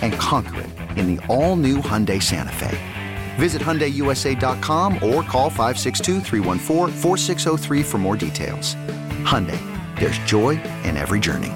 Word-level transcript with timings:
And 0.00 0.12
conquer 0.14 0.60
it 0.60 0.70
in 0.98 1.16
the 1.16 1.26
all-new 1.26 1.78
Hyundai 1.78 2.22
Santa 2.22 2.52
Fe. 2.52 2.78
Visit 3.36 3.60
HyundaiUSA.com 3.60 4.94
or 4.94 5.22
call 5.22 5.50
562 5.50 6.20
for 7.82 7.98
more 7.98 8.16
details. 8.16 8.76
Hyundai, 9.24 9.58
there's 9.98 10.18
joy 10.18 10.50
in 10.84 10.96
every 10.96 11.20
journey. 11.20 11.52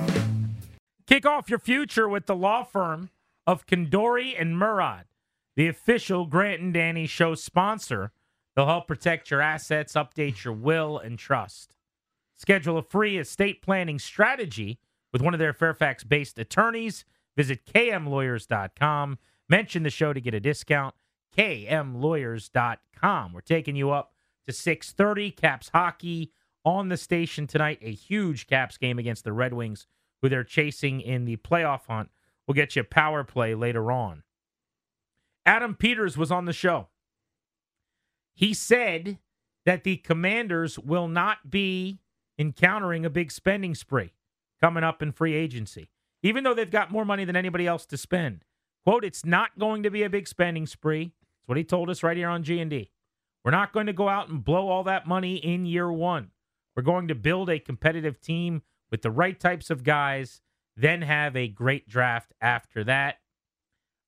Kick 1.07 1.25
off 1.25 1.49
your 1.49 1.59
future 1.59 2.09
with 2.09 2.27
the 2.27 2.37
law 2.37 2.65
firm 2.65 3.11
of 3.47 3.65
Condori 3.67 4.35
and 4.39 4.59
Murad, 4.59 5.07
the 5.57 5.69
official 5.69 6.27
Grant 6.27 6.61
and 6.61 6.75
Danny 6.75 7.07
show 7.07 7.35
sponsor. 7.35 8.13
They'll 8.55 8.67
help 8.67 8.89
protect 8.89 9.31
your 9.31 9.41
assets, 9.41 9.95
update 9.95 10.45
your 10.45 10.53
will, 10.53 10.99
and 10.99 11.19
trust. 11.19 11.75
Schedule 12.37 12.77
a 12.77 12.83
free 12.83 13.19
estate 13.19 13.63
planning 13.63 13.99
strategy 13.99 14.79
with 15.13 15.23
one 15.23 15.33
of 15.33 15.41
their 15.41 15.53
Fairfax 15.53 16.05
based 16.05 16.39
attorneys. 16.39 17.05
Visit 17.39 17.65
kmlawyers.com. 17.67 19.19
Mention 19.49 19.85
the 19.85 19.91
show 19.91 20.13
to 20.13 20.21
get 20.21 20.35
a 20.35 20.41
discount. 20.41 20.97
kmlawyers.com. 21.37 23.33
We're 23.33 23.41
taking 23.43 23.77
you 23.77 23.93
up 23.93 24.13
to 24.49 24.53
6:30 24.53 25.31
Caps 25.31 25.69
hockey 25.69 26.33
on 26.65 26.89
the 26.89 26.97
station 26.97 27.47
tonight. 27.47 27.79
A 27.81 27.93
huge 27.93 28.49
Caps 28.49 28.77
game 28.77 28.99
against 28.99 29.23
the 29.23 29.33
Red 29.33 29.53
Wings, 29.55 29.87
who 30.21 30.29
they're 30.29 30.43
chasing 30.43 31.01
in 31.01 31.27
the 31.27 31.37
playoff 31.37 31.87
hunt. 31.87 32.11
We'll 32.47 32.57
get 32.57 32.75
you 32.75 32.83
a 32.83 32.85
power 32.85 33.23
play 33.23 33.55
later 33.55 33.93
on. 33.93 34.25
Adam 35.47 35.77
Peters 35.77 36.19
was 36.19 36.33
on 36.33 36.45
the 36.47 36.53
show. 36.53 36.89
He 38.35 38.53
said 38.53 39.19
that 39.65 39.85
the 39.85 39.99
Commanders 39.99 40.77
will 40.77 41.07
not 41.07 41.51
be 41.51 42.01
encountering 42.37 43.07
a 43.07 43.11
big 43.11 43.31
spending 43.31 43.77
spree 43.77 44.13
coming 44.61 44.83
up 44.83 45.03
in 45.03 45.13
free 45.13 45.35
agency, 45.35 45.91
even 46.23 46.45
though 46.45 46.55
they've 46.55 46.71
got 46.71 46.91
more 46.91 47.05
money 47.05 47.25
than 47.25 47.37
anybody 47.37 47.67
else 47.67 47.87
to 47.87 47.97
spend. 47.97 48.45
Quote, 48.85 49.05
it's 49.05 49.25
not 49.25 49.59
going 49.59 49.83
to 49.83 49.91
be 49.91 50.03
a 50.03 50.11
big 50.11 50.27
spending 50.27 50.67
spree. 50.67 51.13
That's 51.21 51.49
what 51.49 51.59
he 51.59 51.65
told 51.65 51.91
us 51.91 52.03
right 52.03 52.17
here 52.17 52.29
on 52.29 52.43
G&D. 52.43 52.91
We're 53.45 53.51
not 53.51 53.73
going 53.73 53.87
to 53.87 53.93
go 53.93 54.09
out 54.09 54.29
and 54.29 54.45
blow 54.45 54.69
all 54.69 54.85
that 54.85 55.07
money 55.07 55.37
in 55.37 55.67
year 55.67 55.91
one. 55.93 56.31
We're 56.77 56.83
going 56.83 57.09
to 57.09 57.15
build 57.15 57.51
a 57.51 57.59
competitive 57.59 58.21
team 58.21 58.63
with 58.91 59.03
the 59.03 59.11
right 59.11 59.39
types 59.39 59.71
of 59.71 59.85
guys, 59.85 60.41
then 60.77 61.03
have 61.03 61.37
a 61.37 61.49
great 61.49 61.89
draft 61.89 62.33
after 62.41 62.85
that. 62.85 63.17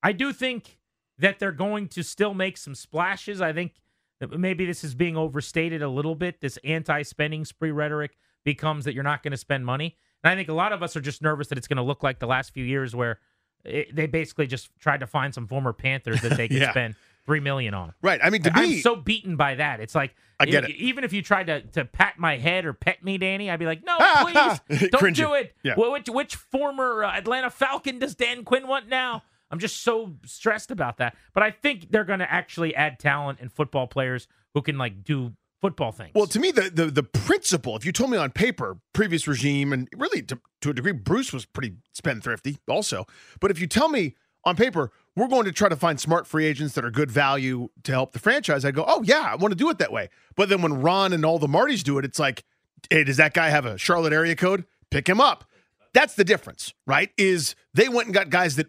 I 0.02 0.12
do 0.12 0.32
think 0.32 0.78
that 1.18 1.38
they're 1.38 1.52
going 1.52 1.88
to 1.88 2.02
still 2.02 2.32
make 2.34 2.56
some 2.56 2.74
splashes. 2.74 3.40
I 3.40 3.52
think 3.52 3.74
that 4.20 4.30
maybe 4.38 4.64
this 4.66 4.84
is 4.84 4.94
being 4.94 5.16
overstated 5.16 5.82
a 5.82 5.88
little 5.88 6.14
bit. 6.14 6.40
This 6.40 6.58
anti 6.64 7.02
spending 7.02 7.44
spree 7.44 7.70
rhetoric 7.70 8.16
becomes 8.44 8.84
that 8.84 8.94
you're 8.94 9.02
not 9.02 9.22
going 9.22 9.32
to 9.32 9.36
spend 9.36 9.66
money. 9.66 9.96
And 10.22 10.30
I 10.30 10.36
think 10.36 10.48
a 10.48 10.54
lot 10.54 10.72
of 10.72 10.82
us 10.82 10.96
are 10.96 11.00
just 11.00 11.22
nervous 11.22 11.48
that 11.48 11.58
it's 11.58 11.68
going 11.68 11.78
to 11.78 11.82
look 11.82 12.02
like 12.02 12.18
the 12.18 12.26
last 12.26 12.52
few 12.52 12.64
years 12.64 12.94
where 12.94 13.18
it, 13.64 13.94
they 13.94 14.06
basically 14.06 14.46
just 14.46 14.70
tried 14.78 15.00
to 15.00 15.06
find 15.06 15.34
some 15.34 15.46
former 15.46 15.72
Panthers 15.72 16.20
that 16.22 16.36
they 16.36 16.48
could 16.48 16.58
yeah. 16.58 16.70
spend 16.70 16.94
three 17.24 17.40
million 17.40 17.74
on. 17.74 17.94
Right. 18.02 18.20
I 18.22 18.30
mean, 18.30 18.42
to 18.42 18.52
I'm 18.54 18.68
me, 18.68 18.80
so 18.80 18.96
beaten 18.96 19.36
by 19.36 19.54
that. 19.56 19.80
It's 19.80 19.94
like 19.94 20.14
I 20.38 20.46
get 20.46 20.64
it. 20.64 20.76
Even 20.76 21.04
if 21.04 21.12
you 21.12 21.22
tried 21.22 21.46
to 21.48 21.60
to 21.62 21.84
pat 21.84 22.18
my 22.18 22.36
head 22.38 22.64
or 22.64 22.72
pet 22.72 23.04
me, 23.04 23.18
Danny, 23.18 23.50
I'd 23.50 23.58
be 23.58 23.66
like, 23.66 23.84
no, 23.84 23.96
please, 24.68 24.88
don't 24.90 25.14
do 25.14 25.34
it. 25.34 25.54
Yeah. 25.62 25.74
Which 25.76 26.08
which 26.08 26.36
former 26.36 27.04
uh, 27.04 27.16
Atlanta 27.16 27.50
Falcon 27.50 27.98
does 27.98 28.14
Dan 28.14 28.44
Quinn 28.44 28.66
want 28.66 28.88
now? 28.88 29.22
I'm 29.50 29.58
just 29.58 29.82
so 29.82 30.14
stressed 30.24 30.70
about 30.70 30.98
that. 30.98 31.16
But 31.34 31.42
I 31.42 31.50
think 31.50 31.90
they're 31.90 32.04
going 32.04 32.20
to 32.20 32.30
actually 32.30 32.74
add 32.74 32.98
talent 32.98 33.40
and 33.40 33.52
football 33.52 33.86
players 33.86 34.28
who 34.54 34.62
can 34.62 34.78
like 34.78 35.04
do 35.04 35.32
football 35.60 35.92
things. 35.92 36.12
Well, 36.14 36.26
to 36.26 36.40
me, 36.40 36.50
the, 36.50 36.70
the 36.70 36.86
the 36.86 37.02
principle, 37.02 37.76
if 37.76 37.84
you 37.84 37.92
told 37.92 38.10
me 38.10 38.16
on 38.16 38.30
paper, 38.30 38.78
previous 38.92 39.26
regime, 39.28 39.72
and 39.72 39.88
really 39.96 40.22
to, 40.22 40.38
to 40.62 40.70
a 40.70 40.72
degree, 40.72 40.92
Bruce 40.92 41.32
was 41.32 41.44
pretty 41.44 41.74
spendthrifty 41.94 42.58
also. 42.68 43.06
But 43.40 43.50
if 43.50 43.60
you 43.60 43.66
tell 43.66 43.88
me 43.88 44.14
on 44.44 44.56
paper, 44.56 44.90
we're 45.16 45.28
going 45.28 45.44
to 45.44 45.52
try 45.52 45.68
to 45.68 45.76
find 45.76 46.00
smart 46.00 46.26
free 46.26 46.46
agents 46.46 46.74
that 46.74 46.84
are 46.84 46.90
good 46.90 47.10
value 47.10 47.68
to 47.82 47.92
help 47.92 48.12
the 48.12 48.18
franchise, 48.18 48.64
I 48.64 48.70
go, 48.70 48.84
oh, 48.86 49.02
yeah, 49.02 49.28
I 49.30 49.36
want 49.36 49.52
to 49.52 49.56
do 49.56 49.68
it 49.68 49.78
that 49.78 49.92
way. 49.92 50.08
But 50.34 50.48
then 50.48 50.62
when 50.62 50.80
Ron 50.80 51.12
and 51.12 51.24
all 51.24 51.38
the 51.38 51.46
Martys 51.46 51.82
do 51.82 51.98
it, 51.98 52.04
it's 52.04 52.18
like, 52.18 52.44
hey, 52.88 53.04
does 53.04 53.18
that 53.18 53.34
guy 53.34 53.50
have 53.50 53.66
a 53.66 53.76
Charlotte 53.76 54.12
area 54.12 54.34
code? 54.34 54.64
Pick 54.90 55.08
him 55.08 55.20
up. 55.20 55.44
That's 55.92 56.14
the 56.14 56.24
difference, 56.24 56.72
right? 56.86 57.10
Is 57.18 57.54
they 57.74 57.88
went 57.88 58.06
and 58.06 58.14
got 58.14 58.30
guys 58.30 58.56
that 58.56 58.66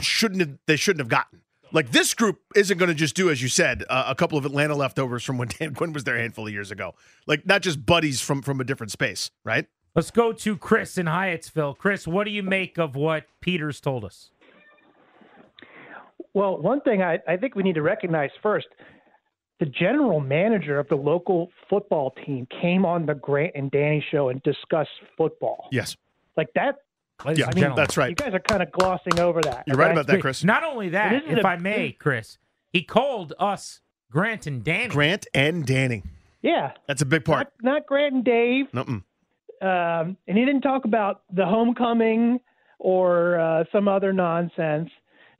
shouldn't 0.00 0.40
have, 0.40 0.58
they 0.66 0.76
shouldn't 0.76 1.00
have 1.00 1.08
gotten. 1.08 1.40
Like 1.74 1.90
this 1.90 2.14
group 2.14 2.40
isn't 2.54 2.78
going 2.78 2.88
to 2.88 2.94
just 2.94 3.16
do, 3.16 3.28
as 3.30 3.42
you 3.42 3.48
said, 3.48 3.82
uh, 3.90 4.04
a 4.06 4.14
couple 4.14 4.38
of 4.38 4.46
Atlanta 4.46 4.76
leftovers 4.76 5.24
from 5.24 5.38
when 5.38 5.48
Dan 5.48 5.74
Quinn 5.74 5.92
was 5.92 6.04
there 6.04 6.16
a 6.16 6.20
handful 6.20 6.46
of 6.46 6.52
years 6.52 6.70
ago. 6.70 6.94
Like 7.26 7.44
not 7.44 7.62
just 7.62 7.84
buddies 7.84 8.20
from 8.20 8.42
from 8.42 8.60
a 8.60 8.64
different 8.64 8.92
space, 8.92 9.32
right? 9.42 9.66
Let's 9.96 10.12
go 10.12 10.32
to 10.32 10.56
Chris 10.56 10.96
in 10.96 11.06
Hyattsville. 11.06 11.76
Chris, 11.76 12.06
what 12.06 12.24
do 12.24 12.30
you 12.30 12.42
make 12.42 12.78
of 12.78 12.94
what 12.94 13.24
Peters 13.40 13.80
told 13.80 14.04
us? 14.04 14.30
Well, 16.32 16.58
one 16.58 16.80
thing 16.80 17.02
I, 17.02 17.18
I 17.28 17.36
think 17.36 17.54
we 17.54 17.62
need 17.62 17.74
to 17.74 17.82
recognize 17.82 18.30
first 18.42 18.66
the 19.60 19.66
general 19.66 20.20
manager 20.20 20.78
of 20.78 20.88
the 20.88 20.96
local 20.96 21.50
football 21.70 22.12
team 22.24 22.46
came 22.60 22.84
on 22.84 23.06
the 23.06 23.14
Grant 23.14 23.52
and 23.54 23.70
Danny 23.70 24.04
show 24.10 24.28
and 24.28 24.42
discussed 24.42 24.90
football. 25.16 25.68
Yes. 25.70 25.96
Like 26.36 26.48
that 26.54 26.76
yeah, 27.34 27.46
I 27.48 27.54
mean, 27.54 27.74
that's 27.74 27.96
right. 27.96 28.10
You 28.10 28.14
guys 28.16 28.34
are 28.34 28.40
kind 28.40 28.62
of 28.62 28.70
glossing 28.72 29.18
over 29.18 29.40
that. 29.42 29.64
You're 29.66 29.76
right 29.76 29.92
about 29.92 30.06
that, 30.06 30.20
Chris. 30.20 30.44
Not 30.44 30.64
only 30.64 30.90
that, 30.90 31.24
if 31.26 31.44
a, 31.44 31.46
I 31.46 31.56
may, 31.56 31.92
Chris, 31.92 32.38
he 32.72 32.82
called 32.82 33.32
us 33.38 33.80
Grant 34.10 34.46
and 34.46 34.62
Danny. 34.62 34.88
Grant 34.88 35.26
and 35.34 35.64
Danny. 35.66 36.02
Yeah, 36.42 36.72
that's 36.86 37.02
a 37.02 37.06
big 37.06 37.24
part. 37.24 37.52
Not, 37.62 37.72
not 37.72 37.86
Grant 37.86 38.14
and 38.14 38.24
Dave. 38.24 38.66
Nothing. 38.72 39.04
Um, 39.62 40.16
and 40.28 40.36
he 40.36 40.44
didn't 40.44 40.60
talk 40.60 40.84
about 40.84 41.22
the 41.32 41.46
homecoming 41.46 42.40
or 42.78 43.38
uh, 43.38 43.64
some 43.72 43.88
other 43.88 44.12
nonsense. 44.12 44.90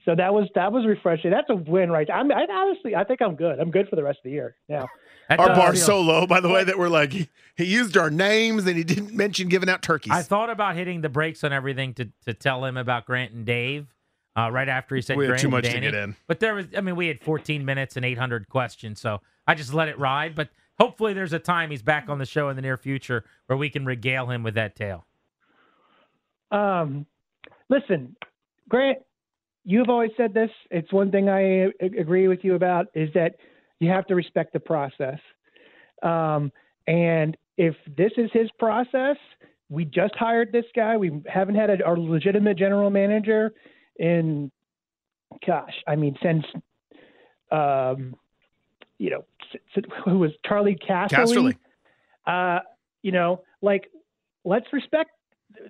So 0.04 0.14
that 0.14 0.34
was 0.34 0.48
that 0.54 0.70
was 0.70 0.84
refreshing. 0.86 1.30
That's 1.30 1.48
a 1.48 1.56
win, 1.56 1.90
right? 1.90 2.08
I'm 2.10 2.30
I, 2.30 2.46
honestly, 2.50 2.94
I 2.94 3.04
think 3.04 3.22
I'm 3.22 3.36
good. 3.36 3.58
I'm 3.58 3.70
good 3.70 3.88
for 3.88 3.96
the 3.96 4.02
rest 4.02 4.18
of 4.18 4.24
the 4.24 4.30
year 4.30 4.56
now. 4.68 4.86
That 5.28 5.40
Our 5.40 5.48
does 5.48 5.56
bar's 5.56 5.84
so 5.84 6.02
low, 6.02 6.26
by 6.26 6.40
the 6.40 6.50
way, 6.50 6.64
that 6.64 6.78
we're 6.78 6.90
like 6.90 7.12
he, 7.12 7.28
he 7.56 7.64
used 7.64 7.96
our 7.96 8.10
names 8.10 8.66
and 8.66 8.76
he 8.76 8.84
didn't 8.84 9.14
mention 9.14 9.48
giving 9.48 9.70
out 9.70 9.82
turkeys. 9.82 10.12
I 10.12 10.22
thought 10.22 10.50
about 10.50 10.76
hitting 10.76 11.00
the 11.00 11.08
brakes 11.08 11.42
on 11.42 11.52
everything 11.52 11.94
to 11.94 12.10
to 12.26 12.34
tell 12.34 12.64
him 12.64 12.76
about 12.76 13.06
Grant 13.06 13.32
and 13.32 13.46
Dave. 13.46 13.86
Uh, 14.36 14.50
right 14.50 14.68
after 14.68 14.96
he 14.96 15.00
said 15.00 15.16
We 15.16 15.24
had 15.24 15.30
Grant 15.30 15.40
too 15.42 15.46
and 15.46 15.52
much 15.52 15.64
to 15.64 15.80
get 15.80 15.94
in. 15.94 16.16
but 16.26 16.40
there 16.40 16.56
was, 16.56 16.66
I 16.76 16.80
mean, 16.80 16.96
we 16.96 17.06
had 17.06 17.20
14 17.20 17.64
minutes 17.64 17.96
and 17.96 18.04
800 18.04 18.48
questions, 18.48 19.00
so 19.00 19.20
I 19.46 19.54
just 19.54 19.72
let 19.72 19.86
it 19.86 19.96
ride. 19.96 20.34
But 20.34 20.48
hopefully, 20.76 21.12
there's 21.14 21.32
a 21.32 21.38
time 21.38 21.70
he's 21.70 21.82
back 21.82 22.08
on 22.08 22.18
the 22.18 22.26
show 22.26 22.48
in 22.48 22.56
the 22.56 22.62
near 22.62 22.76
future 22.76 23.24
where 23.46 23.56
we 23.56 23.70
can 23.70 23.86
regale 23.86 24.26
him 24.30 24.42
with 24.42 24.54
that 24.54 24.74
tale. 24.74 25.06
Um, 26.50 27.06
listen, 27.68 28.16
Grant, 28.68 28.98
you've 29.64 29.88
always 29.88 30.10
said 30.16 30.34
this. 30.34 30.50
It's 30.70 30.92
one 30.92 31.10
thing 31.10 31.28
I 31.28 31.70
agree 31.80 32.28
with 32.28 32.40
you 32.42 32.54
about 32.54 32.86
is 32.94 33.08
that 33.14 33.36
you 33.80 33.90
have 33.90 34.06
to 34.06 34.14
respect 34.14 34.52
the 34.52 34.60
process. 34.60 35.18
Um, 36.02 36.52
and 36.86 37.36
if 37.56 37.74
this 37.96 38.12
is 38.16 38.30
his 38.32 38.50
process, 38.58 39.16
we 39.70 39.84
just 39.84 40.14
hired 40.16 40.52
this 40.52 40.66
guy. 40.76 40.96
We 40.96 41.22
haven't 41.26 41.54
had 41.54 41.70
a, 41.70 41.84
our 41.84 41.98
legitimate 41.98 42.58
general 42.58 42.90
manager 42.90 43.54
in, 43.96 44.50
gosh, 45.46 45.74
I 45.86 45.96
mean, 45.96 46.16
since, 46.22 46.44
um, 47.50 48.14
you 48.98 49.10
know, 49.10 49.24
s- 49.54 49.60
s- 49.76 49.84
who 50.04 50.18
was 50.18 50.32
Charley 50.46 50.76
Casserly. 50.76 51.10
uh, 52.26 52.60
you 53.02 53.12
know, 53.12 53.42
like 53.62 53.90
let's 54.44 54.66
respect 54.72 55.10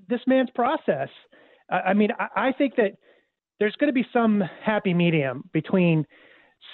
this 0.09 0.21
man's 0.27 0.51
process. 0.51 1.09
I, 1.71 1.77
I 1.77 1.95
mean, 1.95 2.11
I, 2.19 2.49
I 2.49 2.53
think 2.53 2.77
that 2.77 2.97
there's 3.65 3.77
going 3.77 3.89
to 3.89 3.95
be 3.95 4.07
some 4.13 4.43
happy 4.63 4.93
medium 4.93 5.49
between 5.55 6.07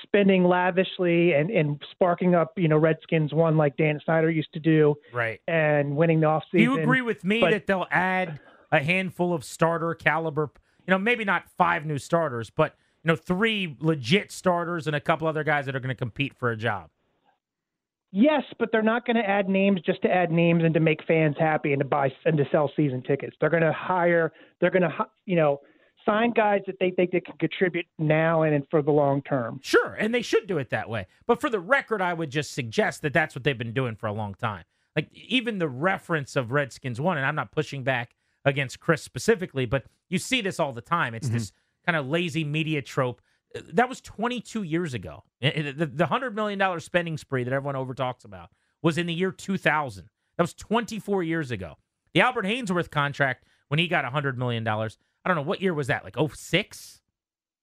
spending 0.03 0.43
lavishly 0.43 1.35
and, 1.35 1.49
and 1.49 1.81
sparking 1.93 2.35
up, 2.35 2.53
you 2.57 2.67
know, 2.67 2.77
Redskins 2.77 3.33
one 3.33 3.57
like 3.57 3.77
Dan 3.77 4.01
Snyder 4.05 4.29
used 4.29 4.53
to 4.55 4.59
do 4.59 4.97
Right. 5.13 5.41
and 5.47 5.95
winning 5.95 6.19
the 6.19 6.27
offseason. 6.27 6.51
Do 6.55 6.63
you 6.63 6.81
agree 6.81 7.01
with 7.01 7.23
me 7.23 7.43
but- 7.43 7.53
that 7.53 7.69
they'll 7.69 7.87
add 7.93 8.41
a 8.73 8.83
handful 8.83 9.33
of 9.33 9.45
starter 9.45 9.95
caliber? 9.95 10.51
You 10.85 10.91
know, 10.91 10.99
maybe 10.99 11.25
not 11.25 11.45
five 11.57 11.87
new 11.87 11.99
starters, 11.99 12.51
but 12.51 12.75
you 13.05 13.09
know, 13.09 13.15
three 13.17 13.77
legit 13.79 14.33
starters 14.33 14.89
and 14.89 14.97
a 14.97 15.01
couple 15.01 15.29
other 15.29 15.45
guys 15.45 15.67
that 15.67 15.77
are 15.77 15.81
going 15.81 15.91
to 15.91 15.95
compete 15.95 16.35
for 16.35 16.51
a 16.51 16.57
job. 16.57 16.91
Yes, 18.11 18.43
but 18.59 18.71
they're 18.73 18.83
not 18.83 19.07
going 19.07 19.17
to 19.17 19.23
add 19.23 19.49
names 19.49 19.81
just 19.83 20.03
to 20.03 20.13
add 20.13 20.33
names 20.33 20.65
and 20.65 20.75
to 20.75 20.81
make 20.81 21.05
fans 21.07 21.37
happy 21.39 21.73
and 21.73 21.79
to 21.79 21.85
buy 21.87 22.13
and 22.25 22.37
to 22.37 22.45
sell 22.51 22.69
season 22.75 23.01
tickets. 23.03 23.37
They're 23.41 23.49
going 23.49 23.63
to 23.63 23.73
hire. 23.73 24.33
They're 24.61 24.73
going 24.73 24.83
to, 24.83 25.07
you 25.27 25.37
know, 25.37 25.61
sign 26.05 26.31
guys 26.33 26.63
that 26.67 26.79
they 26.81 26.91
think 26.91 27.11
they 27.13 27.21
can 27.21 27.37
contribute 27.39 27.87
now 27.99 28.43
and 28.43 28.67
for 28.71 28.83
the 28.83 28.91
long 28.91 29.23
term. 29.23 29.61
Sure, 29.63 29.95
and 29.95 30.15
they 30.15 30.23
should 30.23 30.47
do 30.47 30.59
it 30.59 30.71
that 30.71 30.89
way. 30.89 31.07
But 31.27 31.41
for 31.41 31.51
the 31.51 31.61
record, 31.61 32.01
I 32.03 32.13
would 32.15 32.31
just 32.31 32.53
suggest 32.53 33.03
that 33.03 33.13
that's 33.13 33.35
what 33.35 33.45
they've 33.45 33.57
been 33.59 33.73
doing 33.73 33.97
for 33.97 34.07
a 34.07 34.13
long 34.13 34.35
time. 34.35 34.65
Like 34.97 35.09
even 35.13 35.59
the 35.59 35.69
reference 35.69 36.37
of 36.37 36.51
Redskins 36.53 37.01
one, 37.01 37.17
and 37.17 37.27
I'm 37.27 37.35
not 37.37 37.53
pushing 37.53 37.85
back 37.85 38.15
against 38.45 38.81
Chris 38.81 39.03
specifically, 39.03 39.67
but 39.67 39.85
you 40.09 40.19
see 40.19 40.41
this 40.41 40.59
all 40.59 40.73
the 40.73 40.81
time. 40.81 41.15
It's 41.15 41.29
this 41.29 41.53
kind 41.87 41.97
of 41.97 42.09
lazy 42.09 42.43
media 42.45 42.83
trope. 42.83 43.21
Uh, 43.55 43.61
That 43.75 43.89
was 43.89 44.01
22 44.01 44.63
years 44.63 44.95
ago. 44.95 45.25
It- 45.41 45.67
it- 45.67 45.79
The, 45.79 45.87
the 45.87 46.05
$100 46.07 46.35
million 46.35 46.81
spending 46.81 47.17
spree 47.19 47.45
that 47.45 47.53
everyone 47.53 47.77
over 47.77 47.95
talks 47.95 48.25
about 48.25 48.51
was 48.83 48.97
in 48.99 49.07
the 49.07 49.15
year 49.15 49.31
2000. 49.31 50.09
That 50.37 50.43
was 50.43 50.55
24 50.55 51.23
years 51.23 51.51
ago. 51.51 51.77
The 52.15 52.23
Albert 52.23 52.47
Haynesworth 52.47 52.91
contract, 52.91 53.45
when 53.69 53.79
he 53.79 53.87
got 53.87 54.05
$100 54.11 54.37
million, 54.37 54.65
I 55.25 55.29
don't 55.29 55.37
know, 55.37 55.43
what 55.43 55.61
year 55.61 55.75
was 55.75 55.89
that? 55.89 56.05
Like 56.05 56.17
06? 56.17 57.01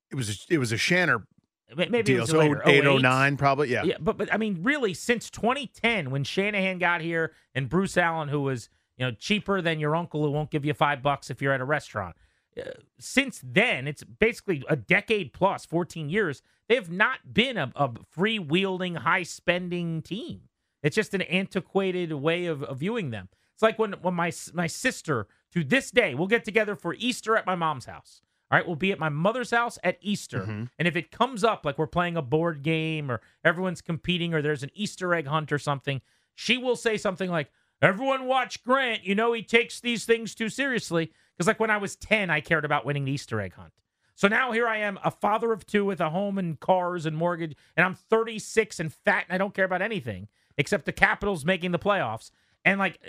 it 0.10 0.16
was 0.16 0.30
a, 0.30 0.54
it 0.54 0.58
was 0.58 0.72
a 0.72 0.78
Shanner 0.78 1.28
Maybe 1.76 2.00
it 2.00 2.06
deal, 2.06 2.22
was 2.22 2.30
so 2.30 2.40
later, 2.40 2.62
08, 2.66 2.86
08? 2.86 3.02
09 3.02 3.38
probably. 3.38 3.70
Yeah. 3.70 3.84
Yeah, 3.84 3.98
but 4.00 4.18
but 4.18 4.34
I 4.34 4.38
mean, 4.38 4.60
really, 4.64 4.94
since 4.94 5.30
2010, 5.30 6.12
when 6.12 6.24
Shanahan 6.24 6.78
got 6.78 7.02
here 7.02 7.34
and 7.54 7.68
Bruce 7.68 7.98
Allen, 7.98 8.30
who 8.30 8.42
was 8.42 8.70
you 8.96 9.06
know 9.06 9.12
cheaper 9.12 9.62
than 9.62 9.80
your 9.80 9.96
uncle 9.96 10.24
who 10.24 10.32
won't 10.32 10.50
give 10.50 10.64
you 10.64 10.74
five 10.74 11.04
bucks 11.04 11.30
if 11.30 11.42
you're 11.42 11.52
at 11.52 11.60
a 11.60 11.66
restaurant. 11.66 12.16
Uh, 12.58 12.72
since 13.00 13.42
then, 13.44 13.86
it's 13.86 14.04
basically 14.04 14.64
a 14.70 14.76
decade 14.76 15.34
plus, 15.34 15.66
14 15.66 16.10
years. 16.10 16.42
They 16.70 16.76
have 16.76 16.90
not 16.90 17.34
been 17.34 17.58
a, 17.58 17.72
a 17.76 17.90
freewheeling, 17.90 18.98
high 19.00 19.24
spending 19.24 20.02
team. 20.02 20.44
It's 20.82 20.96
just 20.96 21.14
an 21.14 21.22
antiquated 21.24 22.14
way 22.14 22.46
of, 22.46 22.64
of 22.64 22.78
viewing 22.80 23.12
them. 23.12 23.28
It's 23.54 23.62
like 23.62 23.78
when 23.78 23.94
when 23.94 24.14
my 24.14 24.32
my 24.54 24.68
sister 24.68 25.28
to 25.58 25.64
this 25.64 25.90
day 25.90 26.14
we'll 26.14 26.28
get 26.28 26.46
together 26.46 26.76
for 26.76 26.94
Easter 27.00 27.36
at 27.36 27.48
my 27.48 27.56
mom's 27.56 27.86
house. 27.86 28.22
All 28.52 28.58
right, 28.58 28.66
we'll 28.66 28.76
be 28.76 28.92
at 28.92 29.00
my 29.00 29.10
mother's 29.10 29.52
house 29.52 29.78
at 29.84 29.98
Easter. 30.02 30.42
Mm-hmm. 30.42 30.64
And 30.78 30.88
if 30.88 30.96
it 30.96 31.12
comes 31.12 31.44
up 31.44 31.66
like 31.66 31.78
we're 31.78 31.88
playing 31.88 32.16
a 32.16 32.22
board 32.22 32.64
game 32.64 33.12
or 33.12 33.22
everyone's 33.44 33.82
competing 33.82 34.34
or 34.34 34.42
there's 34.42 34.64
an 34.64 34.70
Easter 34.74 35.14
egg 35.14 35.28
hunt 35.28 35.52
or 35.52 35.60
something, 35.60 36.02
she 36.36 36.58
will 36.58 36.76
say 36.76 36.98
something 36.98 37.30
like, 37.30 37.50
Everyone 37.82 38.26
watch 38.26 38.64
Grant. 38.64 39.04
You 39.04 39.16
know, 39.16 39.34
he 39.34 39.44
takes 39.44 39.80
these 39.80 40.06
things 40.06 40.34
too 40.34 40.50
seriously. 40.50 41.12
Because, 41.36 41.48
like, 41.48 41.60
when 41.60 41.70
I 41.70 41.78
was 41.78 41.96
10, 41.96 42.30
I 42.30 42.42
cared 42.42 42.66
about 42.66 42.86
winning 42.86 43.06
the 43.06 43.12
Easter 43.12 43.40
egg 43.40 43.54
hunt. 43.54 43.74
So 44.16 44.28
now 44.28 44.52
here 44.52 44.68
I 44.68 44.78
am, 44.78 44.98
a 45.04 45.12
father 45.12 45.52
of 45.52 45.68
two 45.68 45.86
with 45.86 46.02
a 46.02 46.10
home 46.10 46.40
and 46.40 46.60
cars 46.60 47.06
and 47.06 47.16
mortgage, 47.16 47.56
and 47.76 47.86
I'm 47.86 47.94
36 47.94 48.80
and 48.80 48.92
fat 48.92 49.26
and 49.30 49.36
I 49.36 49.38
don't 49.38 49.54
care 49.54 49.66
about 49.66 49.84
anything 49.84 50.28
except 50.58 50.86
the 50.86 50.92
Capitals 50.92 51.46
making 51.46 51.72
the 51.72 51.78
playoffs. 51.78 52.32
And, 52.66 52.80
like, 52.80 53.00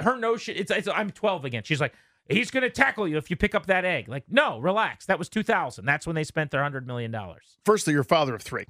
her 0.00 0.16
notion, 0.16 0.54
it's, 0.56 0.70
it's 0.70 0.88
I'm 0.88 1.10
12 1.10 1.44
again. 1.44 1.62
She's 1.64 1.80
like, 1.80 1.94
he's 2.28 2.50
going 2.50 2.62
to 2.62 2.70
tackle 2.70 3.06
you 3.08 3.16
if 3.16 3.30
you 3.30 3.36
pick 3.36 3.54
up 3.54 3.66
that 3.66 3.84
egg. 3.84 4.08
Like, 4.08 4.24
no, 4.28 4.58
relax. 4.58 5.06
That 5.06 5.18
was 5.18 5.28
2000. 5.28 5.84
That's 5.84 6.06
when 6.06 6.16
they 6.16 6.24
spent 6.24 6.50
their 6.50 6.62
$100 6.62 6.86
million. 6.86 7.14
Firstly, 7.64 7.92
you're 7.92 8.04
father 8.04 8.34
of 8.34 8.42
three. 8.42 8.64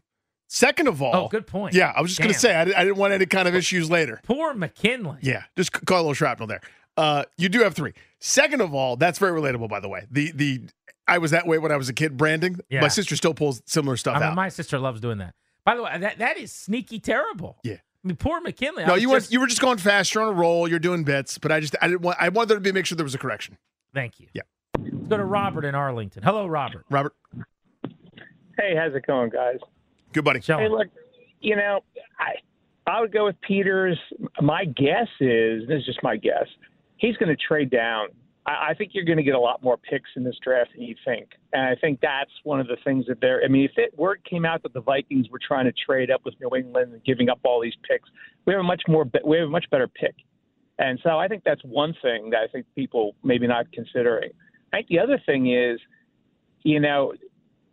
Second 0.49 0.87
of 0.89 1.03
all, 1.03 1.15
Oh, 1.25 1.29
good 1.29 1.47
point. 1.47 1.75
Yeah, 1.75 1.93
I 1.97 2.01
was 2.01 2.11
just 2.11 2.21
going 2.21 2.33
to 2.33 2.39
say 2.39 2.55
I, 2.55 2.63
I 2.63 2.85
didn't 2.85 2.97
want 2.97 3.13
any 3.13 3.27
kind 3.27 3.49
of 3.49 3.55
issues 3.57 3.91
later. 3.91 4.21
Poor 4.23 4.55
McKinley. 4.55 5.19
Yeah, 5.21 5.43
just 5.57 5.73
call 5.73 5.99
a 5.99 6.03
little 6.03 6.15
shrapnel 6.15 6.47
there. 6.47 6.61
Uh, 6.97 7.25
you 7.37 7.49
do 7.49 7.61
have 7.63 7.75
three. 7.75 7.93
Second 8.21 8.61
of 8.63 8.73
all, 8.73 8.97
that's 8.97 9.19
very 9.19 9.39
relatable, 9.39 9.69
by 9.69 9.81
the 9.81 9.89
way. 9.89 10.07
The 10.11 10.31
the 10.33 10.61
I 11.09 11.19
was 11.19 11.33
that 11.33 11.47
way 11.47 11.59
when 11.59 11.71
I 11.73 11.77
was 11.77 11.89
a 11.89 11.93
kid. 11.93 12.17
Branding. 12.17 12.59
Yeah. 12.71 12.81
My 12.81 12.89
sister 12.89 13.17
still 13.17 13.35
pulls 13.35 13.61
similar 13.67 13.97
stuff 13.97 14.17
I 14.17 14.21
mean, 14.21 14.29
out. 14.29 14.35
my 14.35 14.49
sister 14.49 14.79
loves 14.79 15.01
doing 15.01 15.19
that. 15.19 15.35
By 15.65 15.75
the 15.77 15.83
way, 15.83 15.99
that 15.99 16.19
that 16.21 16.39
is 16.39 16.53
sneaky 16.53 17.01
terrible. 17.01 17.59
Yeah. 17.65 17.77
I 18.07 18.09
mean, 18.09 18.17
poor 18.17 18.41
McKinley. 18.41 18.85
No, 18.85 18.93
was 18.93 19.03
you 19.03 19.09
just- 19.09 19.27
went. 19.27 19.33
You 19.33 19.41
were 19.41 19.47
just 19.49 19.61
going 19.61 19.79
fast. 19.79 20.15
You're 20.15 20.23
on 20.23 20.29
a 20.29 20.37
roll. 20.37 20.69
You're 20.69 20.79
doing 20.79 21.03
bits, 21.03 21.39
but 21.39 21.51
I 21.51 21.59
just 21.59 21.75
I 21.83 21.89
didn't 21.89 22.03
want. 22.03 22.17
I 22.21 22.29
wanted 22.29 22.51
there 22.51 22.57
to 22.59 22.61
be 22.61 22.71
make 22.71 22.87
sure 22.87 22.95
there 22.95 23.03
was 23.05 23.17
a 23.17 23.19
correction. 23.19 23.59
Thank 23.95 24.21
you. 24.21 24.29
Yeah. 24.33 24.43
Let's 24.79 25.09
go 25.09 25.17
to 25.17 25.25
Robert 25.25 25.65
in 25.65 25.75
Arlington. 25.75 26.23
Hello, 26.23 26.47
Robert. 26.47 26.85
Robert, 26.89 27.15
Hey, 28.59 28.75
how's 28.77 28.95
it 28.95 29.07
going, 29.07 29.31
guys? 29.31 29.59
good 30.13 30.25
buddy. 30.25 30.41
Show 30.41 30.57
Hey, 30.59 30.67
him. 30.67 30.73
look, 30.73 30.87
you 31.41 31.57
know, 31.57 31.81
I 32.21 32.35
I 32.87 33.01
would 33.01 33.13
go 33.13 33.25
with 33.25 33.41
Peters. 33.41 33.99
My 34.41 34.65
guess 34.67 35.09
is 35.21 35.67
this 35.67 35.81
is 35.81 35.87
just 35.87 36.03
my 36.05 36.17
guess. 36.17 36.47
He's 36.99 37.17
going 37.17 37.29
to 37.29 37.37
trade 37.37 37.71
down. 37.71 38.09
I, 38.47 38.69
I 38.71 38.75
think 38.75 38.93
you're 38.95 39.05
going 39.05 39.19
to 39.19 39.25
get 39.25 39.35
a 39.35 39.41
lot 39.41 39.63
more 39.63 39.77
picks 39.77 40.11
in 40.17 40.25
this 40.25 40.37
draft 40.43 40.71
than 40.75 40.83
you 40.83 40.95
think, 41.05 41.29
and 41.53 41.63
I 41.63 41.75
think 41.81 42.01
that's 42.01 42.31
one 42.45 42.61
of 42.61 42.67
the 42.67 42.77
things 42.85 43.07
that 43.09 43.21
they're. 43.21 43.43
I 43.45 43.49
mean, 43.49 43.65
if 43.65 43.73
it, 43.77 43.97
word 43.99 44.23
came 44.29 44.45
out 44.45 44.63
that 44.63 44.73
the 44.73 44.81
Vikings 44.81 45.29
were 45.31 45.41
trying 45.47 45.67
to 45.67 45.73
trade 45.73 46.11
up 46.11 46.23
with 46.25 46.35
New 46.41 46.57
England 46.57 46.93
and 46.93 47.05
giving 47.05 47.29
up 47.29 47.41
all 47.45 47.61
these 47.61 47.77
picks, 47.89 48.09
we 48.47 48.53
have 48.53 48.61
a 48.61 48.65
much 48.65 48.83
more. 48.89 49.05
We 49.25 49.39
have 49.39 49.49
a 49.49 49.51
much 49.51 49.67
better 49.71 49.89
pick, 49.89 50.15
and 50.79 50.99
so 51.03 51.19
I 51.19 51.29
think 51.29 51.43
that's 51.45 51.63
one 51.65 51.95
thing 52.03 52.31
that 52.31 52.41
I 52.41 52.47
think 52.47 52.67
people 52.75 53.15
maybe 53.23 53.47
not 53.47 53.71
considering. 53.73 54.31
I 54.73 54.79
think 54.79 54.89
the 54.89 54.99
other 54.99 55.21
thing 55.25 55.53
is, 55.53 55.81
you 56.63 56.81
know, 56.81 57.15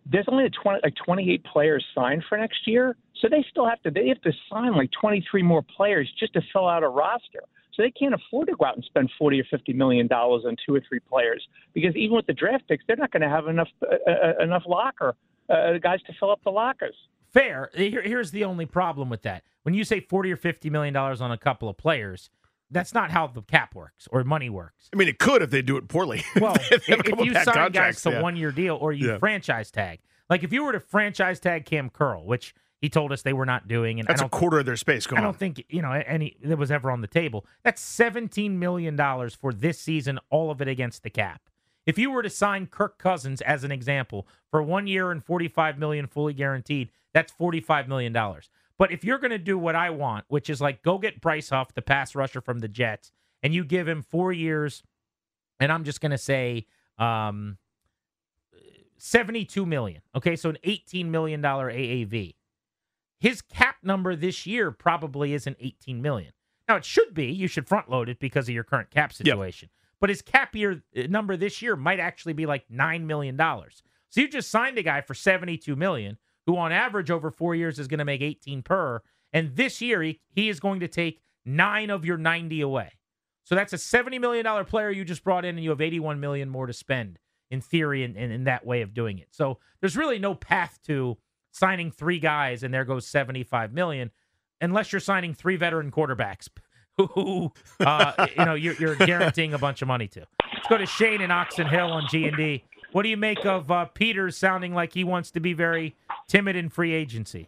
there's 0.05 0.25
only 0.27 0.45
a 0.45 0.49
20, 0.49 0.79
like 0.83 0.95
28 1.05 1.43
players 1.45 1.85
signed 1.95 2.23
for 2.27 2.37
next 2.37 2.67
year, 2.67 2.95
so 3.21 3.27
they 3.29 3.45
still 3.49 3.67
have 3.67 3.81
to 3.83 3.91
they 3.91 4.07
have 4.09 4.21
to 4.21 4.31
sign 4.51 4.75
like 4.75 4.89
23 4.99 5.43
more 5.43 5.61
players 5.75 6.11
just 6.19 6.33
to 6.33 6.41
fill 6.51 6.67
out 6.67 6.83
a 6.83 6.87
roster. 6.87 7.43
So 7.75 7.81
they 7.81 7.91
can't 7.91 8.13
afford 8.13 8.47
to 8.49 8.55
go 8.55 8.65
out 8.65 8.75
and 8.75 8.83
spend 8.85 9.09
40 9.17 9.41
or 9.41 9.45
50 9.49 9.73
million 9.73 10.07
dollars 10.07 10.43
on 10.45 10.55
two 10.65 10.75
or 10.75 10.81
three 10.87 10.99
players 10.99 11.45
because 11.73 11.95
even 11.95 12.15
with 12.15 12.27
the 12.27 12.33
draft 12.33 12.67
picks, 12.67 12.83
they're 12.87 12.95
not 12.95 13.11
going 13.11 13.23
to 13.23 13.29
have 13.29 13.47
enough 13.47 13.69
uh, 13.81 13.95
uh, 14.09 14.43
enough 14.43 14.63
locker 14.67 15.15
uh, 15.49 15.77
guys 15.79 16.01
to 16.03 16.13
fill 16.19 16.31
up 16.31 16.39
the 16.43 16.51
lockers. 16.51 16.95
Fair. 17.31 17.71
Here, 17.73 18.01
here's 18.03 18.29
the 18.31 18.43
only 18.43 18.67
problem 18.67 19.09
with 19.09 19.23
that. 19.23 19.43
When 19.63 19.73
you 19.73 19.83
say 19.83 19.99
40 19.99 20.31
or 20.31 20.37
50 20.37 20.69
million 20.69 20.93
dollars 20.93 21.19
on 21.19 21.31
a 21.31 21.37
couple 21.37 21.67
of 21.67 21.77
players, 21.77 22.29
that's 22.69 22.93
not 22.93 23.11
how 23.11 23.27
the 23.27 23.41
cap 23.41 23.73
works 23.75 24.07
or 24.11 24.23
money 24.23 24.49
works. 24.49 24.89
I 24.93 24.97
mean, 24.97 25.07
it 25.07 25.17
could 25.19 25.41
if 25.41 25.49
they 25.49 25.61
do 25.61 25.77
it 25.77 25.87
poorly. 25.87 26.23
Well, 26.39 26.55
if, 26.71 26.87
if 26.89 27.19
you 27.25 27.33
bad 27.33 27.45
sign 27.45 27.71
guys 27.71 28.01
to 28.03 28.11
yeah. 28.11 28.21
one 28.21 28.35
year 28.35 28.51
deal 28.51 28.75
or 28.75 28.91
you 28.93 29.09
Yeah. 29.09 29.17
franchise 29.17 29.71
tag, 29.71 29.99
like 30.29 30.43
if 30.43 30.53
you 30.53 30.63
were 30.63 30.73
to 30.73 30.79
franchise 30.79 31.39
tag 31.39 31.65
Kam 31.65 31.89
Curl, 31.89 32.25
which 32.25 32.53
he 32.83 32.89
told 32.89 33.13
us 33.13 33.21
they 33.21 33.31
were 33.31 33.45
not 33.45 33.69
doing, 33.69 34.01
and 34.01 34.09
that's 34.09 34.21
a 34.21 34.27
quarter 34.27 34.59
of 34.59 34.65
their 34.65 34.75
space. 34.75 35.07
Go 35.07 35.15
I 35.15 35.19
on. 35.19 35.23
don't 35.23 35.37
think 35.37 35.63
you 35.69 35.81
know 35.81 35.93
any 35.93 36.35
that 36.43 36.57
was 36.57 36.69
ever 36.69 36.91
on 36.91 36.99
the 36.99 37.07
table. 37.07 37.45
That's 37.63 37.81
seventeen 37.81 38.59
million 38.59 38.97
dollars 38.97 39.33
for 39.33 39.53
this 39.53 39.79
season, 39.79 40.19
all 40.29 40.51
of 40.51 40.61
it 40.61 40.67
against 40.67 41.01
the 41.03 41.09
cap. 41.09 41.43
If 41.85 41.97
you 41.97 42.11
were 42.11 42.21
to 42.21 42.29
sign 42.29 42.67
Kirk 42.67 42.97
Cousins 42.97 43.39
as 43.39 43.63
an 43.63 43.71
example 43.71 44.27
for 44.51 44.61
one 44.61 44.85
year 44.85 45.11
and 45.11 45.23
forty-five 45.23 45.79
million 45.79 46.07
fully 46.07 46.33
guaranteed, 46.33 46.89
that's 47.13 47.31
forty-five 47.31 47.87
million 47.87 48.11
dollars. 48.11 48.49
But 48.77 48.91
if 48.91 49.05
you're 49.05 49.17
going 49.17 49.31
to 49.31 49.37
do 49.37 49.57
what 49.57 49.75
I 49.75 49.89
want, 49.89 50.25
which 50.27 50.49
is 50.49 50.59
like 50.59 50.83
go 50.83 50.97
get 50.97 51.21
Bryce 51.21 51.51
Huff, 51.51 51.73
the 51.73 51.81
pass 51.81 52.15
rusher 52.15 52.41
from 52.41 52.59
the 52.59 52.67
Jets, 52.67 53.13
and 53.41 53.53
you 53.53 53.63
give 53.63 53.87
him 53.87 54.01
four 54.01 54.33
years, 54.33 54.83
and 55.57 55.71
I'm 55.71 55.85
just 55.85 56.01
going 56.01 56.11
to 56.11 56.17
say 56.17 56.65
um, 56.97 57.57
72 58.97 59.65
million. 59.65 60.01
Okay, 60.17 60.35
so 60.35 60.49
an 60.49 60.57
18 60.65 61.09
million 61.09 61.39
dollar 61.39 61.71
AAV. 61.71 62.35
His 63.23 63.41
cap 63.41 63.77
number 63.81 64.17
this 64.17 64.45
year 64.45 64.69
probably 64.69 65.33
isn't 65.33 65.55
18 65.61 66.01
million. 66.01 66.33
Now 66.67 66.75
it 66.75 66.83
should 66.83 67.13
be. 67.13 67.27
You 67.27 67.47
should 67.47 67.69
front 67.69 67.89
load 67.89 68.09
it 68.09 68.19
because 68.19 68.49
of 68.49 68.53
your 68.53 68.65
current 68.65 68.91
cap 68.91 69.13
situation. 69.13 69.69
But 70.01 70.09
his 70.09 70.21
cap 70.21 70.53
year 70.53 70.83
uh, 70.93 71.03
number 71.07 71.37
this 71.37 71.61
year 71.61 71.77
might 71.77 72.01
actually 72.01 72.33
be 72.33 72.45
like 72.45 72.65
nine 72.69 73.07
million 73.07 73.37
dollars. 73.37 73.81
So 74.09 74.19
you 74.19 74.27
just 74.27 74.51
signed 74.51 74.77
a 74.77 74.83
guy 74.83 74.99
for 74.99 75.13
72 75.13 75.73
million, 75.77 76.17
who 76.45 76.57
on 76.57 76.73
average 76.73 77.09
over 77.09 77.31
four 77.31 77.55
years 77.55 77.79
is 77.79 77.87
going 77.87 77.99
to 77.99 78.03
make 78.03 78.21
18 78.21 78.61
per, 78.61 78.99
and 79.31 79.55
this 79.55 79.79
year 79.79 80.01
he, 80.01 80.19
he 80.29 80.49
is 80.49 80.59
going 80.59 80.81
to 80.81 80.89
take 80.89 81.21
nine 81.45 81.89
of 81.89 82.03
your 82.03 82.17
90 82.17 82.59
away. 82.59 82.91
So 83.45 83.55
that's 83.55 83.71
a 83.71 83.77
70 83.77 84.19
million 84.19 84.43
dollar 84.43 84.65
player 84.65 84.91
you 84.91 85.05
just 85.05 85.23
brought 85.23 85.45
in, 85.45 85.55
and 85.55 85.63
you 85.63 85.69
have 85.69 85.79
81 85.79 86.19
million 86.19 86.49
more 86.49 86.67
to 86.67 86.73
spend 86.73 87.19
in 87.49 87.61
theory 87.61 88.03
in, 88.03 88.17
in, 88.17 88.31
in 88.31 88.43
that 88.43 88.65
way 88.65 88.81
of 88.81 88.93
doing 88.93 89.17
it. 89.19 89.29
So 89.31 89.59
there's 89.79 89.95
really 89.95 90.19
no 90.19 90.35
path 90.35 90.77
to 90.87 91.17
signing 91.53 91.91
three 91.91 92.19
guys 92.19 92.63
and 92.63 92.73
there 92.73 92.83
goes 92.83 93.07
75 93.07 93.71
million 93.71 94.11
unless 94.59 94.91
you're 94.91 94.99
signing 94.99 95.33
three 95.33 95.55
veteran 95.55 95.91
quarterbacks 95.91 96.49
who 96.97 97.51
uh, 97.79 98.27
you 98.37 98.45
know 98.45 98.53
you're, 98.53 98.75
you're, 98.75 98.95
guaranteeing 98.95 99.53
a 99.53 99.57
bunch 99.57 99.81
of 99.81 99.87
money 99.87 100.07
to. 100.07 100.27
Let's 100.53 100.67
go 100.67 100.77
to 100.77 100.85
Shane 100.85 101.21
in 101.21 101.31
Oxon 101.31 101.67
Hill 101.67 101.91
on 101.91 102.07
G 102.07 102.25
and 102.25 102.37
D. 102.37 102.63
What 102.91 103.01
do 103.01 103.09
you 103.09 103.17
make 103.17 103.43
of 103.45 103.71
uh, 103.71 103.85
Peters 103.85 104.37
sounding 104.37 104.75
like 104.75 104.93
he 104.93 105.03
wants 105.03 105.31
to 105.31 105.39
be 105.39 105.53
very 105.53 105.95
timid 106.27 106.55
in 106.55 106.69
free 106.69 106.93
agency? 106.93 107.47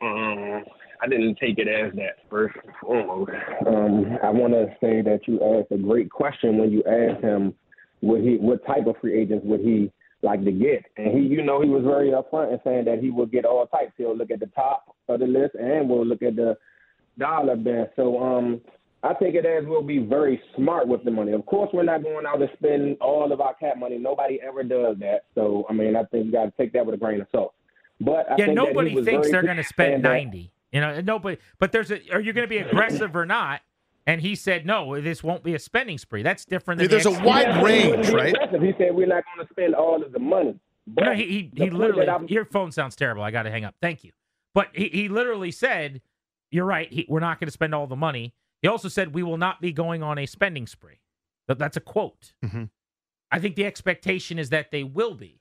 Um, 0.00 0.62
I 1.02 1.08
didn't 1.08 1.36
take 1.36 1.58
it 1.58 1.66
as 1.66 1.92
that 1.94 2.18
first 2.30 2.54
and 2.62 2.72
foremost. 2.80 3.32
Um, 3.66 4.16
I 4.22 4.30
want 4.30 4.52
to 4.52 4.66
say 4.80 5.02
that 5.02 5.26
you 5.26 5.40
asked 5.42 5.72
a 5.72 5.78
great 5.78 6.10
question 6.10 6.58
when 6.58 6.70
you 6.70 6.84
asked 6.84 7.22
him 7.24 7.54
what 8.00 8.20
he 8.20 8.36
what 8.36 8.64
type 8.64 8.86
of 8.86 8.94
free 9.00 9.20
agents 9.20 9.44
would 9.44 9.60
he 9.60 9.90
like 10.24 10.44
to 10.44 10.52
get, 10.52 10.84
and 10.96 11.16
he 11.16 11.26
you 11.26 11.42
know 11.42 11.60
he 11.60 11.68
was 11.68 11.84
very 11.84 12.10
upfront 12.10 12.52
in 12.52 12.60
saying 12.64 12.84
that 12.86 12.98
he 13.00 13.10
will 13.10 13.26
get 13.26 13.44
all 13.44 13.66
types. 13.66 13.92
He'll 13.96 14.16
look 14.16 14.30
at 14.30 14.40
the 14.40 14.46
top 14.46 14.94
of 15.08 15.20
the 15.20 15.26
list 15.26 15.54
and 15.54 15.88
we'll 15.88 16.06
look 16.06 16.22
at 16.22 16.36
the 16.36 16.56
dollar 17.18 17.56
bin. 17.56 17.86
So 17.96 18.20
um, 18.22 18.60
I 19.02 19.12
take 19.14 19.34
it 19.34 19.44
as 19.44 19.64
we'll 19.66 19.82
be 19.82 19.98
very 19.98 20.40
smart 20.56 20.88
with 20.88 21.04
the 21.04 21.10
money. 21.10 21.32
Of 21.32 21.44
course, 21.46 21.70
we're 21.72 21.84
not 21.84 22.02
going 22.02 22.26
out 22.26 22.40
and 22.40 22.50
spend 22.56 22.96
all 23.00 23.32
of 23.32 23.40
our 23.40 23.54
cap 23.54 23.78
money. 23.78 23.98
Nobody 23.98 24.40
ever 24.46 24.62
does 24.62 24.96
that. 25.00 25.26
So 25.34 25.66
I 25.68 25.72
mean, 25.72 25.94
I 25.94 26.04
think 26.04 26.26
you 26.26 26.32
got 26.32 26.44
to 26.46 26.52
take 26.56 26.72
that 26.72 26.84
with 26.84 26.94
a 26.94 26.98
grain 26.98 27.20
of 27.20 27.26
salt. 27.30 27.54
But 28.00 28.30
I 28.30 28.36
yeah, 28.38 28.46
nobody 28.46 29.02
thinks 29.04 29.30
they're 29.30 29.42
going 29.42 29.58
to 29.58 29.64
spend 29.64 30.02
ninety. 30.02 30.50
You 30.72 30.80
know, 30.80 31.00
nobody. 31.00 31.36
But 31.58 31.70
there's 31.70 31.90
a. 31.90 32.00
Are 32.12 32.20
you 32.20 32.32
going 32.32 32.44
to 32.44 32.48
be 32.48 32.58
aggressive 32.66 33.14
or 33.14 33.26
not? 33.26 33.60
And 34.06 34.20
he 34.20 34.34
said, 34.34 34.66
no, 34.66 35.00
this 35.00 35.22
won't 35.22 35.42
be 35.42 35.54
a 35.54 35.58
spending 35.58 35.96
spree. 35.96 36.22
That's 36.22 36.44
different 36.44 36.78
than 36.78 36.88
There's 36.90 37.04
the 37.04 37.10
a 37.10 37.24
wide 37.24 37.62
range, 37.62 38.10
right? 38.10 38.34
He 38.60 38.74
said 38.76 38.94
we're 38.94 39.06
not 39.06 39.24
going 39.34 39.46
to 39.46 39.48
spend 39.50 39.74
all 39.74 40.02
of 40.02 40.12
the 40.12 40.18
money. 40.18 40.58
But 40.86 41.04
no, 41.04 41.12
he 41.14 41.50
he, 41.54 41.64
he 41.64 41.70
literally. 41.70 42.06
Your 42.28 42.44
phone 42.44 42.70
sounds 42.70 42.96
terrible. 42.96 43.22
I 43.22 43.30
got 43.30 43.44
to 43.44 43.50
hang 43.50 43.64
up. 43.64 43.74
Thank 43.80 44.04
you. 44.04 44.12
But 44.52 44.68
he, 44.74 44.88
he 44.88 45.08
literally 45.08 45.50
said 45.50 46.02
you're 46.50 46.66
right. 46.66 46.92
He, 46.92 47.06
we're 47.08 47.20
not 47.20 47.40
going 47.40 47.48
to 47.48 47.52
spend 47.52 47.74
all 47.74 47.86
the 47.86 47.96
money. 47.96 48.34
He 48.62 48.68
also 48.68 48.88
said 48.88 49.14
we 49.14 49.22
will 49.22 49.38
not 49.38 49.60
be 49.60 49.72
going 49.72 50.02
on 50.02 50.18
a 50.18 50.26
spending 50.26 50.66
spree. 50.66 51.00
That's 51.48 51.76
a 51.76 51.80
quote. 51.80 52.32
Mm-hmm. 52.44 52.64
I 53.30 53.38
think 53.38 53.56
the 53.56 53.66
expectation 53.66 54.38
is 54.38 54.50
that 54.50 54.70
they 54.70 54.84
will 54.84 55.14
be. 55.14 55.40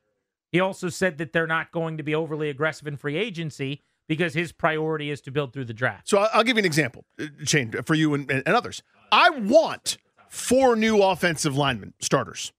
He 0.52 0.60
also 0.60 0.90
said 0.90 1.18
that 1.20 1.34
they're 1.34 1.48
not 1.48 1.72
going 1.72 1.98
to 1.98 2.04
be 2.04 2.16
overly 2.16 2.50
aggressive 2.50 2.88
in 2.88 2.98
free 2.98 3.18
agency 3.18 3.82
because 4.08 4.34
his 4.34 4.52
priority 4.52 5.10
is 5.10 5.22
to 5.22 5.32
build 5.32 5.54
through 5.54 5.66
the 5.66 5.74
draft. 5.74 6.10
So 6.10 6.20
I'll 6.20 6.44
give 6.44 6.58
you 6.58 6.62
an 6.62 6.66
example, 6.66 7.06
uh, 7.20 7.26
Shane, 7.46 7.72
for 7.84 7.94
you 7.94 8.14
and, 8.14 8.30
and 8.30 8.48
others. 8.48 8.84
I 9.12 9.30
want 9.30 9.98
four 10.30 10.76
new 10.76 11.02
offensive 11.02 11.56
linemen 11.56 11.94
starters. 12.00 12.52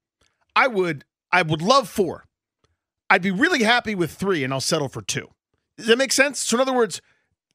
I 0.57 0.69
would 0.69 1.05
I 1.33 1.43
would 1.43 1.63
love 1.63 1.89
four. 1.89 2.25
I'd 3.11 3.23
be 3.23 3.31
really 3.31 3.65
happy 3.65 3.95
with 3.95 4.13
three, 4.13 4.45
and 4.45 4.53
I'll 4.53 4.61
settle 4.61 4.89
for 4.89 5.03
two. 5.03 5.29
Does 5.77 5.87
that 5.89 5.99
make 5.99 6.13
sense? 6.13 6.39
So 6.39 6.57
in 6.57 6.61
other 6.61 6.73
words, 6.73 7.03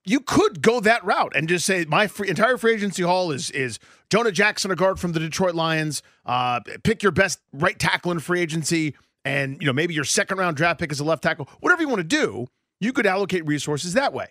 you 0.05 0.19
could 0.19 0.61
go 0.61 0.79
that 0.79 1.03
route 1.03 1.33
and 1.35 1.47
just 1.47 1.65
say 1.65 1.85
my 1.85 2.07
free, 2.07 2.29
entire 2.29 2.57
free 2.57 2.73
agency 2.73 3.03
haul 3.03 3.31
is 3.31 3.49
is 3.51 3.79
Jonah 4.09 4.31
Jackson, 4.31 4.71
a 4.71 4.75
guard 4.75 4.99
from 4.99 5.13
the 5.13 5.19
Detroit 5.19 5.55
Lions. 5.55 6.01
Uh, 6.25 6.59
pick 6.83 7.03
your 7.03 7.11
best 7.11 7.39
right 7.53 7.77
tackle 7.77 8.11
in 8.11 8.19
free 8.19 8.41
agency, 8.41 8.95
and 9.23 9.57
you 9.61 9.67
know 9.67 9.73
maybe 9.73 9.93
your 9.93 10.03
second 10.03 10.37
round 10.37 10.57
draft 10.57 10.79
pick 10.79 10.91
as 10.91 10.99
a 10.99 11.03
left 11.03 11.23
tackle. 11.23 11.47
Whatever 11.59 11.81
you 11.81 11.89
want 11.89 11.99
to 11.99 12.03
do, 12.03 12.47
you 12.79 12.93
could 12.93 13.05
allocate 13.05 13.45
resources 13.45 13.93
that 13.93 14.13
way. 14.13 14.27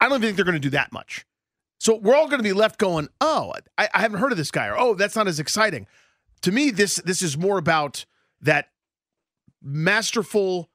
I 0.00 0.08
don't 0.08 0.20
think 0.20 0.36
they're 0.36 0.44
going 0.44 0.54
to 0.54 0.60
do 0.60 0.70
that 0.70 0.92
much. 0.92 1.26
So 1.78 1.96
we're 1.96 2.14
all 2.14 2.26
going 2.26 2.38
to 2.38 2.44
be 2.44 2.52
left 2.52 2.78
going, 2.78 3.08
oh, 3.20 3.54
I, 3.78 3.88
I 3.94 4.00
haven't 4.00 4.20
heard 4.20 4.32
of 4.32 4.38
this 4.38 4.50
guy, 4.50 4.66
or 4.66 4.78
oh, 4.78 4.94
that's 4.94 5.16
not 5.16 5.26
as 5.26 5.40
exciting. 5.40 5.86
To 6.42 6.52
me, 6.52 6.70
this 6.70 6.96
this 6.96 7.22
is 7.22 7.36
more 7.36 7.58
about 7.58 8.04
that 8.42 8.68
masterful 9.62 10.70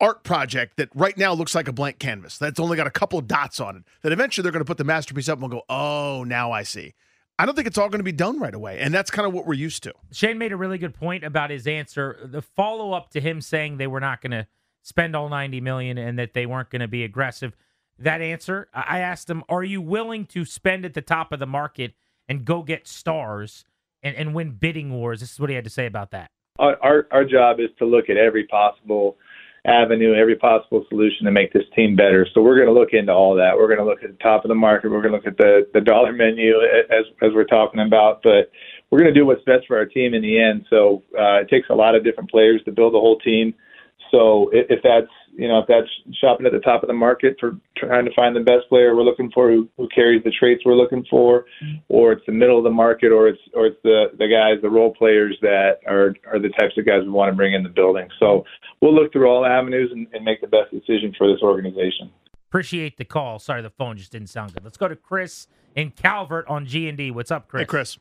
art 0.00 0.24
project 0.24 0.76
that 0.76 0.88
right 0.94 1.16
now 1.16 1.32
looks 1.32 1.54
like 1.54 1.68
a 1.68 1.72
blank 1.72 1.98
canvas. 1.98 2.38
That's 2.38 2.58
only 2.58 2.76
got 2.76 2.86
a 2.86 2.90
couple 2.90 3.20
dots 3.20 3.60
on 3.60 3.76
it. 3.76 3.82
That 4.02 4.12
eventually 4.12 4.42
they're 4.42 4.52
going 4.52 4.64
to 4.64 4.68
put 4.68 4.78
the 4.78 4.84
masterpiece 4.84 5.28
up 5.28 5.40
and 5.40 5.42
we'll 5.42 5.60
go, 5.60 5.64
oh, 5.68 6.24
now 6.24 6.52
I 6.52 6.62
see. 6.62 6.94
I 7.38 7.46
don't 7.46 7.54
think 7.54 7.66
it's 7.66 7.78
all 7.78 7.88
going 7.88 8.00
to 8.00 8.04
be 8.04 8.12
done 8.12 8.38
right 8.38 8.54
away. 8.54 8.78
And 8.80 8.92
that's 8.92 9.10
kind 9.10 9.26
of 9.26 9.32
what 9.32 9.46
we're 9.46 9.54
used 9.54 9.82
to. 9.84 9.94
Shane 10.12 10.38
made 10.38 10.52
a 10.52 10.56
really 10.56 10.78
good 10.78 10.94
point 10.94 11.24
about 11.24 11.50
his 11.50 11.66
answer. 11.66 12.18
The 12.22 12.42
follow 12.42 12.92
up 12.92 13.10
to 13.10 13.20
him 13.20 13.40
saying 13.40 13.76
they 13.76 13.86
were 13.86 14.00
not 14.00 14.20
going 14.20 14.32
to 14.32 14.46
spend 14.82 15.14
all 15.14 15.28
90 15.28 15.60
million 15.60 15.98
and 15.98 16.18
that 16.18 16.34
they 16.34 16.46
weren't 16.46 16.70
going 16.70 16.80
to 16.80 16.88
be 16.88 17.04
aggressive. 17.04 17.54
That 17.98 18.20
answer, 18.20 18.68
I 18.72 19.00
asked 19.00 19.28
him, 19.28 19.44
are 19.48 19.62
you 19.62 19.80
willing 19.80 20.24
to 20.26 20.44
spend 20.44 20.84
at 20.84 20.94
the 20.94 21.02
top 21.02 21.32
of 21.32 21.38
the 21.38 21.46
market 21.46 21.94
and 22.28 22.44
go 22.44 22.62
get 22.62 22.86
stars 22.86 23.64
and, 24.02 24.16
and 24.16 24.34
win 24.34 24.52
bidding 24.52 24.92
wars? 24.92 25.20
This 25.20 25.32
is 25.32 25.40
what 25.40 25.50
he 25.50 25.56
had 25.56 25.64
to 25.64 25.70
say 25.70 25.86
about 25.86 26.10
that. 26.12 26.30
Our, 26.58 26.76
our, 26.82 27.06
our 27.10 27.24
job 27.24 27.60
is 27.60 27.68
to 27.78 27.84
look 27.84 28.08
at 28.08 28.16
every 28.16 28.46
possible– 28.46 29.16
avenue, 29.64 30.14
every 30.14 30.36
possible 30.36 30.84
solution 30.88 31.26
to 31.26 31.30
make 31.30 31.52
this 31.52 31.64
team 31.76 31.94
better. 31.94 32.26
So 32.32 32.40
we're 32.40 32.56
going 32.56 32.72
to 32.72 32.78
look 32.78 32.92
into 32.92 33.12
all 33.12 33.34
that. 33.36 33.52
We're 33.56 33.66
going 33.66 33.78
to 33.78 33.84
look 33.84 34.02
at 34.02 34.10
the 34.10 34.22
top 34.22 34.44
of 34.44 34.48
the 34.48 34.54
market. 34.54 34.90
We're 34.90 35.02
going 35.02 35.12
to 35.12 35.18
look 35.18 35.26
at 35.26 35.36
the 35.36 35.68
the 35.74 35.80
dollar 35.80 36.12
menu 36.12 36.54
as 36.90 37.04
as 37.22 37.30
we're 37.34 37.44
talking 37.44 37.80
about, 37.80 38.22
but 38.22 38.50
we're 38.90 38.98
going 38.98 39.12
to 39.12 39.18
do 39.18 39.26
what's 39.26 39.44
best 39.44 39.66
for 39.66 39.76
our 39.76 39.86
team 39.86 40.14
in 40.14 40.22
the 40.22 40.40
end. 40.40 40.66
So 40.70 41.02
uh, 41.18 41.42
it 41.42 41.48
takes 41.48 41.68
a 41.70 41.74
lot 41.74 41.94
of 41.94 42.04
different 42.04 42.30
players 42.30 42.62
to 42.64 42.72
build 42.72 42.94
a 42.94 42.98
whole 42.98 43.18
team. 43.18 43.54
So 44.10 44.50
if, 44.52 44.66
if 44.70 44.80
that's 44.82 45.12
you 45.32 45.48
know 45.48 45.60
if 45.60 45.66
that's 45.68 45.88
shopping 46.20 46.46
at 46.46 46.52
the 46.52 46.60
top 46.60 46.82
of 46.82 46.88
the 46.88 46.94
market 46.94 47.36
for 47.38 47.56
trying 47.76 48.04
to 48.04 48.14
find 48.14 48.34
the 48.34 48.40
best 48.40 48.68
player 48.68 48.94
we're 48.96 49.02
looking 49.02 49.30
for 49.32 49.50
who, 49.50 49.68
who 49.76 49.88
carries 49.94 50.22
the 50.24 50.32
traits 50.38 50.62
we're 50.64 50.74
looking 50.74 51.04
for, 51.08 51.44
or 51.88 52.12
it's 52.12 52.26
the 52.26 52.32
middle 52.32 52.58
of 52.58 52.64
the 52.64 52.70
market, 52.70 53.12
or 53.12 53.28
it's 53.28 53.40
or 53.54 53.66
it's 53.66 53.80
the 53.84 54.06
the 54.18 54.26
guys 54.26 54.60
the 54.62 54.70
role 54.70 54.92
players 54.94 55.36
that 55.42 55.78
are 55.86 56.14
are 56.30 56.38
the 56.38 56.50
types 56.58 56.76
of 56.76 56.86
guys 56.86 57.02
we 57.02 57.10
want 57.10 57.30
to 57.30 57.36
bring 57.36 57.54
in 57.54 57.62
the 57.62 57.68
building. 57.68 58.08
So 58.18 58.44
we'll 58.80 58.94
look 58.94 59.12
through 59.12 59.28
all 59.28 59.46
avenues 59.46 59.90
and, 59.92 60.06
and 60.12 60.24
make 60.24 60.40
the 60.40 60.48
best 60.48 60.70
decision 60.72 61.14
for 61.16 61.30
this 61.30 61.42
organization. 61.42 62.10
Appreciate 62.48 62.96
the 62.96 63.04
call. 63.04 63.38
Sorry, 63.38 63.62
the 63.62 63.70
phone 63.70 63.96
just 63.96 64.10
didn't 64.10 64.28
sound 64.28 64.52
good. 64.52 64.64
Let's 64.64 64.76
go 64.76 64.88
to 64.88 64.96
Chris 64.96 65.46
in 65.76 65.92
Calvert 65.92 66.48
on 66.48 66.66
G 66.66 66.88
and 66.88 66.98
D. 66.98 67.12
What's 67.12 67.30
up, 67.30 67.46
Chris? 67.46 67.60
Hey, 67.60 67.66
Chris. 67.66 67.98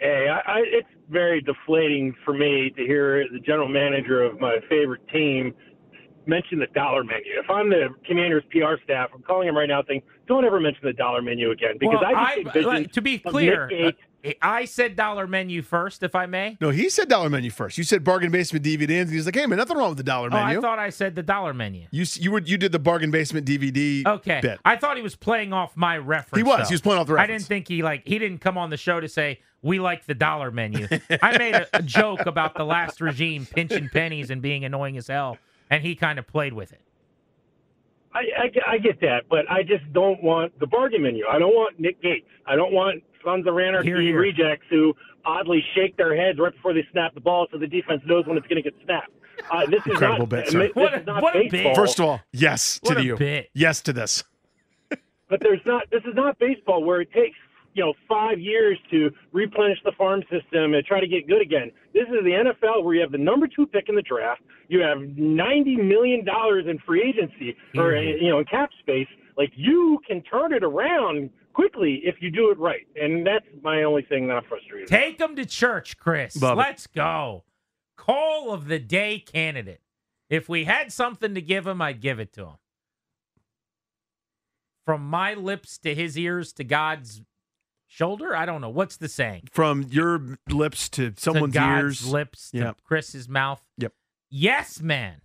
Hey, 0.00 0.28
I, 0.28 0.38
I, 0.38 0.62
it's 0.66 0.88
very 1.10 1.42
deflating 1.42 2.14
for 2.24 2.32
me 2.32 2.72
to 2.76 2.82
hear 2.82 3.26
the 3.30 3.38
general 3.40 3.68
manager 3.68 4.22
of 4.22 4.40
my 4.40 4.56
favorite 4.68 5.06
team 5.08 5.54
mention 6.26 6.58
the 6.58 6.66
dollar 6.68 7.04
menu. 7.04 7.24
If 7.42 7.50
I'm 7.50 7.68
the 7.68 7.88
Commanders 8.06 8.44
PR 8.50 8.82
staff, 8.84 9.10
I'm 9.14 9.22
calling 9.22 9.48
him 9.48 9.56
right 9.56 9.68
now, 9.68 9.82
saying, 9.86 10.02
"Don't 10.26 10.44
ever 10.44 10.60
mention 10.60 10.82
the 10.84 10.92
dollar 10.92 11.22
menu 11.22 11.50
again," 11.50 11.76
because 11.78 11.98
well, 12.00 12.16
I 12.16 12.42
just 12.42 12.56
envision 12.56 12.88
to 12.90 13.02
be 13.02 13.18
clear. 13.18 13.70
Uh, 13.86 13.92
I 14.42 14.66
said 14.66 14.96
dollar 14.96 15.26
menu 15.26 15.62
first, 15.62 16.02
if 16.02 16.14
I 16.14 16.26
may. 16.26 16.58
No, 16.60 16.68
he 16.70 16.90
said 16.90 17.08
dollar 17.08 17.30
menu 17.30 17.50
first. 17.50 17.78
You 17.78 17.84
said 17.84 18.04
bargain 18.04 18.30
basement 18.30 18.64
DVD, 18.64 19.00
and 19.00 19.10
he's 19.10 19.26
like, 19.26 19.34
"Hey, 19.34 19.46
man, 19.46 19.58
nothing 19.58 19.76
wrong 19.76 19.90
with 19.90 19.98
the 19.98 20.04
dollar 20.04 20.30
menu." 20.30 20.56
Oh, 20.56 20.58
I 20.58 20.62
thought 20.62 20.78
I 20.78 20.90
said 20.90 21.14
the 21.14 21.22
dollar 21.22 21.54
menu. 21.54 21.86
You 21.90 22.04
you 22.14 22.30
were 22.30 22.40
you 22.40 22.58
did 22.58 22.72
the 22.72 22.78
bargain 22.78 23.10
basement 23.10 23.46
DVD. 23.46 24.06
Okay, 24.06 24.40
bit. 24.40 24.60
I 24.64 24.76
thought 24.76 24.96
he 24.96 25.02
was 25.02 25.16
playing 25.16 25.52
off 25.52 25.76
my 25.76 25.96
reference. 25.98 26.38
He 26.38 26.42
was. 26.42 26.60
Though. 26.60 26.68
He 26.68 26.74
was 26.74 26.80
playing 26.80 27.00
off 27.00 27.06
the 27.06 27.14
reference. 27.14 27.30
I 27.30 27.32
didn't 27.32 27.46
think 27.46 27.68
he 27.68 27.82
like 27.82 28.06
he 28.06 28.18
didn't 28.18 28.38
come 28.38 28.58
on 28.58 28.70
the 28.70 28.76
show 28.76 29.00
to 29.00 29.08
say 29.08 29.40
we 29.62 29.78
like 29.80 30.06
the 30.06 30.14
dollar 30.14 30.50
menu. 30.50 30.86
I 31.22 31.36
made 31.38 31.54
a, 31.54 31.66
a 31.74 31.82
joke 31.82 32.26
about 32.26 32.54
the 32.54 32.64
last 32.64 33.00
regime 33.00 33.46
pinching 33.46 33.88
pennies 33.88 34.30
and 34.30 34.40
being 34.40 34.64
annoying 34.64 34.96
as 34.96 35.06
hell, 35.08 35.38
and 35.70 35.82
he 35.82 35.94
kind 35.94 36.18
of 36.18 36.26
played 36.26 36.52
with 36.52 36.72
it. 36.72 36.80
I, 38.12 38.20
I, 38.68 38.72
I 38.74 38.78
get 38.78 39.00
that, 39.02 39.24
but 39.30 39.48
I 39.50 39.62
just 39.62 39.90
don't 39.92 40.20
want 40.22 40.58
the 40.58 40.66
bargain 40.66 41.02
menu. 41.02 41.24
I 41.30 41.38
don't 41.38 41.54
want 41.54 41.78
Nick 41.78 42.02
Gates. 42.02 42.26
I 42.46 42.56
don't 42.56 42.72
want 42.72 43.02
Sons 43.24 43.46
of 43.46 43.56
Anarchy 43.56 43.88
Here, 43.88 44.00
here. 44.00 44.18
rejects 44.18 44.66
who 44.68 44.94
oddly 45.24 45.62
shake 45.76 45.96
their 45.96 46.16
heads 46.16 46.38
right 46.38 46.52
before 46.52 46.72
they 46.74 46.84
snap 46.90 47.14
the 47.14 47.20
ball, 47.20 47.46
so 47.52 47.58
the 47.58 47.66
defense 47.68 48.02
knows 48.06 48.26
when 48.26 48.36
it's 48.36 48.46
going 48.48 48.60
to 48.62 48.68
get 48.68 48.74
snapped. 48.84 49.12
Uh, 49.50 49.64
this 49.66 49.80
is 49.86 49.92
Incredible 49.92 50.20
not, 50.20 50.28
bit, 50.28 50.48
sir. 50.48 50.58
this 50.58 50.70
What 50.74 50.92
a- 50.94 51.00
is 51.00 51.06
not 51.06 51.22
what 51.22 51.36
a 51.36 51.40
baseball. 51.48 51.62
bit. 51.62 51.76
First 51.76 51.98
of 52.00 52.04
all, 52.06 52.20
yes 52.32 52.80
What 52.82 52.94
to 52.94 53.00
a 53.00 53.02
you. 53.02 53.16
bit. 53.16 53.48
Yes 53.54 53.80
to 53.82 53.92
this. 53.92 54.24
but 55.28 55.40
there's 55.40 55.60
not. 55.64 55.84
This 55.90 56.02
is 56.04 56.14
not 56.14 56.38
baseball 56.38 56.82
where 56.84 57.00
it 57.00 57.12
takes 57.12 57.36
you 57.74 57.84
know 57.84 57.94
five 58.08 58.38
years 58.40 58.78
to 58.90 59.10
replenish 59.32 59.78
the 59.84 59.92
farm 59.98 60.22
system 60.30 60.74
and 60.74 60.84
try 60.84 61.00
to 61.00 61.06
get 61.06 61.26
good 61.28 61.40
again. 61.40 61.70
This 61.94 62.04
is 62.08 62.24
the 62.24 62.30
NFL 62.30 62.82
where 62.84 62.94
you 62.94 63.00
have 63.00 63.12
the 63.12 63.18
number 63.18 63.46
two 63.46 63.66
pick 63.66 63.88
in 63.88 63.94
the 63.94 64.02
draft. 64.02 64.42
You 64.68 64.80
have 64.80 64.98
ninety 65.16 65.76
million 65.76 66.24
dollars 66.24 66.64
in 66.68 66.78
free 66.80 67.02
agency 67.02 67.56
or 67.76 67.92
Mhm. 67.92 68.22
you 68.22 68.28
know 68.28 68.38
in 68.40 68.44
cap 68.46 68.70
space. 68.80 69.08
Like 69.36 69.52
you 69.54 70.00
can 70.06 70.22
turn 70.22 70.52
it 70.52 70.62
around 70.64 71.30
quickly 71.52 72.00
if 72.04 72.16
you 72.20 72.30
do 72.30 72.50
it 72.50 72.58
right, 72.58 72.86
and 72.96 73.26
that's 73.26 73.46
my 73.62 73.82
only 73.84 74.02
thing 74.02 74.26
that 74.28 74.34
I'm 74.36 74.44
frustrated. 74.44 74.88
Take 74.88 75.20
him 75.20 75.34
to 75.36 75.46
church, 75.46 75.96
Chris. 75.96 76.40
Love. 76.40 76.58
Let's 76.58 76.86
go. 76.86 77.44
call 77.96 78.52
of 78.54 78.66
the 78.66 78.78
day 78.78 79.18
candidate. 79.18 79.82
If 80.30 80.48
we 80.48 80.64
had 80.64 80.90
something 80.90 81.34
to 81.34 81.42
give 81.42 81.66
him, 81.66 81.82
I'd 81.82 82.00
give 82.00 82.18
it 82.18 82.32
to 82.34 82.46
him. 82.46 82.56
From 84.86 85.02
my 85.08 85.34
lips 85.34 85.76
to 85.78 85.94
his 85.94 86.16
ears 86.18 86.52
to 86.54 86.64
God's 86.64 87.20
shoulder, 87.90 88.34
I 88.36 88.46
don't 88.46 88.60
know. 88.60 88.70
What's 88.70 88.96
the 88.96 89.08
saying? 89.08 89.48
From 89.52 89.82
your 89.90 90.38
lips 90.48 90.88
to 90.90 91.12
someone's 91.16 91.54
to 91.54 91.76
ears. 91.78 92.06
lips 92.10 92.50
to 92.52 92.58
Yep. 92.58 92.80
Chris's 92.84 93.28
mouth. 93.28 93.60
Yep. 93.78 93.92
Yes, 94.30 94.80
man. 94.80 95.20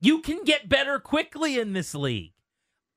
You 0.00 0.20
can 0.20 0.42
get 0.44 0.68
better 0.68 0.98
quickly 0.98 1.58
in 1.58 1.72
this 1.72 1.94
league. 1.94 2.32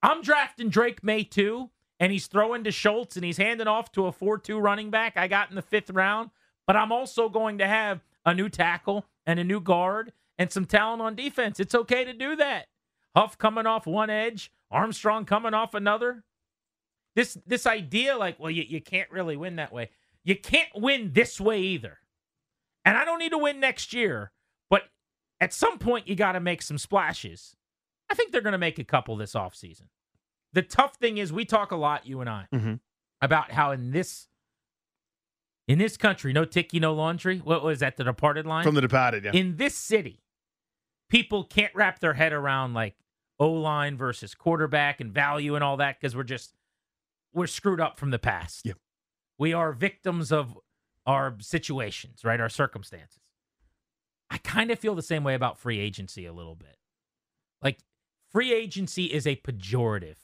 I'm 0.01 0.21
drafting 0.21 0.69
Drake 0.69 1.03
Maye 1.03 1.23
too, 1.23 1.71
and 1.99 2.11
he's 2.11 2.27
throwing 2.27 2.63
to 2.63 2.71
Schultz 2.71 3.15
and 3.15 3.25
he's 3.25 3.38
handing 3.38 3.67
off 3.67 3.91
to 3.93 4.05
a 4.05 4.11
4 4.11 4.38
2 4.38 4.57
running 4.57 4.89
back 4.89 5.17
I 5.17 5.27
got 5.27 5.49
in 5.49 5.55
the 5.55 5.61
fifth 5.61 5.89
round. 5.89 6.29
But 6.65 6.75
I'm 6.77 6.91
also 6.91 7.27
going 7.29 7.57
to 7.57 7.67
have 7.67 8.03
a 8.25 8.33
new 8.33 8.47
tackle 8.47 9.05
and 9.25 9.39
a 9.39 9.43
new 9.43 9.59
guard 9.59 10.13
and 10.38 10.51
some 10.51 10.65
talent 10.65 11.01
on 11.01 11.15
defense. 11.15 11.59
It's 11.59 11.75
okay 11.75 12.05
to 12.05 12.13
do 12.13 12.35
that. 12.38 12.67
Huff 13.15 13.38
coming 13.38 13.65
off 13.65 13.88
one 13.88 14.09
edge, 14.09 14.51
Armstrong 14.71 15.25
coming 15.25 15.53
off 15.53 15.73
another. 15.73 16.23
This 17.15 17.37
this 17.45 17.65
idea, 17.65 18.17
like, 18.17 18.39
well, 18.39 18.51
you, 18.51 18.63
you 18.67 18.81
can't 18.81 19.09
really 19.11 19.35
win 19.35 19.55
that 19.57 19.73
way. 19.73 19.89
You 20.23 20.35
can't 20.35 20.69
win 20.75 21.11
this 21.13 21.39
way 21.39 21.59
either. 21.61 21.99
And 22.85 22.97
I 22.97 23.05
don't 23.05 23.19
need 23.19 23.31
to 23.31 23.37
win 23.37 23.59
next 23.59 23.93
year, 23.93 24.31
but 24.69 24.83
at 25.41 25.53
some 25.53 25.79
point 25.79 26.07
you 26.07 26.15
got 26.15 26.33
to 26.33 26.39
make 26.39 26.61
some 26.61 26.77
splashes. 26.77 27.55
I 28.09 28.15
think 28.15 28.31
they're 28.31 28.41
going 28.41 28.53
to 28.53 28.57
make 28.57 28.79
a 28.79 28.83
couple 28.83 29.15
this 29.15 29.33
offseason. 29.33 29.87
The 30.53 30.61
tough 30.61 30.95
thing 30.95 31.17
is 31.17 31.31
we 31.31 31.45
talk 31.45 31.71
a 31.71 31.75
lot, 31.75 32.07
you 32.07 32.21
and 32.21 32.29
I, 32.29 32.47
Mhm. 32.53 32.79
about 33.21 33.51
how 33.51 33.71
in 33.71 33.91
this 33.91 34.27
in 35.67 35.77
this 35.77 35.97
country, 35.97 36.33
no 36.33 36.45
ticky, 36.45 36.79
no 36.79 36.93
laundry. 36.93 37.37
What 37.39 37.63
was 37.63 37.79
that? 37.81 37.95
The 37.97 38.03
departed 38.03 38.47
line? 38.47 38.63
From 38.63 38.73
the 38.75 38.81
departed, 38.81 39.25
yeah. 39.25 39.31
in 39.33 39.57
this 39.57 39.75
city, 39.75 40.23
people 41.09 41.43
can't 41.43 41.73
wrap 41.75 41.99
their 41.99 42.13
head 42.13 42.33
around 42.33 42.73
like 42.73 42.95
O 43.39 43.51
line 43.51 43.95
versus 43.95 44.33
quarterback 44.33 44.99
and 44.99 45.13
value 45.13 45.53
and 45.55 45.63
all 45.63 45.77
that 45.77 45.99
because 45.99 46.15
we're 46.15 46.23
just 46.23 46.55
we're 47.33 47.48
screwed 47.48 47.81
up 47.81 48.00
from 48.00 48.12
the 48.12 48.19
past. 48.19 48.65
Yep. 48.65 48.77
We 49.38 49.53
are 49.53 49.71
victims 49.71 50.31
of 50.31 50.57
our 51.05 51.36
situations, 51.39 52.24
right? 52.24 52.39
Our 52.39 52.50
circumstances. 52.50 53.19
I 54.29 54.38
kind 54.38 54.69
of 54.69 54.79
feel 54.79 54.95
the 54.95 55.01
same 55.01 55.24
way 55.24 55.33
about 55.33 55.57
free 55.57 55.79
agency 55.79 56.25
a 56.25 56.33
little 56.33 56.55
bit. 56.55 56.77
Like 57.62 57.79
free 58.31 58.53
agency 58.53 59.05
is 59.05 59.25
a 59.25 59.38
pejorative 59.38 60.17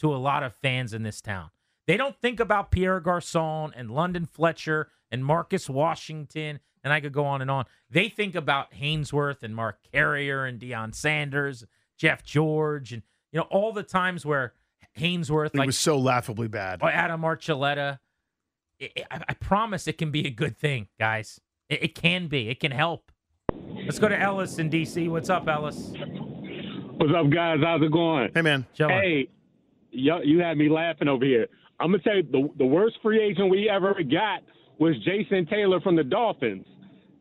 to 0.00 0.14
a 0.14 0.16
lot 0.16 0.42
of 0.42 0.54
fans 0.54 0.92
in 0.92 1.02
this 1.02 1.20
town. 1.20 1.50
They 1.86 1.96
don't 1.96 2.20
think 2.20 2.38
about 2.40 2.70
Pierre 2.70 3.00
Garcon 3.00 3.72
and 3.74 3.90
London 3.90 4.26
Fletcher 4.26 4.90
and 5.10 5.24
Marcus 5.24 5.70
Washington, 5.70 6.60
and 6.84 6.92
I 6.92 7.00
could 7.00 7.12
go 7.12 7.24
on 7.24 7.40
and 7.40 7.50
on. 7.50 7.64
They 7.90 8.10
think 8.10 8.34
about 8.34 8.74
Haynesworth 8.74 9.42
and 9.42 9.56
Mark 9.56 9.78
Carrier 9.90 10.44
and 10.44 10.60
Deion 10.60 10.94
Sanders, 10.94 11.64
Jeff 11.96 12.22
George, 12.22 12.92
and 12.92 13.02
you 13.32 13.38
know 13.38 13.46
all 13.50 13.72
the 13.72 13.82
times 13.82 14.26
where 14.26 14.52
Haynesworth, 14.98 15.48
It 15.54 15.56
like 15.56 15.66
was 15.66 15.78
so 15.78 15.98
laughably 15.98 16.48
bad. 16.48 16.80
or 16.82 16.90
Adam 16.90 17.22
Archuleta. 17.22 17.98
I, 18.80 18.90
I, 19.10 19.20
I 19.30 19.34
promise 19.34 19.88
it 19.88 19.98
can 19.98 20.10
be 20.10 20.26
a 20.26 20.30
good 20.30 20.56
thing, 20.56 20.88
guys. 20.98 21.40
It, 21.68 21.82
it 21.82 21.94
can 21.94 22.28
be. 22.28 22.48
It 22.48 22.60
can 22.60 22.70
help. 22.72 23.10
Let's 23.84 23.98
go 23.98 24.08
to 24.08 24.18
Ellis 24.20 24.58
in 24.58 24.70
DC. 24.70 25.08
What's 25.10 25.30
up, 25.30 25.48
Ellis? 25.48 25.92
What's 26.96 27.12
up, 27.16 27.30
guys? 27.30 27.58
How's 27.62 27.82
it 27.82 27.92
going? 27.92 28.30
Hey, 28.34 28.42
man. 28.42 28.66
Chilling. 28.74 28.94
Hey, 28.94 29.28
you, 29.90 30.14
you 30.24 30.40
had 30.40 30.56
me 30.58 30.68
laughing 30.68 31.08
over 31.08 31.24
here. 31.24 31.46
I'm 31.80 31.92
gonna 31.92 32.02
say 32.02 32.22
the 32.22 32.48
the 32.58 32.66
worst 32.66 32.96
free 33.02 33.22
agent 33.22 33.50
we 33.50 33.68
ever 33.70 33.94
got 34.02 34.40
was 34.78 34.96
Jason 35.04 35.46
Taylor 35.46 35.80
from 35.80 35.94
the 35.94 36.02
Dolphins. 36.02 36.66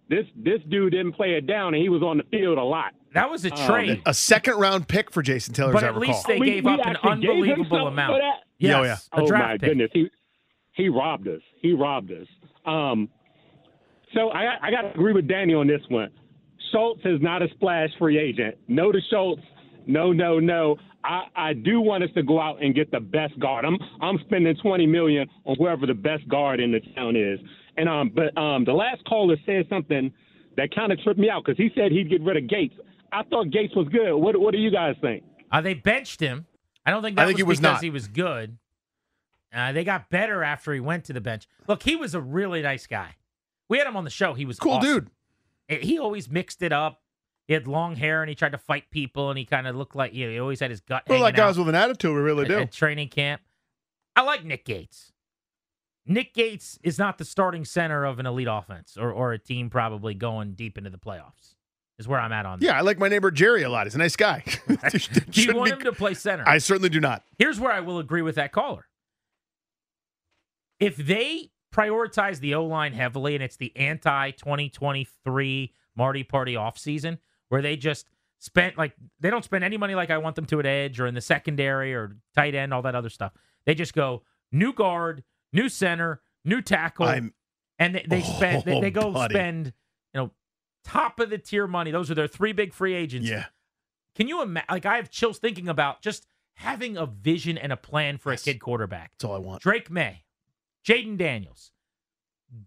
This 0.10 0.26
this 0.36 0.62
dude 0.70 0.92
didn't 0.94 1.14
play 1.14 1.34
it 1.34 1.48
down, 1.48 1.74
and 1.74 1.82
he 1.84 1.90
was 1.90 2.02
on 2.02 2.18
the 2.18 2.24
field 2.32 2.58
a 2.58 2.64
lot. 2.64 2.94
That 3.14 3.30
was 3.30 3.46
a 3.46 3.52
Um, 3.54 3.68
trade, 3.68 4.02
A 4.06 4.14
second 4.14 4.56
round 4.58 4.88
pick 4.88 5.12
for 5.12 5.22
Jason 5.22 5.54
Taylor, 5.54 5.74
but 5.74 5.80
as 5.80 5.84
I 5.84 5.88
at 5.88 5.96
recall. 5.96 6.16
least 6.16 6.28
they 6.28 6.40
We- 6.40 6.46
gave 6.52 6.66
we 6.66 6.72
up 6.74 6.80
an 6.82 6.96
actually 6.96 7.22
gave 7.22 7.30
him 7.30 7.40
unbelievable 7.40 7.88
amount. 7.88 8.14
for? 8.22 8.34
Yes, 8.60 8.76
Oh, 8.76 8.84
yeah. 8.84 8.96
a 9.14 9.22
oh 9.26 9.32
my 9.32 9.52
pick. 9.58 9.62
goodness, 9.70 9.90
he 9.94 10.10
he 10.74 10.90
robbed 10.90 11.28
us. 11.28 11.42
He 11.62 11.74
robbed 11.74 12.12
us. 12.12 12.28
Um, 12.66 13.10
so 14.14 14.30
I 14.30 14.58
I 14.68 14.72
got 14.72 14.82
to 14.84 14.90
agree 14.92 15.14
with 15.14 15.28
Danny 15.28 15.54
on 15.54 15.68
this 15.68 15.82
one. 15.90 16.10
Schultz 16.72 17.02
is 17.06 17.22
not 17.22 17.42
a 17.42 17.50
splash 17.50 17.90
free 17.98 18.18
agent. 18.18 18.56
No 18.68 18.92
to 18.92 19.00
Schultz. 19.10 19.42
No, 19.86 20.12
no, 20.12 20.40
no. 20.40 20.78
I, 21.04 21.24
I 21.36 21.54
do 21.54 21.80
want 21.80 22.04
us 22.04 22.10
to 22.16 22.24
go 22.24 22.42
out 22.42 22.62
and 22.62 22.76
get 22.76 22.92
the 22.92 23.00
best 23.00 23.38
guard. 23.40 23.64
I'm 23.66 23.78
I'm 24.02 24.20
spending 24.26 24.56
twenty 24.62 24.86
million 24.86 25.28
on 25.46 25.56
whoever 25.58 25.86
the 25.86 25.94
best 25.94 26.28
guard 26.28 26.60
in 26.60 26.72
the 26.72 26.82
town 26.96 27.16
is. 27.16 27.40
And 27.78 27.88
um, 27.88 28.12
but 28.14 28.36
um, 28.38 28.66
the 28.66 28.74
last 28.74 29.04
caller 29.06 29.36
said 29.46 29.66
something 29.70 30.12
that 30.56 30.74
kind 30.74 30.92
of 30.92 31.00
tripped 31.04 31.20
me 31.20 31.30
out 31.30 31.44
because 31.46 31.58
he 31.58 31.70
said 31.76 31.92
he'd 31.92 32.10
get 32.10 32.22
rid 32.22 32.38
of 32.38 32.48
Gates. 32.50 32.74
I 33.12 33.24
thought 33.24 33.52
Gates 33.52 33.76
was 33.76 33.88
good. 33.90 34.14
What 34.16 34.38
What 34.40 34.52
do 34.54 34.58
you 34.60 34.72
guys 34.72 34.96
think? 35.02 35.24
Uh, 35.52 35.62
they 35.62 35.74
benched 35.76 36.20
him. 36.20 36.46
I 36.86 36.92
don't 36.92 37.02
think 37.04 37.18
I 37.20 37.24
that 37.24 37.28
think 37.28 37.38
was 37.38 37.40
he 37.40 37.44
was 37.44 37.60
because 37.60 37.74
not. 37.76 37.84
he 37.84 37.90
was 37.90 38.08
good. 38.08 38.58
Uh, 39.54 39.72
they 39.72 39.84
got 39.84 40.10
better 40.10 40.44
after 40.44 40.74
he 40.74 40.80
went 40.80 41.06
to 41.06 41.14
the 41.14 41.22
bench. 41.22 41.48
Look, 41.68 41.84
he 41.84 41.96
was 41.96 42.14
a 42.16 42.22
really 42.22 42.62
nice 42.62 42.86
guy. 42.88 43.16
We 43.70 43.78
had 43.78 43.88
him 43.88 43.96
on 43.96 44.04
the 44.04 44.10
show. 44.10 44.34
He 44.34 44.46
was 44.46 44.60
Cool 44.60 44.74
awesome. 44.74 45.10
dude. 45.70 45.82
He 45.84 45.98
always 46.00 46.30
mixed 46.30 46.62
it 46.62 46.72
up. 46.74 47.02
He 47.48 47.54
had 47.54 47.68
long 47.68 47.96
hair 47.96 48.22
and 48.22 48.30
he 48.30 48.36
tried 48.36 48.52
to 48.54 48.58
fight 48.58 48.90
people 48.92 49.30
and 49.30 49.38
he 49.38 49.46
kind 49.46 49.68
of 49.68 49.76
looked 49.76 49.96
like 49.96 50.14
you 50.14 50.26
know, 50.26 50.32
he 50.34 50.40
always 50.40 50.60
had 50.60 50.70
his 50.70 50.82
gut. 50.82 51.04
Well, 51.08 51.22
like 51.22 51.36
hanging 51.36 51.46
out 51.46 51.50
guys 51.52 51.58
with 51.60 51.70
an 51.70 51.76
attitude, 51.76 52.14
we 52.14 52.22
really 52.22 52.42
at, 52.44 52.48
do. 52.50 52.58
at 52.60 52.72
training 52.74 53.08
camp. 53.10 53.42
I 54.16 54.22
like 54.24 54.44
Nick 54.44 54.66
Gates. 54.66 55.14
Nick 56.08 56.34
Gates 56.34 56.80
is 56.84 56.98
not 56.98 57.18
the 57.18 57.26
starting 57.26 57.66
center 57.66 58.06
of 58.06 58.20
an 58.20 58.26
elite 58.26 58.48
offense 58.50 58.98
or, 58.98 59.12
or 59.12 59.34
a 59.34 59.40
team 59.40 59.70
probably 59.70 60.14
going 60.14 60.54
deep 60.54 60.78
into 60.78 60.90
the 60.90 60.98
playoffs. 60.98 61.56
Is 62.00 62.08
where 62.08 62.20
I'm 62.20 62.32
at 62.32 62.46
on 62.46 62.60
that. 62.60 62.66
Yeah, 62.66 62.78
I 62.78 62.82
like 62.82 63.00
my 63.00 63.08
neighbor 63.08 63.32
Jerry 63.32 63.64
a 63.64 63.70
lot. 63.70 63.88
He's 63.88 63.96
a 63.96 63.98
nice 63.98 64.16
guy. 64.16 64.44
Do 64.68 65.42
you 65.42 65.56
want 65.56 65.72
be- 65.72 65.72
him 65.78 65.80
to 65.82 65.92
play 65.92 66.14
center? 66.14 66.48
I 66.48 66.60
certainly 66.60 66.90
do 66.90 67.00
not. 67.00 67.24
Here's 67.40 67.60
where 67.60 67.72
I 67.72 67.80
will 67.80 67.98
agree 67.98 68.22
with 68.22 68.36
that 68.36 68.52
caller. 68.52 68.86
If 70.80 70.96
they 70.96 71.50
prioritize 71.74 72.40
the 72.40 72.54
O 72.56 72.66
line 72.66 72.94
heavily 72.94 73.34
and 73.34 73.44
it's 73.44 73.58
the 73.58 73.76
anti 73.76 74.32
2023 74.32 75.74
Marty 75.96 76.24
Party 76.24 76.54
offseason 76.54 77.18
where 77.50 77.64
they 77.64 77.76
just 77.76 78.06
spent 78.40 78.78
like 78.78 78.94
they 79.20 79.30
don't 79.32 79.44
spend 79.44 79.64
any 79.64 79.78
money 79.78 79.96
like 79.96 80.12
I 80.12 80.20
want 80.20 80.36
them 80.36 80.46
to 80.46 80.60
at 80.60 80.66
edge 80.66 81.00
or 81.00 81.08
in 81.08 81.16
the 81.16 81.22
secondary 81.22 81.96
or 81.96 82.18
tight 82.36 82.54
end, 82.54 82.74
all 82.74 82.84
that 82.84 82.96
other 82.96 83.10
stuff. 83.10 83.34
They 83.66 83.74
just 83.74 83.94
go 83.94 84.22
new 84.52 84.72
guard, 84.72 85.24
new 85.54 85.70
center, 85.70 86.22
new 86.46 86.62
tackle, 86.62 87.06
I'm 87.08 87.34
and 87.80 87.96
they, 87.96 88.06
they 88.08 88.22
spend 88.22 88.64
they, 88.66 88.74
Oh, 88.76 88.82
they 88.82 88.92
go 88.92 89.12
buddy. 89.12 89.34
spend 89.34 89.74
you 90.14 90.22
know 90.22 90.32
top 90.84 91.20
of 91.20 91.30
the 91.30 91.38
tier 91.38 91.68
money. 91.68 91.92
Those 91.92 92.10
are 92.12 92.16
their 92.16 92.28
three 92.28 92.54
big 92.54 92.74
free 92.74 92.94
agents. 92.94 93.30
yeah. 93.30 93.46
Can 94.16 94.28
you 94.28 94.42
imagine? 94.42 94.68
Like, 94.72 94.86
I 94.88 94.96
have 94.96 95.12
chills 95.12 95.38
thinking 95.38 95.68
about 95.70 96.02
just 96.02 96.26
having 96.56 96.98
a 96.98 97.06
vision 97.06 97.56
and 97.58 97.72
a 97.72 97.78
plan 97.78 98.18
for 98.18 98.32
Yes. 98.32 98.42
a 98.42 98.46
kid 98.46 98.60
quarterback. 98.60 99.12
That's 99.14 99.26
all 99.26 99.36
I 99.36 99.40
want. 99.40 99.62
Drake 99.62 99.92
Maye, 99.92 100.24
Jayden 100.84 101.18
Daniels, 101.18 101.72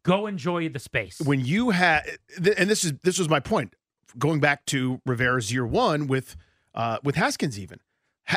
go 0.05 0.27
enjoy 0.27 0.69
the 0.69 0.79
space. 0.79 1.21
When 1.21 1.45
you 1.45 1.71
had, 1.71 2.03
and 2.37 2.71
this 2.71 2.85
is 2.85 2.93
this 3.03 3.19
was 3.19 3.29
my 3.29 3.40
point, 3.40 3.75
going 4.19 4.38
back 4.40 4.64
to 4.66 5.01
Rivera's 5.07 5.53
year 5.53 5.66
one 5.66 6.07
with 6.07 6.37
uh, 6.75 6.99
with 7.03 7.16
Haskins. 7.16 7.59
Even 7.59 7.81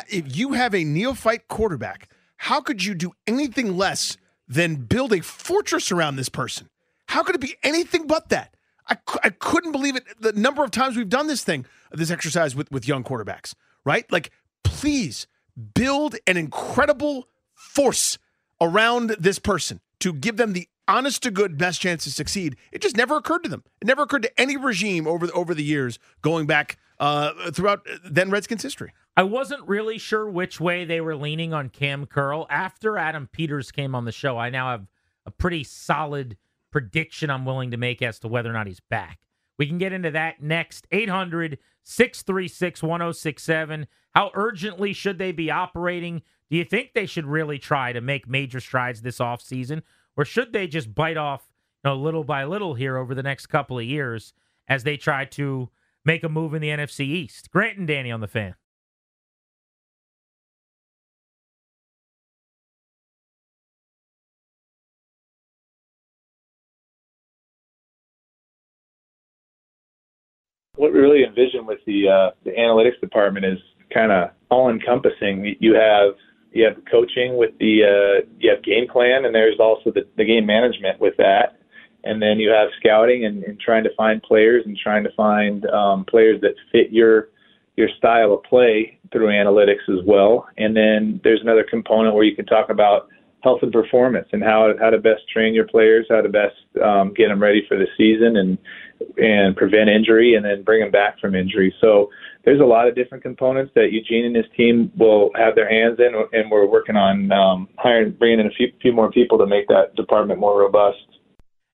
if 0.08 0.36
you 0.36 0.54
have 0.54 0.74
a 0.74 0.82
neophyte 0.82 1.46
quarterback, 1.46 2.10
how 2.38 2.60
could 2.60 2.84
you 2.84 2.94
do 2.96 3.12
anything 3.28 3.76
less 3.76 4.16
than 4.46 4.76
build 4.76 5.12
a 5.12 5.20
fortress 5.20 5.90
around 5.92 6.16
this 6.16 6.28
person? 6.28 6.68
How 7.08 7.22
could 7.22 7.34
it 7.34 7.40
be 7.40 7.56
anything 7.62 8.06
but 8.06 8.28
that? 8.30 8.54
I, 8.88 8.96
I 9.22 9.30
couldn't 9.30 9.72
believe 9.72 9.96
it. 9.96 10.04
The 10.20 10.32
number 10.32 10.62
of 10.62 10.70
times 10.70 10.96
we've 10.96 11.08
done 11.08 11.26
this 11.26 11.42
thing, 11.42 11.66
this 11.92 12.10
exercise 12.10 12.54
with 12.54 12.70
with 12.70 12.86
young 12.86 13.04
quarterbacks, 13.04 13.54
right? 13.84 14.10
Like, 14.12 14.30
please 14.62 15.26
build 15.74 16.16
an 16.26 16.36
incredible 16.36 17.28
force 17.54 18.18
around 18.60 19.10
this 19.18 19.38
person 19.38 19.80
to 20.00 20.12
give 20.12 20.36
them 20.36 20.52
the 20.52 20.68
honest 20.86 21.22
to 21.22 21.30
good 21.30 21.56
best 21.56 21.80
chance 21.80 22.04
to 22.04 22.10
succeed. 22.10 22.56
It 22.72 22.82
just 22.82 22.96
never 22.96 23.16
occurred 23.16 23.44
to 23.44 23.48
them. 23.48 23.64
It 23.80 23.86
never 23.86 24.02
occurred 24.02 24.22
to 24.24 24.40
any 24.40 24.56
regime 24.56 25.06
over 25.06 25.26
the, 25.26 25.32
over 25.32 25.54
the 25.54 25.64
years 25.64 25.98
going 26.20 26.46
back 26.46 26.76
uh, 27.00 27.50
throughout 27.50 27.86
then 28.04 28.30
Redskins 28.30 28.62
history. 28.62 28.92
I 29.16 29.22
wasn't 29.22 29.68
really 29.68 29.98
sure 29.98 30.28
which 30.28 30.60
way 30.60 30.84
they 30.84 31.00
were 31.00 31.16
leaning 31.16 31.54
on 31.54 31.68
Kam 31.68 32.06
Curl. 32.06 32.46
After 32.50 32.98
Adam 32.98 33.28
Peters 33.30 33.70
came 33.70 33.94
on 33.94 34.04
the 34.04 34.12
show, 34.12 34.38
I 34.38 34.50
now 34.50 34.70
have 34.70 34.86
a 35.24 35.30
pretty 35.30 35.64
solid 35.64 36.36
prediction 36.72 37.30
I'm 37.30 37.44
willing 37.44 37.70
to 37.70 37.76
make 37.76 38.02
as 38.02 38.18
to 38.20 38.28
whether 38.28 38.50
or 38.50 38.54
not 38.54 38.66
he's 38.66 38.80
back. 38.80 39.20
We 39.56 39.66
can 39.66 39.78
get 39.78 39.92
into 39.92 40.10
that 40.10 40.42
next. 40.42 40.86
800 40.90 41.58
636 41.84 42.82
1067. 42.82 43.86
How 44.14 44.30
urgently 44.34 44.92
should 44.92 45.18
they 45.18 45.32
be 45.32 45.50
operating? 45.50 46.22
Do 46.50 46.56
you 46.56 46.64
think 46.64 46.92
they 46.92 47.06
should 47.06 47.26
really 47.26 47.58
try 47.58 47.92
to 47.92 48.00
make 48.00 48.28
major 48.28 48.60
strides 48.60 49.02
this 49.02 49.18
offseason? 49.18 49.82
Or 50.16 50.24
should 50.24 50.52
they 50.52 50.66
just 50.66 50.94
bite 50.94 51.16
off 51.16 51.48
you 51.84 51.90
know, 51.90 51.96
little 51.96 52.24
by 52.24 52.44
little 52.44 52.74
here 52.74 52.96
over 52.96 53.14
the 53.14 53.22
next 53.22 53.46
couple 53.46 53.78
of 53.78 53.84
years 53.84 54.32
as 54.68 54.84
they 54.84 54.96
try 54.96 55.24
to 55.24 55.68
make 56.04 56.22
a 56.22 56.28
move 56.28 56.54
in 56.54 56.62
the 56.62 56.68
NFC 56.68 57.00
East? 57.00 57.50
Grant 57.50 57.78
and 57.78 57.86
Danny 57.86 58.10
on 58.10 58.20
the 58.20 58.28
fan. 58.28 58.54
What 70.76 70.92
we 70.92 70.98
really 70.98 71.24
envision 71.24 71.66
with 71.66 71.78
the 71.86 72.08
uh, 72.08 72.30
the 72.44 72.50
analytics 72.50 73.00
department 73.00 73.46
is 73.46 73.58
kind 73.92 74.10
of 74.10 74.30
all 74.50 74.68
encompassing. 74.70 75.56
You 75.60 75.74
have 75.74 76.14
you 76.52 76.64
have 76.64 76.76
coaching 76.90 77.36
with 77.36 77.50
the 77.58 77.84
uh, 77.84 78.26
you 78.38 78.50
have 78.50 78.62
game 78.62 78.88
plan, 78.88 79.24
and 79.24 79.34
there's 79.34 79.58
also 79.60 79.92
the, 79.92 80.02
the 80.16 80.24
game 80.24 80.46
management 80.46 81.00
with 81.00 81.14
that, 81.18 81.58
and 82.04 82.20
then 82.20 82.38
you 82.38 82.50
have 82.50 82.68
scouting 82.78 83.24
and, 83.24 83.42
and 83.44 83.58
trying 83.60 83.84
to 83.84 83.94
find 83.96 84.22
players 84.22 84.64
and 84.66 84.76
trying 84.76 85.04
to 85.04 85.12
find 85.12 85.66
um, 85.66 86.04
players 86.04 86.40
that 86.42 86.54
fit 86.72 86.90
your 86.90 87.28
your 87.76 87.88
style 87.98 88.32
of 88.32 88.42
play 88.44 88.98
through 89.10 89.26
analytics 89.26 89.88
as 89.88 90.04
well. 90.06 90.46
And 90.58 90.76
then 90.76 91.20
there's 91.24 91.40
another 91.40 91.64
component 91.68 92.14
where 92.14 92.22
you 92.22 92.36
can 92.36 92.46
talk 92.46 92.70
about 92.70 93.08
health 93.42 93.58
and 93.62 93.72
performance 93.72 94.28
and 94.32 94.42
how 94.42 94.74
how 94.80 94.90
to 94.90 94.98
best 94.98 95.28
train 95.32 95.54
your 95.54 95.66
players, 95.66 96.06
how 96.08 96.22
to 96.22 96.28
best 96.28 96.56
um, 96.82 97.12
get 97.14 97.28
them 97.28 97.40
ready 97.40 97.64
for 97.68 97.76
the 97.76 97.86
season 97.96 98.36
and 98.36 98.58
and 99.18 99.56
prevent 99.56 99.90
injury, 99.90 100.34
and 100.34 100.44
then 100.44 100.62
bring 100.62 100.80
them 100.80 100.90
back 100.90 101.18
from 101.20 101.34
injury. 101.34 101.74
So 101.80 102.10
there's 102.44 102.60
a 102.60 102.64
lot 102.64 102.88
of 102.88 102.94
different 102.94 103.22
components 103.22 103.72
that 103.74 103.92
Eugene 103.92 104.24
and 104.26 104.36
his 104.36 104.46
team 104.56 104.90
will 104.96 105.30
have 105.34 105.54
their 105.54 105.68
hands 105.68 105.98
in, 105.98 106.12
and 106.32 106.50
we're 106.50 106.66
working 106.66 106.96
on 106.96 107.32
um, 107.32 107.68
hiring, 107.76 108.12
bringing 108.12 108.40
in 108.40 108.46
a 108.46 108.50
few, 108.50 108.72
few 108.80 108.92
more 108.92 109.10
people 109.10 109.36
to 109.38 109.46
make 109.46 109.66
that 109.68 109.94
department 109.96 110.38
more 110.38 110.60
robust. 110.60 111.13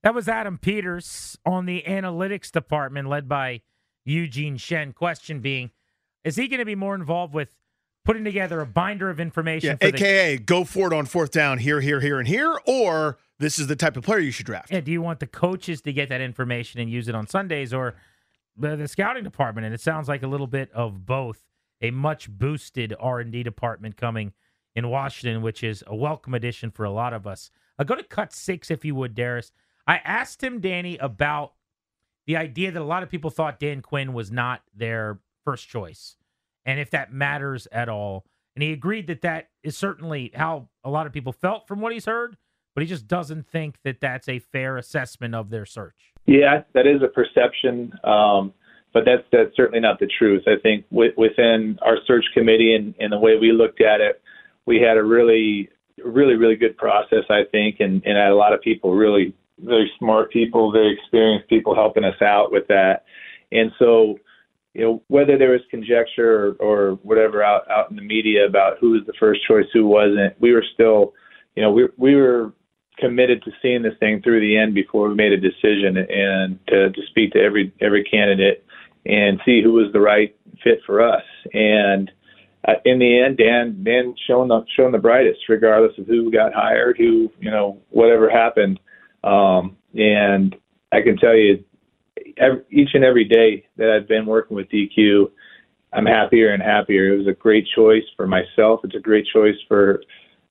That 0.03 0.15
was 0.15 0.29
Adam 0.29 0.57
Peters 0.57 1.39
on 1.45 1.67
the 1.67 1.83
analytics 1.87 2.51
department, 2.51 3.09
led 3.09 3.29
by 3.29 3.61
Eugene 4.05 4.57
Shen. 4.57 4.93
Question 4.93 5.41
being, 5.41 5.71
is 6.25 6.37
he 6.37 6.49
going 6.49 6.59
to 6.61 6.65
be 6.65 6.75
more 6.75 6.95
involved 6.95 7.35
with 7.35 7.55
putting 8.05 8.25
together 8.25 8.61
a 8.61 8.67
binder 8.67 9.11
of 9.11 9.21
information? 9.21 9.79
Yeah, 9.81 9.89
AKA 9.89 10.37
the, 10.37 10.43
go 10.43 10.65
for 10.65 10.91
it 10.91 10.97
on 10.97 11.05
fourth 11.05 11.31
down 11.31 11.59
here, 11.59 11.81
here, 11.81 12.01
here, 12.01 12.19
and 12.19 12.27
here, 12.27 12.59
or 12.67 13.19
this 13.39 13.59
is 13.59 13.67
the 13.67 13.77
type 13.77 13.97
of 13.97 14.05
player 14.05 14.21
you 14.21 14.31
should 14.31 14.47
draft. 14.47 14.73
Yeah, 14.73 14.81
do 14.81 14.91
you 14.91 15.03
want 15.03 15.21
the 15.21 15.27
coaches 15.27 15.83
to 15.83 15.93
get 15.93 16.09
that 16.09 16.23
information 16.23 16.81
and 16.81 16.91
use 16.91 17.09
it 17.09 17.15
on 17.15 17.27
Sundays, 17.27 17.75
or 17.75 17.95
the, 18.57 18.77
the 18.77 18.89
scouting 18.89 19.25
department, 19.25 19.67
and 19.67 19.75
it 19.75 19.83
sounds 19.83 20.09
like 20.09 20.23
a 20.23 20.29
little 20.29 20.47
bit 20.47 20.71
of 20.73 21.05
both. 21.05 21.43
A 21.83 21.91
much 21.91 22.31
boosted 22.31 22.95
R 23.01 23.21
and 23.21 23.33
D 23.33 23.43
department 23.43 23.97
coming 23.97 24.35
in 24.75 24.89
Washington, 24.89 25.41
which 25.41 25.65
is 25.65 25.83
a 25.87 25.97
welcome 25.97 26.35
addition 26.35 26.71
for 26.71 26.85
a 26.85 26.91
lot 26.91 27.15
of 27.15 27.27
us. 27.27 27.51
Uh, 27.79 27.85
go 27.85 27.95
to 27.95 28.03
cut 28.03 28.35
six 28.35 28.71
if 28.71 28.85
you 28.85 28.95
would, 28.95 29.15
Darius. 29.15 29.53
I 29.91 30.01
asked 30.05 30.41
him, 30.41 30.61
Danny, 30.61 30.99
about 30.99 31.55
the 32.25 32.37
idea 32.37 32.71
that 32.71 32.81
a 32.81 32.85
lot 32.85 33.03
of 33.03 33.11
people 33.11 33.29
thought 33.29 33.59
Dan 33.59 33.83
Quinn 33.83 34.13
was 34.13 34.31
not 34.31 34.63
their 34.73 35.19
first 35.45 35.69
choice, 35.69 36.15
and 36.65 36.79
if 36.79 36.93
that 36.93 37.13
matters 37.13 37.67
at 37.73 37.89
all. 37.89 38.25
And 38.55 38.63
he 38.63 38.73
agreed 38.73 39.09
that 39.09 39.23
that 39.23 39.49
is 39.65 39.77
certainly 39.77 40.31
how 40.33 40.69
a 40.85 40.91
lot 40.91 41.09
of 41.09 41.13
people 41.13 41.33
felt 41.33 41.67
from 41.67 41.81
what 41.81 41.93
he's 41.93 42.05
heard, 42.05 42.37
but 42.73 42.83
he 42.83 42.87
just 42.87 43.09
doesn't 43.09 43.49
think 43.49 43.79
that 43.83 44.01
that's 44.01 44.29
a 44.29 44.39
fair 44.39 44.77
assessment 44.77 45.35
of 45.35 45.51
their 45.51 45.67
search. 45.67 46.13
Yeah, 46.25 46.63
that 46.73 46.87
is 46.87 47.03
a 47.03 47.09
perception, 47.09 47.93
um, 48.05 48.55
but 48.93 49.05
that's 49.05 49.25
that's 49.33 49.57
certainly 49.57 49.81
not 49.81 49.99
the 49.99 50.09
truth. 50.21 50.45
I 50.47 50.55
think 50.63 50.89
w- 50.91 51.15
within 51.17 51.81
our 51.83 51.97
search 52.07 52.27
committee 52.33 52.77
and, 52.77 52.95
and 53.01 53.13
the 53.13 53.19
way 53.19 53.39
we 53.41 53.51
looked 53.51 53.81
at 53.81 54.01
it, 54.01 54.23
we 54.67 54.81
had 54.81 54.97
a 54.97 55.03
really, 55.03 55.69
really, 56.05 56.37
really 56.37 56.55
good 56.55 56.77
process. 56.77 57.25
I 57.29 57.43
think, 57.51 57.81
and, 57.81 58.05
and 58.05 58.17
had 58.17 58.31
a 58.31 58.37
lot 58.37 58.53
of 58.53 58.61
people, 58.61 58.95
really, 58.95 59.35
very 59.63 59.91
smart 59.99 60.31
people, 60.31 60.73
very 60.73 60.93
experienced 60.93 61.49
people 61.49 61.75
helping 61.75 62.05
us 62.05 62.21
out 62.23 62.53
with 62.53 62.67
that. 62.69 63.05
And 63.53 63.73
so, 63.79 64.19
you 64.75 64.83
know, 64.83 65.03
whether 65.09 65.37
there 65.37 65.51
was 65.51 65.61
conjecture 65.71 66.55
or, 66.61 66.91
or 66.91 66.91
whatever 67.03 67.43
out 67.43 67.69
out 67.71 67.91
in 67.91 67.97
the 67.97 68.03
media 68.03 68.47
about 68.47 68.79
who 68.81 68.93
was 68.93 69.03
the 69.07 69.13
first 69.19 69.41
choice, 69.47 69.67
who 69.73 69.87
wasn't, 69.87 70.41
we 70.41 70.53
were 70.53 70.65
still, 70.75 71.15
you 71.57 71.63
know, 71.63 71.73
we 71.73 71.89
we 71.97 72.15
were 72.15 72.53
committed 72.99 73.43
to 73.43 73.51
seeing 73.63 73.83
this 73.83 73.95
thing 73.99 74.21
through 74.23 74.41
the 74.41 74.57
end 74.57 74.75
before 74.75 75.09
we 75.09 75.15
made 75.15 75.33
a 75.33 75.41
decision 75.41 75.97
and 75.97 76.59
to, 76.69 76.91
to 76.91 77.01
speak 77.09 77.33
to 77.33 77.41
every 77.41 77.73
every 77.81 78.05
candidate 78.05 78.65
and 79.07 79.41
see 79.45 79.63
who 79.63 79.73
was 79.73 79.93
the 79.93 80.01
right 80.01 80.37
fit 80.63 80.81
for 80.87 81.03
us. 81.03 81.25
And 81.55 82.11
uh, 82.69 82.75
in 82.85 82.99
the 82.99 83.21
end, 83.21 83.39
Dan 83.39 83.83
Dan 83.83 84.15
shown 84.27 84.49
the 84.49 84.65
shown 84.77 84.93
the 84.93 84.99
brightest, 84.99 85.41
regardless 85.49 85.97
of 85.99 86.07
who 86.07 86.31
got 86.31 86.53
hired, 86.53 86.97
who 86.99 87.31
you 87.41 87.51
know 87.51 87.81
whatever 87.89 88.29
happened. 88.31 88.79
Um, 89.25 89.77
and 89.95 90.57
I 90.93 91.03
can 91.03 91.17
tell 91.17 91.35
you, 91.35 91.65
every, 92.37 92.63
each 92.71 92.91
and 92.95 93.05
every 93.05 93.25
day 93.25 93.67
that 93.77 93.91
I've 93.91 94.09
been 94.09 94.27
working 94.27 94.57
with 94.57 94.69
DQ, 94.71 95.31
I'm 95.93 96.07
happier 96.07 96.53
and 96.53 96.63
happier. 96.63 97.13
It 97.13 97.19
was 97.19 97.27
a 97.27 97.33
great 97.33 97.67
choice 97.75 98.05
for 98.17 98.27
myself. 98.27 98.81
It's 98.85 98.95
a 98.95 99.01
great 99.01 99.27
choice 99.33 99.57
for 99.69 100.03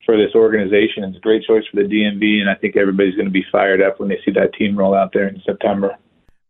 for 0.05 0.17
this 0.17 0.33
organization. 0.33 1.03
It's 1.03 1.17
a 1.17 1.21
great 1.21 1.43
choice 1.43 1.63
for 1.69 1.81
the 1.81 1.87
DMV, 1.87 2.39
and 2.41 2.49
I 2.49 2.55
think 2.55 2.75
everybody's 2.75 3.15
going 3.15 3.27
to 3.27 3.31
be 3.31 3.45
fired 3.51 3.81
up 3.81 3.99
when 3.99 4.09
they 4.09 4.19
see 4.25 4.31
that 4.31 4.53
team 4.53 4.77
roll 4.77 4.95
out 4.95 5.11
there 5.13 5.27
in 5.27 5.41
September. 5.45 5.97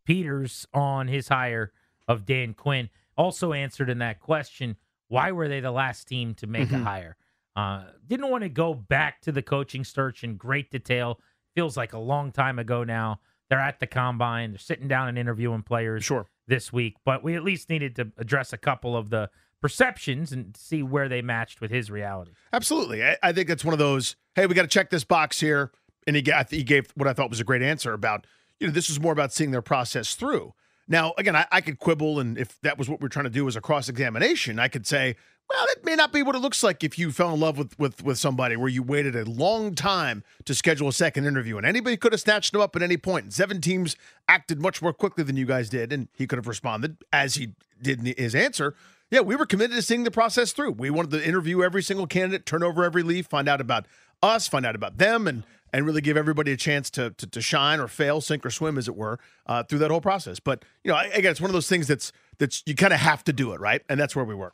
Peters 0.05 0.67
on 0.73 1.08
his 1.08 1.27
hire 1.27 1.71
of 2.08 2.25
Dan 2.25 2.53
Quinn 2.53 2.89
also 3.17 3.53
answered 3.53 3.89
in 3.89 3.99
that 3.99 4.19
question 4.19 4.77
why 5.10 5.32
were 5.32 5.47
they 5.47 5.60
the 5.60 5.71
last 5.71 6.08
team 6.08 6.36
to 6.36 6.47
make 6.47 6.69
mm-hmm. 6.69 6.82
a 6.82 6.84
hire? 6.84 7.17
Uh, 7.55 7.84
didn't 8.08 8.29
want 8.29 8.43
to 8.43 8.49
go 8.49 8.73
back 8.73 9.21
to 9.21 9.32
the 9.32 9.41
coaching 9.41 9.84
search 9.84 10.23
in 10.23 10.38
great 10.38 10.71
detail. 10.71 11.19
Feels 11.55 11.77
like 11.77 11.93
a 11.93 11.99
long 11.99 12.31
time 12.31 12.59
ago 12.59 12.83
now. 12.83 13.19
They're 13.49 13.59
at 13.59 13.79
the 13.79 13.88
combine. 13.88 14.51
They're 14.51 14.59
sitting 14.59 14.88
down 14.88 15.07
and 15.07 15.17
interviewing 15.17 15.63
players 15.63 16.03
sure. 16.03 16.27
this 16.47 16.71
week, 16.71 16.97
but 17.03 17.23
we 17.23 17.35
at 17.35 17.43
least 17.43 17.69
needed 17.69 17.95
to 17.95 18.12
address 18.17 18.53
a 18.53 18.57
couple 18.57 18.95
of 18.95 19.09
the 19.09 19.29
perceptions 19.62 20.31
and 20.31 20.55
see 20.55 20.83
where 20.83 21.09
they 21.09 21.21
matched 21.21 21.59
with 21.59 21.71
his 21.71 21.89
reality. 21.89 22.31
Absolutely. 22.53 23.03
I, 23.03 23.17
I 23.23 23.33
think 23.33 23.49
it's 23.49 23.65
one 23.65 23.73
of 23.73 23.79
those, 23.79 24.15
hey, 24.35 24.45
we 24.45 24.53
got 24.53 24.62
to 24.62 24.67
check 24.67 24.89
this 24.89 25.03
box 25.03 25.39
here. 25.39 25.71
And 26.07 26.15
he, 26.15 26.21
got, 26.21 26.49
he 26.49 26.63
gave 26.63 26.91
what 26.95 27.07
I 27.07 27.13
thought 27.13 27.29
was 27.29 27.39
a 27.39 27.43
great 27.43 27.62
answer 27.62 27.93
about, 27.93 28.25
you 28.59 28.67
know, 28.67 28.73
this 28.73 28.89
is 28.89 28.99
more 28.99 29.12
about 29.12 29.33
seeing 29.33 29.51
their 29.51 29.62
process 29.62 30.15
through. 30.15 30.53
Now, 30.88 31.13
again, 31.17 31.35
I, 31.35 31.45
I 31.51 31.62
could 31.62 31.77
quibble, 31.77 32.19
and 32.19 32.38
if 32.38 32.59
that 32.62 32.77
was 32.77 32.89
what 32.89 32.99
we're 32.99 33.09
trying 33.09 33.25
to 33.25 33.29
do 33.29 33.47
as 33.47 33.55
a 33.55 33.62
cross 33.62 33.89
examination, 33.89 34.57
I 34.57 34.69
could 34.69 34.88
say, 34.88 35.17
well, 35.49 35.65
it 35.69 35.83
may 35.83 35.95
not 35.95 36.13
be 36.13 36.21
what 36.21 36.35
it 36.35 36.39
looks 36.39 36.62
like 36.62 36.83
if 36.83 36.99
you 36.99 37.12
fell 37.12 37.33
in 37.33 37.39
love 37.39 37.57
with, 37.57 37.77
with 37.79 38.03
with 38.03 38.19
somebody 38.19 38.55
where 38.55 38.69
you 38.69 38.83
waited 38.83 39.15
a 39.15 39.25
long 39.25 39.73
time 39.73 40.23
to 40.45 40.53
schedule 40.53 40.88
a 40.88 40.93
second 40.93 41.25
interview, 41.25 41.57
and 41.57 41.65
anybody 41.65 41.97
could 41.97 42.12
have 42.12 42.21
snatched 42.21 42.53
him 42.53 42.62
up 42.62 42.75
at 42.75 42.83
any 42.83 42.97
point. 42.97 43.33
Seven 43.33 43.59
teams 43.59 43.95
acted 44.27 44.62
much 44.62 44.81
more 44.81 44.93
quickly 44.93 45.23
than 45.23 45.38
you 45.38 45.45
guys 45.45 45.69
did, 45.69 45.91
and 45.91 46.07
he 46.15 46.27
could 46.27 46.38
have 46.38 46.47
responded 46.47 46.97
as 47.12 47.35
he 47.35 47.53
did 47.81 47.99
in 47.99 48.13
his 48.15 48.35
answer. 48.35 48.75
Yeah, 49.09 49.21
we 49.21 49.35
were 49.35 49.47
committed 49.47 49.75
to 49.75 49.81
seeing 49.81 50.03
the 50.03 50.12
process 50.12 50.51
through. 50.51 50.73
We 50.73 50.91
wanted 50.91 51.12
to 51.12 51.27
interview 51.27 51.63
every 51.63 51.81
single 51.81 52.05
candidate, 52.05 52.45
turn 52.45 52.62
over 52.62 52.83
every 52.83 53.01
leaf, 53.01 53.25
find 53.25 53.49
out 53.49 53.59
about 53.59 53.88
us, 54.21 54.47
find 54.47 54.65
out 54.65 54.75
about 54.75 54.97
them, 54.97 55.27
and 55.27 55.43
and 55.73 55.85
really 55.85 56.01
give 56.01 56.17
everybody 56.17 56.51
a 56.51 56.57
chance 56.57 56.91
to 56.91 57.09
to, 57.12 57.25
to 57.25 57.41
shine 57.41 57.79
or 57.79 57.88
fail, 57.88 58.21
sink 58.21 58.45
or 58.45 58.51
swim, 58.51 58.77
as 58.77 58.88
it 58.88 58.95
were, 58.95 59.17
uh, 59.47 59.63
through 59.63 59.79
that 59.79 59.89
whole 59.89 60.01
process. 60.01 60.39
But 60.39 60.63
you 60.83 60.91
know, 60.91 60.99
again, 61.12 61.31
it's 61.31 61.41
one 61.41 61.49
of 61.49 61.53
those 61.53 61.67
things 61.67 61.88
that's 61.88 62.12
that's 62.38 62.62
you 62.67 62.75
kind 62.75 62.93
of 62.93 62.99
have 62.99 63.23
to 63.23 63.33
do 63.33 63.51
it, 63.53 63.59
right? 63.59 63.81
And 63.89 63.99
that's 63.99 64.15
where 64.15 64.25
we 64.25 64.35
were. 64.35 64.53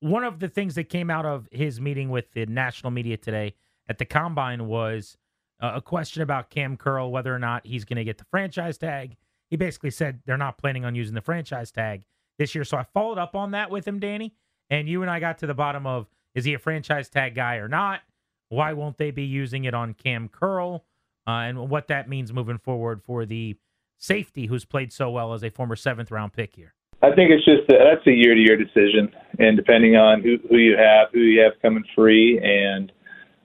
One 0.00 0.24
of 0.24 0.40
the 0.40 0.48
things 0.48 0.74
that 0.74 0.84
came 0.84 1.10
out 1.10 1.24
of 1.24 1.48
his 1.50 1.80
meeting 1.80 2.10
with 2.10 2.32
the 2.32 2.46
national 2.46 2.90
media 2.90 3.16
today 3.16 3.54
at 3.88 3.98
the 3.98 4.04
combine 4.04 4.66
was 4.66 5.16
uh, 5.60 5.72
a 5.76 5.80
question 5.80 6.22
about 6.22 6.50
Kam 6.50 6.76
Curl, 6.76 7.10
whether 7.10 7.34
or 7.34 7.38
not 7.38 7.66
he's 7.66 7.84
going 7.84 7.96
to 7.96 8.04
get 8.04 8.18
the 8.18 8.26
franchise 8.30 8.76
tag. 8.76 9.16
He 9.48 9.56
basically 9.56 9.90
said 9.90 10.20
they're 10.26 10.36
not 10.36 10.58
planning 10.58 10.84
on 10.84 10.94
using 10.94 11.14
the 11.14 11.20
franchise 11.22 11.70
tag 11.70 12.04
this 12.38 12.54
year. 12.54 12.64
So 12.64 12.76
I 12.76 12.84
followed 12.94 13.18
up 13.18 13.34
on 13.34 13.52
that 13.52 13.70
with 13.70 13.86
him, 13.86 13.98
Danny, 13.98 14.34
and 14.68 14.88
you 14.88 15.02
and 15.02 15.10
I 15.10 15.20
got 15.20 15.38
to 15.38 15.46
the 15.46 15.54
bottom 15.54 15.86
of 15.86 16.08
is 16.34 16.44
he 16.44 16.52
a 16.52 16.58
franchise 16.58 17.08
tag 17.08 17.34
guy 17.34 17.56
or 17.56 17.68
not? 17.68 18.00
Why 18.48 18.74
won't 18.74 18.98
they 18.98 19.10
be 19.10 19.24
using 19.24 19.64
it 19.64 19.74
on 19.74 19.94
Kam 19.94 20.28
Curl? 20.28 20.84
Uh, 21.26 21.30
and 21.30 21.70
what 21.70 21.88
that 21.88 22.08
means 22.08 22.32
moving 22.32 22.58
forward 22.58 23.02
for 23.02 23.24
the 23.24 23.56
safety 23.98 24.46
who's 24.46 24.64
played 24.64 24.92
so 24.92 25.10
well 25.10 25.32
as 25.32 25.42
a 25.42 25.50
former 25.50 25.74
seventh 25.74 26.10
round 26.10 26.32
pick 26.32 26.54
here. 26.54 26.74
I 27.06 27.14
think 27.14 27.30
it's 27.30 27.44
just 27.44 27.70
a, 27.70 27.78
that's 27.84 28.06
a 28.06 28.10
year 28.10 28.34
to 28.34 28.40
year 28.40 28.56
decision, 28.56 29.14
and 29.38 29.56
depending 29.56 29.94
on 29.94 30.22
who 30.22 30.38
who 30.48 30.56
you 30.56 30.76
have, 30.76 31.08
who 31.12 31.20
you 31.20 31.40
have 31.40 31.52
coming 31.62 31.84
free, 31.94 32.38
and 32.38 32.90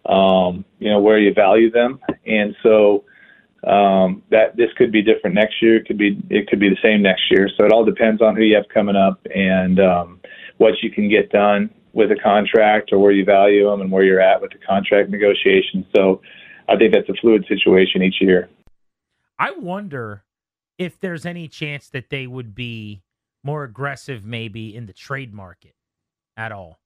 um, 0.06 0.65
you 0.80 0.89
know 0.89 1.00
where 1.00 1.19
you 1.19 1.32
value 1.32 1.69
them, 1.69 2.00
and 2.26 2.56
so 2.63 3.04
um, 3.67 4.24
that 4.32 4.58
this 4.58 4.69
could 4.78 4.91
be 4.91 5.04
different 5.04 5.36
next 5.36 5.62
year. 5.62 5.76
It 5.76 5.86
could 5.86 6.00
be 6.00 6.19
it 6.32 6.47
could 6.47 6.60
be 6.60 6.69
the 6.69 6.82
same 6.82 7.04
next 7.04 7.30
year. 7.30 7.50
So 7.56 7.63
it 7.63 7.71
all 7.71 7.86
depends 7.86 8.19
on 8.19 8.36
who 8.36 8.41
you 8.41 8.56
have 8.56 8.65
coming 8.74 8.95
up 8.95 9.19
and 9.36 9.80
um, 9.80 10.19
what 10.58 10.74
you 10.82 10.89
can 10.89 11.08
get 11.08 11.30
done 11.30 11.69
with 11.93 12.12
a 12.12 12.15
contract 12.15 12.89
or 12.91 12.97
where 12.97 13.12
you 13.12 13.26
value 13.26 13.69
them 13.69 13.82
and 13.82 13.91
where 13.91 14.04
you're 14.04 14.21
at 14.21 14.41
with 14.41 14.52
the 14.52 14.58
contract 14.58 15.10
negotiation. 15.12 15.86
So 15.95 16.21
I 16.67 16.78
think 16.78 16.93
that's 16.93 17.10
a 17.10 17.13
fluid 17.21 17.45
situation 17.47 18.02
each 18.02 18.21
year. 18.21 18.50
I 19.38 19.52
wonder 19.52 20.24
if 20.80 21.00
there's 21.00 21.28
any 21.28 21.47
chance 21.47 21.89
that 21.89 22.10
they 22.10 22.26
would 22.26 22.56
be 22.56 23.04
more 23.43 23.63
aggressive 23.63 24.25
maybe 24.25 24.75
in 24.75 24.86
the 24.86 24.93
trade 24.93 25.34
market 25.34 25.75
at 26.38 26.51
all. 26.51 26.80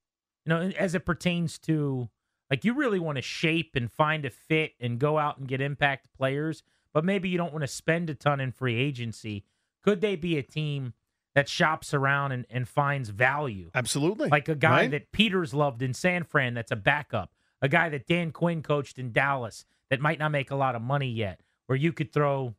You 0.46 0.50
know, 0.50 0.62
as 0.78 0.96
it 0.96 1.06
pertains 1.06 1.58
to 1.60 2.10
like 2.50 2.64
you 2.64 2.74
really 2.74 3.00
want 3.00 3.18
to 3.18 3.22
shape 3.22 3.76
and 3.76 3.92
find 3.92 4.26
a 4.26 4.30
fit 4.30 4.74
and 4.80 5.00
go 5.00 5.18
out 5.18 5.38
and 5.38 5.48
get 5.48 5.62
impact 5.62 6.08
players, 6.16 6.64
but 6.94 7.04
maybe 7.04 7.30
you 7.30 7.38
don't 7.38 7.52
want 7.52 7.64
to 7.64 7.68
spend 7.68 8.10
a 8.10 8.16
ton 8.16 8.40
in 8.40 8.52
free 8.52 8.76
agency. 8.76 9.44
Could 9.84 10.02
they 10.02 10.16
be 10.16 10.38
a 10.38 10.44
team 10.44 10.94
that 11.34 11.50
shops 11.50 11.94
around 11.94 12.32
and, 12.32 12.46
and 12.50 12.68
finds 12.68 13.10
value? 13.10 13.72
Absolutely. 13.74 14.30
Like 14.30 14.48
a 14.48 14.56
guy 14.56 14.82
right? 14.82 14.92
that 14.92 15.12
Peters 15.12 15.54
loved 15.54 15.82
in 15.82 15.94
San 15.94 16.24
Fran 16.24 16.54
that's 16.54 16.72
a 16.72 16.76
backup, 16.76 17.34
a 17.62 17.68
guy 17.68 17.90
that 17.90 18.08
Dan 18.08 18.32
Quinn 18.32 18.62
coached 18.62 19.00
in 19.00 19.12
Dallas 19.12 19.66
that 19.90 20.00
might 20.00 20.20
not 20.20 20.32
make 20.32 20.52
a 20.52 20.56
lot 20.56 20.76
of 20.76 20.82
money 20.82 21.10
yet, 21.10 21.42
where 21.68 21.76
you 21.76 21.92
could 21.92 22.14
throw, 22.14 22.56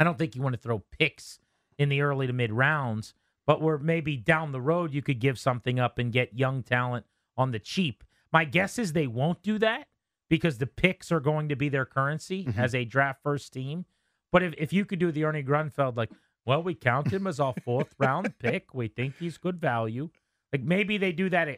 I 0.00 0.04
don't 0.04 0.18
think 0.18 0.34
you 0.34 0.42
want 0.42 0.54
to 0.54 0.60
throw 0.60 0.82
picks 0.98 1.38
in 1.78 1.88
the 1.88 2.00
early 2.00 2.26
to 2.26 2.32
mid 2.32 2.52
rounds, 2.52 3.14
but 3.46 3.60
where 3.62 3.78
maybe 3.78 4.16
down 4.16 4.52
the 4.52 4.60
road 4.60 4.92
you 4.92 5.02
could 5.02 5.20
give 5.20 5.38
something 5.38 5.78
up 5.78 5.98
and 5.98 6.12
get 6.12 6.34
young 6.38 6.62
talent 6.62 7.06
on 7.36 7.52
the 7.52 7.58
cheap. 7.58 8.04
My 8.32 8.44
guess 8.44 8.78
is 8.78 8.92
they 8.92 9.06
won't 9.06 9.42
do 9.42 9.58
that 9.60 9.86
because 10.28 10.58
the 10.58 10.66
picks 10.66 11.10
are 11.10 11.20
going 11.20 11.48
to 11.48 11.56
be 11.56 11.68
their 11.68 11.86
currency 11.86 12.44
Mhm. 12.44 12.58
as 12.58 12.74
a 12.74 12.84
draft 12.84 13.22
first 13.22 13.52
team. 13.52 13.86
But 14.30 14.42
if, 14.42 14.54
if 14.58 14.72
you 14.72 14.84
could 14.84 14.98
do 14.98 15.10
the 15.10 15.24
Ernie 15.24 15.42
Grunfeld, 15.42 15.96
like, 15.96 16.10
well, 16.44 16.62
we 16.62 16.74
count 16.74 17.10
him 17.12 17.26
as 17.26 17.40
a 17.40 17.54
fourth 17.64 17.94
round 17.98 18.38
pick. 18.38 18.74
We 18.74 18.88
think 18.88 19.16
he's 19.18 19.38
good 19.38 19.58
value. 19.60 20.10
Like 20.52 20.62
maybe 20.62 20.98
they 20.98 21.12
do 21.12 21.30
that 21.30 21.48
eh, 21.48 21.56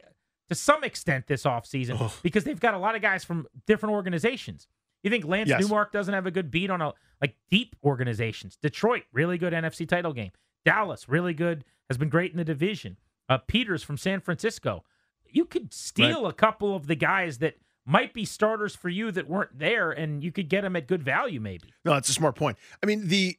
to 0.49 0.55
some 0.55 0.83
extent 0.83 1.27
this 1.27 1.43
offseason 1.43 2.21
because 2.23 2.43
they've 2.45 2.59
got 2.59 2.73
a 2.73 2.77
lot 2.77 2.95
of 2.95 3.01
guys 3.01 3.23
from 3.25 3.47
different 3.67 3.93
organizations. 3.95 4.67
You 5.03 5.09
think 5.09 5.25
Lance 5.25 5.49
Yes. 5.49 5.61
Newmark 5.61 5.91
doesn't 5.91 6.13
have 6.13 6.25
a 6.25 6.31
good 6.31 6.51
beat 6.51 6.69
on 6.69 6.81
a 6.81 6.93
like 7.19 7.35
deep 7.49 7.75
organizations? 7.83 8.57
Detroit, 8.61 9.03
really 9.11 9.37
good 9.37 9.53
NFC 9.53 9.87
title 9.87 10.13
game. 10.13 10.31
Dallas, 10.65 11.09
really 11.09 11.33
good, 11.33 11.63
has 11.89 11.97
been 11.97 12.09
great 12.09 12.31
in 12.31 12.37
the 12.37 12.43
division. 12.43 12.97
Uh, 13.29 13.37
Peters 13.39 13.83
from 13.83 13.97
San 13.97 14.19
Francisco. 14.19 14.83
You 15.29 15.45
could 15.45 15.73
steal 15.73 16.27
a 16.27 16.33
couple 16.33 16.75
of 16.75 16.87
the 16.87 16.95
guys 16.95 17.37
that 17.37 17.55
might 17.85 18.13
be 18.13 18.25
starters 18.25 18.75
for 18.75 18.89
you 18.89 19.11
that 19.11 19.27
weren't 19.29 19.57
there, 19.57 19.91
and 19.91 20.23
you 20.23 20.31
could 20.31 20.49
get 20.49 20.61
them 20.61 20.75
at 20.75 20.87
good 20.87 21.01
value, 21.01 21.39
maybe. 21.39 21.73
No, 21.85 21.93
that's 21.93 22.09
a 22.09 22.13
smart 22.13 22.35
point. 22.35 22.57
I 22.83 22.85
mean, 22.85 23.07
the 23.07 23.37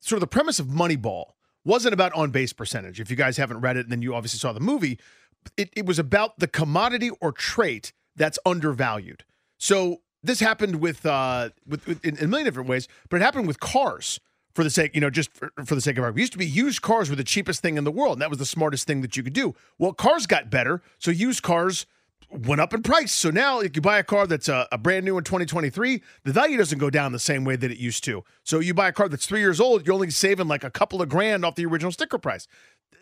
sort 0.00 0.16
of 0.16 0.20
the 0.20 0.26
premise 0.26 0.58
of 0.58 0.66
Moneyball 0.66 1.32
wasn't 1.64 1.92
about 1.92 2.12
on 2.14 2.30
base 2.30 2.52
percentage. 2.52 3.00
If 3.00 3.10
you 3.10 3.16
guys 3.16 3.36
haven't 3.36 3.60
read 3.60 3.76
it, 3.76 3.80
and 3.86 3.92
then 3.92 4.02
you 4.02 4.14
obviously 4.14 4.38
saw 4.38 4.52
the 4.52 4.60
movie, 4.60 4.98
it, 5.56 5.70
it 5.76 5.84
was 5.86 5.98
about 5.98 6.38
the 6.38 6.48
commodity 6.48 7.10
or 7.20 7.32
trait 7.32 7.92
that's 8.16 8.38
undervalued. 8.46 9.24
So 9.58 10.00
this 10.26 10.40
happened 10.40 10.76
with 10.76 11.06
uh 11.06 11.50
with, 11.66 11.86
with 11.86 12.04
in, 12.04 12.16
in 12.16 12.24
a 12.24 12.28
million 12.28 12.46
different 12.46 12.68
ways, 12.68 12.88
but 13.08 13.20
it 13.20 13.22
happened 13.22 13.46
with 13.46 13.60
cars 13.60 14.20
for 14.54 14.64
the 14.64 14.70
sake, 14.70 14.94
you 14.94 15.00
know, 15.00 15.10
just 15.10 15.32
for, 15.34 15.52
for 15.64 15.74
the 15.74 15.80
sake 15.80 15.98
of 15.98 16.04
argument. 16.04 16.20
Used 16.20 16.32
to 16.32 16.38
be 16.38 16.46
used 16.46 16.82
cars 16.82 17.10
were 17.10 17.16
the 17.16 17.24
cheapest 17.24 17.60
thing 17.60 17.76
in 17.76 17.84
the 17.84 17.92
world, 17.92 18.14
and 18.14 18.22
that 18.22 18.30
was 18.30 18.38
the 18.38 18.46
smartest 18.46 18.86
thing 18.86 19.02
that 19.02 19.16
you 19.16 19.22
could 19.22 19.34
do. 19.34 19.54
Well, 19.78 19.92
cars 19.92 20.26
got 20.26 20.50
better, 20.50 20.82
so 20.98 21.10
used 21.10 21.42
cars 21.42 21.86
went 22.30 22.60
up 22.60 22.74
in 22.74 22.82
price. 22.82 23.12
So 23.12 23.30
now, 23.30 23.60
if 23.60 23.76
you 23.76 23.82
buy 23.82 23.98
a 23.98 24.02
car 24.02 24.26
that's 24.26 24.48
a, 24.48 24.66
a 24.72 24.78
brand 24.78 25.04
new 25.04 25.16
in 25.18 25.24
2023, 25.24 26.02
the 26.24 26.32
value 26.32 26.56
doesn't 26.56 26.78
go 26.78 26.90
down 26.90 27.12
the 27.12 27.18
same 27.18 27.44
way 27.44 27.56
that 27.56 27.70
it 27.70 27.78
used 27.78 28.02
to. 28.04 28.24
So 28.42 28.58
you 28.58 28.74
buy 28.74 28.88
a 28.88 28.92
car 28.92 29.08
that's 29.08 29.26
three 29.26 29.40
years 29.40 29.60
old, 29.60 29.86
you're 29.86 29.94
only 29.94 30.10
saving 30.10 30.48
like 30.48 30.64
a 30.64 30.70
couple 30.70 31.02
of 31.02 31.08
grand 31.08 31.44
off 31.44 31.54
the 31.54 31.66
original 31.66 31.92
sticker 31.92 32.18
price. 32.18 32.48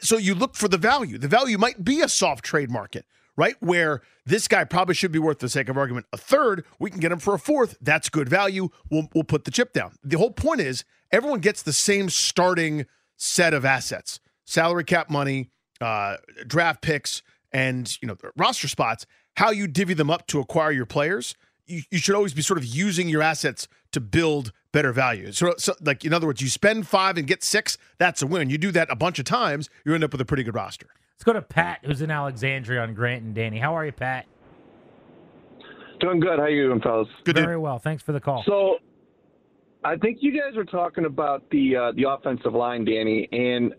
So 0.00 0.18
you 0.18 0.34
look 0.34 0.54
for 0.54 0.68
the 0.68 0.76
value. 0.76 1.18
The 1.18 1.28
value 1.28 1.56
might 1.56 1.84
be 1.84 2.00
a 2.00 2.08
soft 2.08 2.44
trade 2.44 2.70
market, 2.70 3.06
right? 3.36 3.56
Where 3.60 4.02
this 4.26 4.48
guy 4.48 4.64
probably 4.64 4.94
should 4.94 5.12
be 5.12 5.18
worth, 5.18 5.38
the 5.38 5.48
sake 5.48 5.68
of 5.68 5.76
argument, 5.76 6.06
a 6.12 6.16
third. 6.16 6.64
We 6.78 6.90
can 6.90 7.00
get 7.00 7.12
him 7.12 7.18
for 7.18 7.34
a 7.34 7.38
fourth. 7.38 7.76
That's 7.80 8.08
good 8.08 8.28
value. 8.28 8.68
We'll, 8.90 9.08
we'll 9.14 9.24
put 9.24 9.44
the 9.44 9.50
chip 9.50 9.72
down. 9.72 9.96
The 10.02 10.18
whole 10.18 10.30
point 10.30 10.60
is 10.60 10.84
everyone 11.10 11.40
gets 11.40 11.62
the 11.62 11.72
same 11.72 12.10
starting 12.10 12.86
set 13.16 13.54
of 13.54 13.64
assets 13.64 14.20
salary 14.46 14.84
cap 14.84 15.08
money, 15.08 15.50
uh, 15.80 16.16
draft 16.46 16.82
picks, 16.82 17.22
and 17.52 17.96
you 18.02 18.08
know 18.08 18.16
roster 18.36 18.68
spots. 18.68 19.06
How 19.36 19.50
you 19.50 19.66
divvy 19.66 19.94
them 19.94 20.10
up 20.10 20.26
to 20.28 20.38
acquire 20.40 20.70
your 20.70 20.86
players, 20.86 21.34
you, 21.66 21.82
you 21.90 21.98
should 21.98 22.14
always 22.14 22.34
be 22.34 22.42
sort 22.42 22.58
of 22.58 22.64
using 22.64 23.08
your 23.08 23.22
assets 23.22 23.66
to 23.92 24.00
build 24.00 24.52
better 24.72 24.92
value. 24.92 25.32
So, 25.32 25.54
so, 25.56 25.74
like 25.80 26.04
in 26.04 26.12
other 26.12 26.26
words, 26.26 26.40
you 26.40 26.48
spend 26.48 26.86
five 26.86 27.16
and 27.16 27.26
get 27.26 27.42
six, 27.42 27.78
that's 27.98 28.22
a 28.22 28.26
win. 28.26 28.50
You 28.50 28.58
do 28.58 28.70
that 28.72 28.90
a 28.90 28.96
bunch 28.96 29.18
of 29.18 29.24
times, 29.24 29.70
you 29.84 29.94
end 29.94 30.04
up 30.04 30.12
with 30.12 30.20
a 30.20 30.24
pretty 30.24 30.42
good 30.42 30.54
roster. 30.54 30.88
Let's 31.14 31.24
go 31.24 31.32
to 31.32 31.42
Pat, 31.42 31.78
who's 31.84 32.02
in 32.02 32.10
Alexandria 32.10 32.82
on 32.82 32.92
Grant 32.92 33.22
and 33.22 33.34
Danny. 33.34 33.58
How 33.58 33.76
are 33.76 33.86
you, 33.86 33.92
Pat? 33.92 34.26
Doing 36.00 36.18
good. 36.18 36.40
How 36.40 36.46
you 36.46 36.66
doing, 36.66 36.80
fellas? 36.80 37.08
Good. 37.24 37.36
Very 37.36 37.56
well. 37.56 37.78
Thanks 37.78 38.02
for 38.02 38.12
the 38.12 38.20
call. 38.20 38.42
So, 38.44 38.78
I 39.84 39.96
think 39.96 40.18
you 40.20 40.32
guys 40.32 40.56
were 40.56 40.64
talking 40.64 41.04
about 41.04 41.48
the 41.50 41.76
uh, 41.76 41.92
the 41.92 42.08
offensive 42.08 42.52
line, 42.52 42.84
Danny, 42.84 43.28
and 43.30 43.74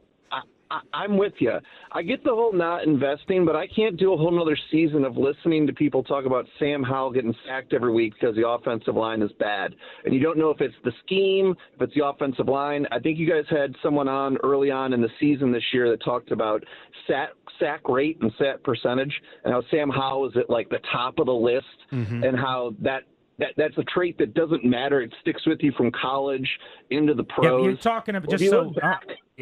I, 0.71 0.82
I'm 0.93 1.17
with 1.17 1.34
you. 1.39 1.54
I 1.91 2.01
get 2.01 2.23
the 2.23 2.32
whole 2.32 2.54
not 2.54 2.86
investing, 2.86 3.45
but 3.45 3.56
I 3.56 3.67
can't 3.67 3.97
do 3.97 4.13
a 4.13 4.17
whole 4.17 4.32
nother 4.32 4.58
season 4.71 5.06
of 5.06 5.17
listening 5.17 5.67
to 5.67 5.73
people 5.73 6.04
talk 6.04 6.25
about 6.25 6.45
Sam 6.60 6.84
Howell 6.84 7.12
getting 7.12 7.36
sacked 7.47 7.73
every 7.73 7.93
week 7.93 8.13
because 8.19 8.36
the 8.36 8.47
offensive 8.47 8.95
line 8.95 9.21
is 9.21 9.32
bad, 9.39 9.75
and 10.04 10.13
you 10.13 10.19
don't 10.19 10.38
know 10.38 10.49
if 10.49 10.62
it's 10.62 10.75
the 10.84 10.91
scheme, 11.06 11.56
if 11.75 11.82
it's 11.82 11.93
the 11.93 12.06
offensive 12.06 12.47
line. 12.47 12.86
I 12.91 12.99
think 12.99 13.19
you 13.19 13.30
guys 13.30 13.45
had 13.49 13.75
someone 13.84 14.08
on 14.08 14.38
early 14.43 14.71
on 14.71 14.93
in 14.93 15.01
the 15.01 15.10
season 15.19 15.51
this 15.51 15.63
year 15.73 15.89
that 15.89 16.04
talked 16.04 16.32
about 16.32 16.63
sack 17.08 17.30
sack 17.60 17.88
rate 17.88 18.17
and 18.21 18.32
sack 18.38 18.63
percentage, 18.63 19.13
and 19.43 19.54
how 19.54 19.63
Sam 19.71 19.89
Howell 19.89 20.30
is 20.30 20.38
at 20.38 20.49
like 20.49 20.69
the 20.69 20.80
top 20.91 21.19
of 21.19 21.28
the 21.28 21.34
list, 21.34 21.65
mm-hmm. 21.91 22.23
and 22.23 22.38
how 22.38 22.75
that 22.82 23.04
that 23.39 23.49
that's 23.57 23.77
a 23.77 23.83
trait 23.83 24.17
that 24.19 24.33
doesn't 24.33 24.63
matter. 24.63 25.01
It 25.01 25.13
sticks 25.21 25.45
with 25.45 25.59
you 25.61 25.71
from 25.73 25.91
college 25.91 26.47
into 26.89 27.13
the 27.13 27.23
Yeah, 27.27 27.35
pros. 27.35 27.65
you're 27.65 27.75
talking 27.77 28.15
about 28.15 28.29
just 28.29 28.49
so 28.49 28.73
I'll, 28.81 28.99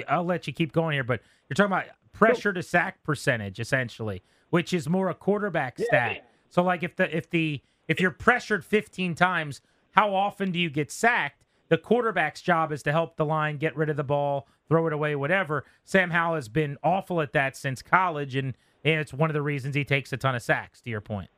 I'll 0.08 0.24
let 0.26 0.48
you 0.48 0.54
keep 0.54 0.72
going 0.72 0.94
here, 0.94 1.04
but 1.04 1.22
you're 1.50 1.56
talking 1.56 1.72
about 1.72 1.86
pressure 2.12 2.54
to 2.54 2.64
sack 2.64 3.04
percentage 3.04 3.60
essentially, 3.60 4.24
which 4.50 4.74
is 4.74 4.88
more 4.90 5.10
a 5.10 5.14
quarterback 5.16 5.80
stat. 5.80 6.30
So 6.50 6.64
like 6.64 6.84
if 6.84 6.96
the 6.96 7.16
if 7.16 7.30
the 7.30 7.62
if 7.88 8.00
you're 8.00 8.12
pressured 8.12 8.64
15 8.64 9.16
times, 9.16 9.62
how 9.92 10.14
often 10.16 10.52
do 10.52 10.60
you 10.60 10.70
get 10.70 10.92
sacked? 10.92 11.44
The 11.70 11.78
quarterback's 11.78 12.42
job 12.42 12.72
is 12.72 12.84
to 12.84 12.92
help 12.92 13.16
the 13.18 13.26
line 13.26 13.58
get 13.58 13.76
rid 13.76 13.90
of 13.90 13.98
the 13.98 14.04
ball, 14.04 14.48
throw 14.70 14.86
it 14.88 14.94
away, 14.94 15.16
whatever. 15.16 15.66
Sam 15.84 16.12
Howell 16.12 16.36
has 16.36 16.48
been 16.50 16.78
awful 16.84 17.20
at 17.22 17.34
that 17.34 17.58
since 17.58 17.82
college, 17.82 18.36
and, 18.36 18.56
and 18.84 19.00
it's 19.00 19.14
one 19.14 19.30
of 19.30 19.34
the 19.34 19.42
reasons 19.42 19.74
he 19.76 19.84
takes 19.84 20.14
a 20.14 20.18
ton 20.18 20.36
of 20.36 20.42
sacks. 20.44 20.82
To 20.82 20.90
your 20.90 21.02
point. 21.02 21.30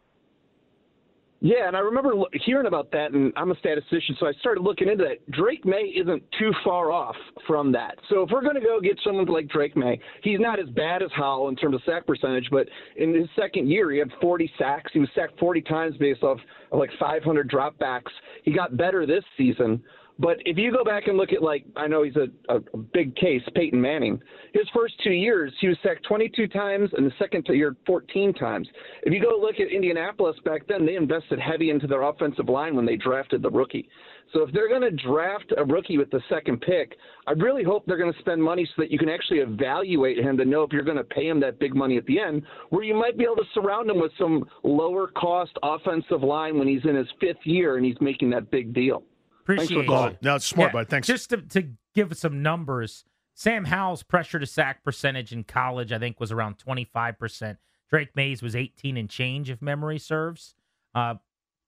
Yeah, 1.45 1.67
and 1.67 1.77
I 1.77 1.79
remember 1.81 2.11
hearing 2.43 2.65
about 2.65 2.89
that, 2.93 3.11
and 3.11 3.31
I'm 3.37 3.51
a 3.51 3.55
statistician, 3.59 4.17
so 4.19 4.25
I 4.25 4.31
started 4.39 4.61
looking 4.61 4.89
into 4.89 5.03
that. 5.03 5.29
Drake 5.29 5.63
Maye 5.63 5.93
isn't 5.95 6.23
too 6.39 6.51
far 6.63 6.91
off 6.91 7.15
from 7.45 7.71
that. 7.71 7.99
So 8.09 8.23
if 8.23 8.31
we're 8.31 8.41
going 8.41 8.55
to 8.55 8.61
go 8.61 8.81
get 8.81 8.99
someone 9.03 9.27
like 9.27 9.47
Drake 9.47 9.77
Maye, 9.77 9.99
he's 10.23 10.39
not 10.39 10.59
as 10.59 10.67
bad 10.69 11.03
as 11.03 11.11
Howell 11.15 11.49
in 11.49 11.55
terms 11.55 11.75
of 11.75 11.83
sack 11.85 12.07
percentage, 12.07 12.47
but 12.49 12.67
in 12.97 13.13
his 13.13 13.29
second 13.35 13.69
year, 13.69 13.91
he 13.91 13.99
had 13.99 14.09
40 14.19 14.51
sacks. 14.57 14.89
He 14.91 14.97
was 14.97 15.09
sacked 15.13 15.37
40 15.39 15.61
times 15.61 15.95
based 15.97 16.23
off 16.23 16.39
of 16.71 16.79
like 16.79 16.89
500 16.99 17.47
dropbacks. 17.47 18.11
He 18.41 18.51
got 18.51 18.75
better 18.75 19.05
this 19.05 19.23
season. 19.37 19.83
But 20.17 20.37
if 20.45 20.57
you 20.57 20.71
go 20.71 20.83
back 20.83 21.07
and 21.07 21.17
look 21.17 21.33
at 21.33 21.41
like 21.41 21.65
I 21.75 21.87
know 21.87 22.03
he's 22.03 22.15
a, 22.15 22.27
a, 22.47 22.77
big 22.77 23.15
case, 23.17 23.41
Peyton 23.53 23.81
Manning. 23.81 24.21
His 24.53 24.67
first 24.73 24.93
two 25.03 25.11
years, 25.11 25.51
he 25.59 25.67
was 25.67 25.77
sacked 25.83 26.05
22 26.05 26.47
times, 26.47 26.89
and 26.95 27.05
the 27.05 27.11
second 27.19 27.45
year, 27.49 27.75
14 27.85 28.33
times. 28.33 28.67
If 29.03 29.13
you 29.13 29.21
go 29.21 29.37
look 29.37 29.59
at 29.59 29.67
Indianapolis 29.67 30.37
back 30.45 30.67
then, 30.67 30.85
they 30.85 30.95
invested 30.95 31.39
heavy 31.39 31.69
into 31.69 31.85
their 31.85 32.03
offensive 32.03 32.47
line 32.47 32.75
when 32.75 32.85
they 32.85 32.95
drafted 32.95 33.41
the 33.41 33.49
rookie. 33.49 33.89
So 34.33 34.41
if 34.41 34.53
they're 34.53 34.69
going 34.69 34.81
to 34.81 34.91
draft 34.91 35.53
a 35.57 35.65
rookie 35.65 35.97
with 35.97 36.09
the 36.11 36.21
second 36.29 36.61
pick, 36.61 36.95
I 37.27 37.31
really 37.31 37.63
hope 37.63 37.85
they're 37.85 37.97
going 37.97 38.13
to 38.13 38.19
spend 38.19 38.41
money 38.41 38.65
so 38.75 38.81
that 38.81 38.91
you 38.91 38.97
can 38.97 39.09
actually 39.09 39.39
evaluate 39.39 40.17
him 40.17 40.37
to 40.37 40.45
know 40.45 40.63
if 40.63 40.71
you're 40.71 40.83
going 40.83 40.97
to 40.97 41.03
pay 41.03 41.27
him 41.27 41.39
that 41.41 41.59
big 41.59 41.75
money 41.75 41.97
at 41.97 42.05
the 42.05 42.19
end, 42.19 42.43
where 42.69 42.83
you 42.83 42.95
might 42.95 43.17
be 43.17 43.25
able 43.25 43.35
to 43.35 43.43
surround 43.53 43.89
him 43.89 43.99
with 43.99 44.11
some 44.17 44.45
lower 44.63 45.07
cost 45.07 45.57
offensive 45.61 46.23
line 46.23 46.57
when 46.57 46.67
he's 46.67 46.85
in 46.85 46.95
his 46.95 47.07
fifth 47.19 47.45
year 47.45 47.75
and 47.75 47.85
he's 47.85 47.99
making 47.99 48.29
that 48.29 48.49
big 48.49 48.73
deal. 48.73 49.03
Appreciate 49.45 49.87
it. 49.87 50.17
No, 50.23 50.35
it's 50.35 50.45
smart, 50.45 50.69
Yeah, 50.69 50.73
bud. 50.73 50.89
Thanks. 50.89 51.07
Just 51.07 51.29
to, 51.29 51.37
to 51.37 51.69
give 51.93 52.17
some 52.17 52.41
numbers, 52.41 53.05
Sam 53.35 53.65
Howell's 53.65 54.01
pressure 54.01 54.39
to 54.39 54.45
sack 54.47 54.83
percentage 54.83 55.31
in 55.31 55.43
college, 55.43 55.91
I 55.91 55.99
think, 55.99 56.19
was 56.19 56.31
around 56.31 56.57
25%. 56.57 57.57
Drake 57.87 58.15
Maye's 58.15 58.41
was 58.41 58.55
18 58.55 58.97
and 58.97 59.07
change, 59.07 59.51
if 59.51 59.61
memory 59.61 59.99
serves. 59.99 60.55
Uh, 60.95 61.15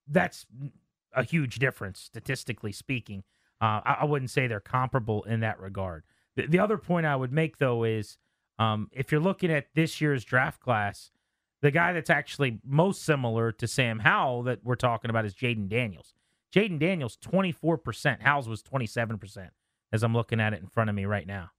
that's 0.07 0.47
a 1.13 1.23
huge 1.23 1.59
difference, 1.59 1.99
statistically 1.99 2.71
speaking. 2.71 3.23
Uh, 3.61 3.81
I, 3.85 3.97
I 4.01 4.05
wouldn't 4.05 4.31
say 4.31 4.47
they're 4.47 4.59
comparable 4.59 5.21
in 5.23 5.41
that 5.41 5.59
regard. 5.59 6.03
The, 6.35 6.47
the 6.47 6.59
other 6.59 6.79
point 6.79 7.05
I 7.05 7.15
would 7.15 7.31
make, 7.31 7.57
though, 7.57 7.83
is 7.83 8.17
um, 8.57 8.89
if 8.91 9.11
you're 9.11 9.21
looking 9.21 9.51
at 9.51 9.67
this 9.75 10.01
year's 10.01 10.23
draft 10.23 10.59
class, 10.61 11.11
the 11.61 11.69
guy 11.69 11.93
that's 11.93 12.09
actually 12.09 12.59
most 12.65 13.03
similar 13.03 13.51
to 13.51 13.67
Sam 13.67 13.99
Howell 13.99 14.43
that 14.43 14.63
we're 14.63 14.75
talking 14.75 15.09
about 15.09 15.25
is 15.25 15.35
Jayden 15.35 15.69
Daniels. 15.69 16.13
Jayden 16.53 16.79
Daniels, 16.79 17.17
24%. 17.17 18.21
Howell's 18.21 18.47
was 18.49 18.63
27%, 18.63 19.49
as 19.91 20.03
I'm 20.03 20.13
looking 20.13 20.39
at 20.39 20.53
it 20.53 20.61
in 20.61 20.67
front 20.67 20.89
of 20.89 20.95
me 20.95 21.05
right 21.05 21.27
now. 21.27 21.51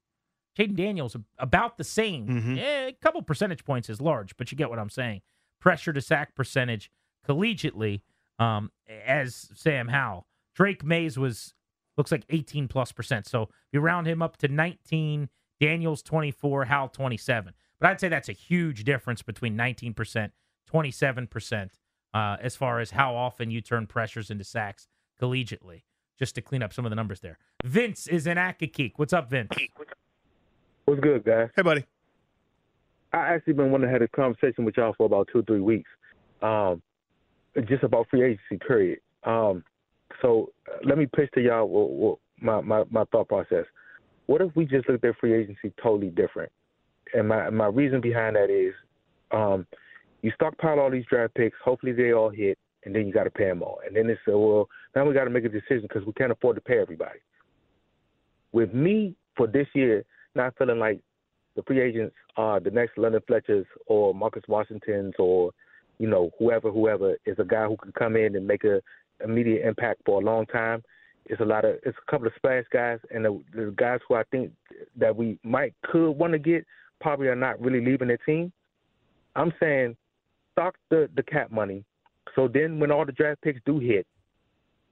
Jayden 0.59 0.77
Daniels, 0.77 1.17
about 1.39 1.77
the 1.79 1.85
same. 1.85 2.27
Mhm. 2.27 2.59
Eh, 2.59 2.87
a 2.89 2.93
couple 2.95 3.23
percentage 3.23 3.65
points 3.65 3.89
is 3.89 4.01
large, 4.01 4.37
but 4.37 4.51
you 4.51 4.59
get 4.59 4.71
what 4.71 4.79
I'm 4.79 4.91
saying. 4.91 5.23
Pressure 5.61 5.93
to 5.93 6.01
sack 6.01 6.35
percentage 6.35 6.91
collegiately 7.27 8.03
um, 8.41 8.71
as 8.89 9.51
Sam 9.55 9.89
Howell. 9.89 10.27
Drake 10.55 10.85
Maye's 10.85 11.19
was, 11.19 11.55
looks 11.97 12.11
like 12.13 12.25
18 12.31 12.69
plus 12.69 12.93
percent. 12.93 13.27
So 13.27 13.43
if 13.43 13.49
you 13.73 13.81
round 13.81 14.07
him 14.07 14.23
up 14.23 14.37
to 14.39 14.49
19, 14.49 15.29
Daniels 15.61 16.03
24, 16.03 16.67
Howell 16.67 16.89
27. 16.89 17.55
But 17.81 17.91
I'd 17.91 18.01
say 18.01 18.09
that's 18.09 18.29
a 18.29 18.33
huge 18.33 18.85
difference 18.85 19.23
between 19.23 19.57
19%, 19.57 20.31
27% 20.73 21.71
uh, 22.15 22.37
as 22.41 22.57
far 22.57 22.81
as 22.81 22.93
how 22.93 23.15
often 23.15 23.51
you 23.51 23.61
turn 23.61 23.87
pressures 23.87 24.31
into 24.31 24.45
sacks 24.45 24.89
collegiately, 25.21 25.83
just 26.19 26.35
to 26.35 26.41
clean 26.41 26.63
up 26.63 26.73
some 26.73 26.85
of 26.87 26.91
the 26.91 26.97
numbers 26.97 27.21
there. 27.21 27.39
Vince 27.65 28.07
is 28.07 28.27
in 28.27 28.39
Accokeek. 28.39 28.93
What's 28.97 29.13
up, 29.13 29.31
Vince? 29.31 29.51
What's 30.85 31.01
good, 31.01 31.25
guys? 31.25 31.49
Hey, 31.55 31.63
buddy. 31.63 31.85
I 33.13 33.35
actually 33.35 33.55
been 33.55 33.71
wanting 33.71 33.89
to 33.89 33.93
have 33.93 34.03
a 34.03 34.09
conversation 34.09 34.65
with 34.65 34.77
y'all 34.77 34.95
for 34.97 35.07
about 35.07 35.29
two 35.33 35.41
or 35.41 35.43
three 35.43 35.61
weeks, 35.61 35.89
um, 36.43 36.83
just 37.67 37.83
about 37.83 38.07
free 38.11 38.23
agency. 38.23 38.65
Period. 38.67 39.01
Um, 39.25 39.65
so 40.23 40.53
uh, 40.71 40.77
let 40.85 40.99
me 40.99 41.07
pitch 41.07 41.31
to 41.35 41.41
y'all 41.41 41.67
what, 41.67 41.91
what 41.91 42.19
my, 42.41 42.61
my 42.61 42.85
my 42.91 43.05
thought 43.11 43.29
process. 43.29 43.65
what 44.29 44.43
if 44.43 44.55
we 44.55 44.67
just 44.67 44.89
looked 44.89 45.05
at 45.05 45.17
free 45.19 45.35
agency 45.35 45.73
totally 45.83 46.11
different? 46.11 46.53
And 47.15 47.27
my 47.29 47.51
my 47.51 47.67
reason 47.67 48.01
behind 48.01 48.37
that 48.37 48.51
is, 48.51 48.75
um, 49.33 49.67
you 50.23 50.33
stockpile 50.35 50.81
all 50.81 50.91
these 50.91 51.05
draft 51.07 51.35
picks. 51.35 51.57
Hopefully 51.65 51.93
they 51.93 52.13
all 52.13 52.31
hit, 52.31 52.59
and 52.85 52.95
then 52.95 53.07
you 53.07 53.13
got 53.13 53.25
to 53.25 53.31
pay 53.31 53.45
them 53.45 53.63
all. 53.63 53.81
And 53.87 53.95
then 53.97 54.07
they 54.07 54.33
uh, 54.33 54.37
well, 54.37 54.69
now 54.95 55.05
we 55.05 55.15
got 55.15 55.25
to 55.25 55.31
make 55.31 55.45
a 55.45 55.49
decision 55.49 55.83
because 55.83 56.05
we 56.05 56.13
can't 56.15 56.33
afford 56.33 56.57
to 56.57 56.63
pay 56.63 56.79
everybody. 56.79 57.21
With 58.53 58.75
me 58.75 59.15
for 59.37 59.47
this 59.47 59.69
year, 59.75 60.05
not 60.35 60.55
feeling 60.59 60.79
like 60.79 61.01
the 61.57 61.63
free 61.65 61.81
agents 61.81 62.15
are 62.37 62.61
the 62.61 62.71
next 62.71 62.97
London 62.97 63.21
Fletchers 63.27 63.67
or 63.87 64.15
Marcus 64.15 64.45
Washingtons 64.49 65.15
or 65.19 65.51
you 65.99 66.09
know 66.09 66.31
whoever 66.39 66.71
whoever 66.71 67.17
is 67.27 67.37
a 67.39 67.45
guy 67.45 67.67
who 67.67 67.77
can 67.77 67.93
come 67.93 68.17
in 68.17 68.37
and 68.37 68.47
make 68.47 68.65
a 68.65 68.81
immediate 69.25 69.67
impact 69.67 70.03
for 70.07 70.21
a 70.21 70.25
long 70.25 70.47
time. 70.47 70.83
It's 71.27 71.41
a 71.41 71.45
lot 71.45 71.65
of 71.65 71.77
it's 71.85 71.99
a 72.07 72.11
couple 72.11 72.27
of 72.27 72.33
splash 72.37 72.65
guys 72.73 72.99
and 73.11 73.25
the, 73.25 73.43
the 73.53 73.75
guys 73.77 73.99
who 74.09 74.15
I 74.15 74.23
think 74.31 74.53
that 74.97 75.15
we 75.15 75.39
might 75.43 75.75
could 75.83 76.13
want 76.13 76.33
to 76.33 76.39
get 76.39 76.65
probably 77.01 77.27
are 77.27 77.37
not 77.37 77.61
really 77.61 77.85
leaving 77.85 78.09
their 78.09 78.19
team. 78.19 78.53
I'm 79.35 79.53
saying 79.61 79.97
stock 80.59 80.75
the 80.91 81.09
the 81.15 81.23
cap 81.23 81.51
money, 81.51 81.85
so 82.35 82.49
then 82.49 82.79
when 82.79 82.91
all 82.91 83.05
the 83.05 83.13
draft 83.13 83.41
picks 83.43 83.61
do 83.65 83.79
hit, 83.79 84.07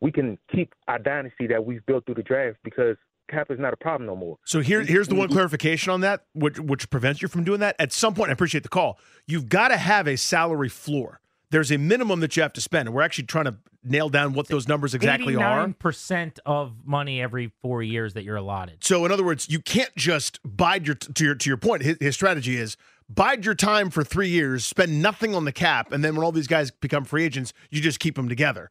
we 0.01 0.13
can 0.13 0.39
keep 0.55 0.75
our 0.89 0.99
dynasty 0.99 1.47
that 1.47 1.65
we've 1.65 1.85
built 1.87 2.07
through 2.07 2.15
the 2.15 2.23
draft 2.23 2.59
because 2.65 2.97
cap 3.29 3.51
is 3.51 3.59
not 3.59 3.73
a 3.73 3.77
problem 3.77 4.07
no 4.07 4.17
more. 4.17 4.39
So 4.45 4.61
here, 4.61 4.83
here's 4.83 5.09
the 5.09 5.15
one 5.15 5.29
clarification 5.29 5.93
on 5.93 6.01
that, 6.03 6.25
which 6.35 6.59
which 6.59 6.89
prevents 6.91 7.23
you 7.23 7.29
from 7.29 7.45
doing 7.45 7.61
that. 7.61 7.77
At 7.79 7.93
some 7.93 8.15
point, 8.15 8.31
I 8.31 8.33
appreciate 8.33 8.63
the 8.63 8.69
call. 8.69 8.99
You've 9.27 9.49
got 9.49 9.69
to 9.69 9.77
have 9.77 10.07
a 10.07 10.17
salary 10.17 10.69
floor. 10.69 11.21
There's 11.51 11.71
a 11.71 11.79
minimum 11.79 12.21
that 12.21 12.37
you 12.37 12.43
have 12.43 12.53
to 12.55 12.61
spend, 12.61 12.89
and 12.89 12.95
we're 12.95 13.03
actually 13.03 13.25
trying 13.25 13.45
to 13.45 13.57
nail 13.85 14.09
down 14.09 14.33
what 14.33 14.49
those 14.49 14.67
numbers 14.67 14.95
exactly 14.95 15.37
are. 15.37 15.69
percent 15.75 16.41
of 16.45 16.73
money 16.85 17.23
every 17.23 17.53
four 17.63 17.85
years 17.85 18.15
that 18.15 18.25
you're 18.25 18.37
allotted. 18.37 18.83
So, 18.83 19.05
in 19.05 19.13
other 19.13 19.25
words, 19.25 19.49
you 19.49 19.61
can't 19.61 19.95
just 19.97 20.41
bide 20.45 20.87
your 20.87 20.97
to 20.97 21.25
your 21.25 21.35
to 21.37 21.51
your 21.51 21.57
point. 21.57 21.83
His, 21.83 21.97
his 22.01 22.15
strategy 22.15 22.57
is 22.57 22.77
bide 23.09 23.45
your 23.45 23.55
time 23.55 23.91
for 23.91 24.03
three 24.05 24.29
years, 24.29 24.65
spend 24.65 25.01
nothing 25.03 25.35
on 25.35 25.45
the 25.45 25.53
cap, 25.53 25.93
and 25.93 26.05
then 26.05 26.15
when 26.17 26.25
all 26.25 26.33
these 26.33 26.47
guys 26.49 26.71
become 26.71 27.05
free 27.05 27.25
agents, 27.25 27.53
you 27.71 27.81
just 27.81 28.01
keep 28.01 28.17
them 28.17 28.29
together. 28.29 28.71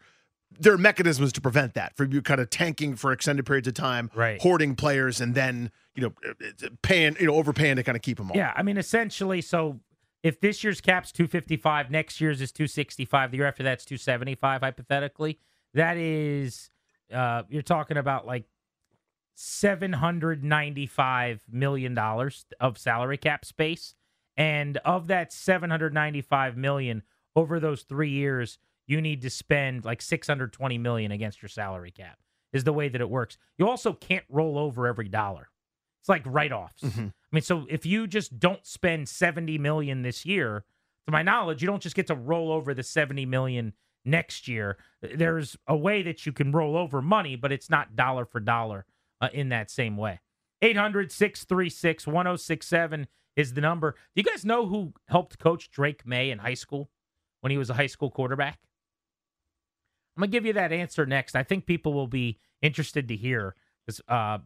There 0.58 0.74
are 0.74 0.78
mechanisms 0.78 1.34
to 1.34 1.42
prevent 1.42 1.74
that 1.74 1.98
from 1.98 2.14
you 2.14 2.22
kind 2.22 2.40
of 2.40 2.50
tanking 2.50 2.96
for 2.96 3.12
extended 3.12 3.46
periods 3.46 3.68
of 3.68 3.74
time, 3.74 4.10
Right. 4.16 4.42
hoarding 4.42 4.76
players, 4.76 5.20
and 5.20 5.36
then 5.36 5.72
you 5.96 6.04
know 6.04 6.14
uh, 6.30 6.34
paying 6.82 7.16
you 7.20 7.28
know 7.28 7.36
overpaying 7.36 7.76
to 7.78 7.84
kind 7.84 7.96
of 7.96 8.02
keep 8.02 8.18
them 8.18 8.32
all. 8.32 8.38
Yeah, 8.38 8.54
I 8.56 8.64
mean, 8.64 8.78
essentially, 8.78 9.42
so 9.42 9.80
if 10.24 10.40
this 10.40 10.64
year's 10.64 10.80
cap's 10.82 11.12
255, 11.12 11.92
next 11.92 12.22
year's 12.22 12.42
is 12.42 12.52
265, 12.52 13.32
the 13.32 13.38
year 13.38 13.48
after 13.48 13.64
that's 13.64 13.86
275, 13.86 14.62
hypothetically, 14.62 15.40
that 15.74 15.98
is, 15.98 16.70
uh, 17.14 17.44
you're 17.50 17.62
talking 17.62 17.98
about 17.98 18.26
like 18.26 18.46
$795 19.38 21.40
million 21.52 21.98
of 22.60 22.78
salary 22.78 23.18
cap 23.18 23.46
space. 23.46 23.96
And 24.38 24.78
of 24.78 25.08
that 25.08 25.32
795 25.32 26.58
million 26.58 27.04
over 27.36 27.60
those 27.60 27.84
three 27.84 28.10
years, 28.10 28.58
you 28.88 29.02
need 29.02 29.22
to 29.22 29.30
spend 29.30 29.86
like 29.86 30.02
620 30.02 30.78
million 30.78 31.12
against 31.12 31.42
your 31.42 31.50
salary 31.50 31.92
cap 31.92 32.20
is 32.54 32.64
the 32.64 32.74
way 32.74 32.88
that 32.90 33.02
it 33.02 33.10
works. 33.10 33.38
You 33.58 33.68
also 33.68 33.94
can't 33.94 34.26
roll 34.30 34.58
over 34.58 34.88
every 34.88 35.10
dollar. 35.10 35.50
It's 36.02 36.10
like 36.10 36.24
write-offs. 36.26 36.82
Mhm. 36.84 37.08
I 37.10 37.12
mean, 37.32 37.42
so 37.42 37.66
if 37.70 37.86
you 37.86 38.08
just 38.08 38.40
don't 38.40 38.66
spend 38.66 39.10
70 39.10 39.58
million 39.58 40.04
this 40.04 40.26
year, 40.26 40.64
to 41.06 41.12
my 41.12 41.22
knowledge, 41.22 41.62
you 41.62 41.68
don't 41.68 41.82
just 41.82 41.96
get 41.96 42.08
to 42.08 42.16
roll 42.16 42.52
over 42.52 42.74
the 42.74 42.84
70 42.84 43.26
million 43.26 43.74
next 44.06 44.48
year. 44.48 44.78
There's 45.02 45.58
a 45.68 45.76
way 45.76 46.02
that 46.04 46.26
you 46.26 46.32
can 46.32 46.52
roll 46.52 46.78
over 46.78 47.02
money, 47.02 47.36
but 47.36 47.52
it's 47.52 47.70
not 47.70 47.96
dollar 47.96 48.26
for 48.26 48.40
dollar 48.40 48.86
uh, 49.22 49.30
in 49.34 49.50
that 49.50 49.70
same 49.72 49.98
way. 49.98 50.20
800 50.62 51.12
636 51.12 52.08
1067 52.08 53.08
is 53.36 53.54
the 53.54 53.62
number. 53.62 53.92
Do 53.92 54.22
you 54.22 54.24
guys 54.24 54.46
know 54.46 54.66
who 54.66 54.94
helped 55.08 55.40
coach 55.40 55.70
Drake 55.72 56.06
Maye 56.06 56.32
in 56.32 56.40
high 56.40 56.54
school 56.54 56.90
when 57.42 57.52
he 57.52 57.58
was 57.58 57.70
a 57.70 57.74
high 57.74 57.88
school 57.88 58.10
quarterback? 58.10 58.60
I'm 60.18 60.24
to 60.24 60.28
give 60.28 60.46
you 60.46 60.54
that 60.54 60.72
answer 60.72 61.06
next. 61.06 61.36
I 61.36 61.44
think 61.44 61.66
people 61.66 61.94
will 61.94 62.08
be 62.08 62.40
interested 62.62 63.08
to 63.10 63.16
hear 63.16 63.56
because 63.86 64.02
uh, 64.08 64.40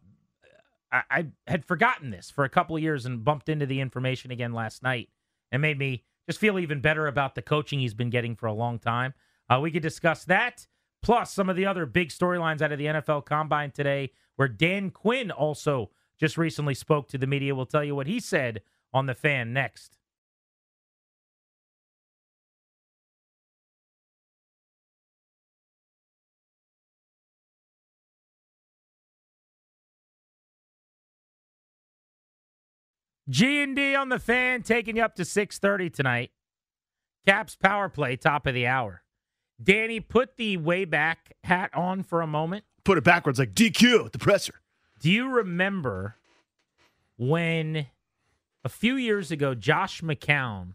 I, 0.90 1.02
I 1.10 1.26
had 1.46 1.64
forgotten 1.64 2.10
this 2.10 2.30
for 2.30 2.44
a 2.44 2.48
couple 2.48 2.76
of 2.76 2.82
years 2.82 3.06
and 3.06 3.24
bumped 3.24 3.48
into 3.48 3.66
the 3.66 3.80
information 3.80 4.30
again 4.30 4.52
last 4.52 4.82
night 4.82 5.08
and 5.52 5.62
made 5.62 5.78
me 5.78 6.04
just 6.28 6.40
feel 6.40 6.58
even 6.58 6.80
better 6.80 7.06
about 7.06 7.34
the 7.34 7.42
coaching 7.42 7.80
he's 7.80 7.94
been 7.94 8.10
getting 8.10 8.34
for 8.34 8.46
a 8.46 8.52
long 8.52 8.78
time. 8.78 9.14
Uh, 9.48 9.60
we 9.60 9.70
could 9.70 9.82
discuss 9.82 10.24
that, 10.24 10.66
plus 11.02 11.32
some 11.32 11.48
of 11.48 11.56
the 11.56 11.66
other 11.66 11.86
big 11.86 12.08
storylines 12.10 12.62
out 12.62 12.72
of 12.72 12.78
the 12.78 12.86
NFL 12.86 13.24
Combine 13.24 13.70
today, 13.70 14.12
where 14.36 14.48
Dan 14.48 14.90
Quinn 14.90 15.30
also 15.30 15.90
just 16.18 16.36
recently 16.36 16.74
spoke 16.74 17.08
to 17.08 17.18
the 17.18 17.26
media. 17.26 17.54
We'll 17.54 17.66
tell 17.66 17.82
you 17.82 17.94
what 17.94 18.06
he 18.06 18.20
said 18.20 18.60
on 18.92 19.06
the 19.06 19.14
fan 19.14 19.52
next. 19.52 19.96
G 33.28 33.62
and 33.62 33.76
D 33.76 33.94
on 33.94 34.08
the 34.08 34.18
fan, 34.18 34.62
taking 34.62 34.96
you 34.96 35.04
up 35.04 35.14
to 35.14 35.24
six 35.24 35.58
thirty 35.58 35.88
tonight. 35.88 36.32
Caps 37.26 37.54
power 37.54 37.88
play, 37.88 38.16
top 38.16 38.46
of 38.46 38.54
the 38.54 38.66
hour. 38.66 39.02
Danny, 39.62 40.00
put 40.00 40.36
the 40.36 40.56
way 40.56 40.84
back 40.84 41.34
hat 41.44 41.70
on 41.74 42.02
for 42.02 42.22
a 42.22 42.26
moment. 42.26 42.64
Put 42.84 42.98
it 42.98 43.04
backwards 43.04 43.38
like 43.38 43.54
DQ 43.54 44.10
the 44.10 44.18
presser. 44.18 44.54
Do 45.00 45.10
you 45.10 45.28
remember 45.28 46.16
when 47.18 47.86
a 48.64 48.68
few 48.68 48.96
years 48.96 49.30
ago, 49.30 49.54
Josh 49.54 50.02
McCown, 50.02 50.74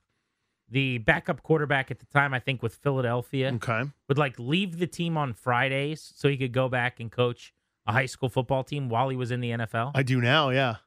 the 0.70 0.98
backup 1.00 1.44
quarterback 1.44 1.92
at 1.92 2.00
the 2.00 2.06
time, 2.08 2.34
I 2.34 2.40
think 2.40 2.64
with 2.64 2.76
Philadelphia, 2.76 3.52
Okay. 3.54 3.84
would 4.08 4.18
like 4.18 4.40
leave 4.40 4.80
the 4.80 4.88
team 4.88 5.18
on 5.18 5.34
Fridays 5.34 6.12
so 6.16 6.28
he 6.28 6.38
could 6.38 6.52
go 6.54 6.68
back 6.70 7.00
and 7.00 7.12
coach 7.12 7.54
a 7.86 7.92
high 7.94 8.08
school 8.08 8.30
football 8.30 8.64
team 8.64 8.90
while 8.90 9.10
he 9.10 9.16
was 9.16 9.30
in 9.32 9.42
the 9.42 9.52
NFL? 9.52 9.92
I 9.94 10.02
do 10.04 10.20
now, 10.20 10.50
yeah. 10.50 10.78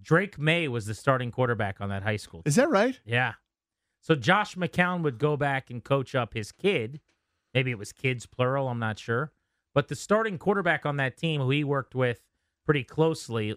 Drake 0.00 0.36
Maye 0.38 0.66
was 0.66 0.86
the 0.86 0.94
starting 0.94 1.30
quarterback 1.30 1.80
on 1.80 1.88
that 1.90 2.02
high 2.02 2.16
school. 2.16 2.42
Is 2.44 2.56
that 2.56 2.68
right? 2.68 2.98
Yeah. 3.04 3.34
So 4.00 4.16
Josh 4.16 4.56
McCown 4.56 5.02
would 5.04 5.18
go 5.18 5.36
back 5.36 5.70
and 5.70 5.84
coach 5.84 6.16
up 6.16 6.34
his 6.34 6.50
kid. 6.50 7.00
Maybe 7.54 7.70
it 7.70 7.78
was 7.78 7.92
kids 7.92 8.26
plural, 8.26 8.68
I'm 8.68 8.80
not 8.80 8.98
sure. 8.98 9.30
But 9.74 9.86
the 9.86 9.94
starting 9.94 10.38
quarterback 10.38 10.84
on 10.84 10.96
that 10.96 11.16
team, 11.16 11.40
who 11.40 11.50
he 11.50 11.62
worked 11.62 11.94
with 11.94 12.20
pretty 12.64 12.82
closely, 12.82 13.54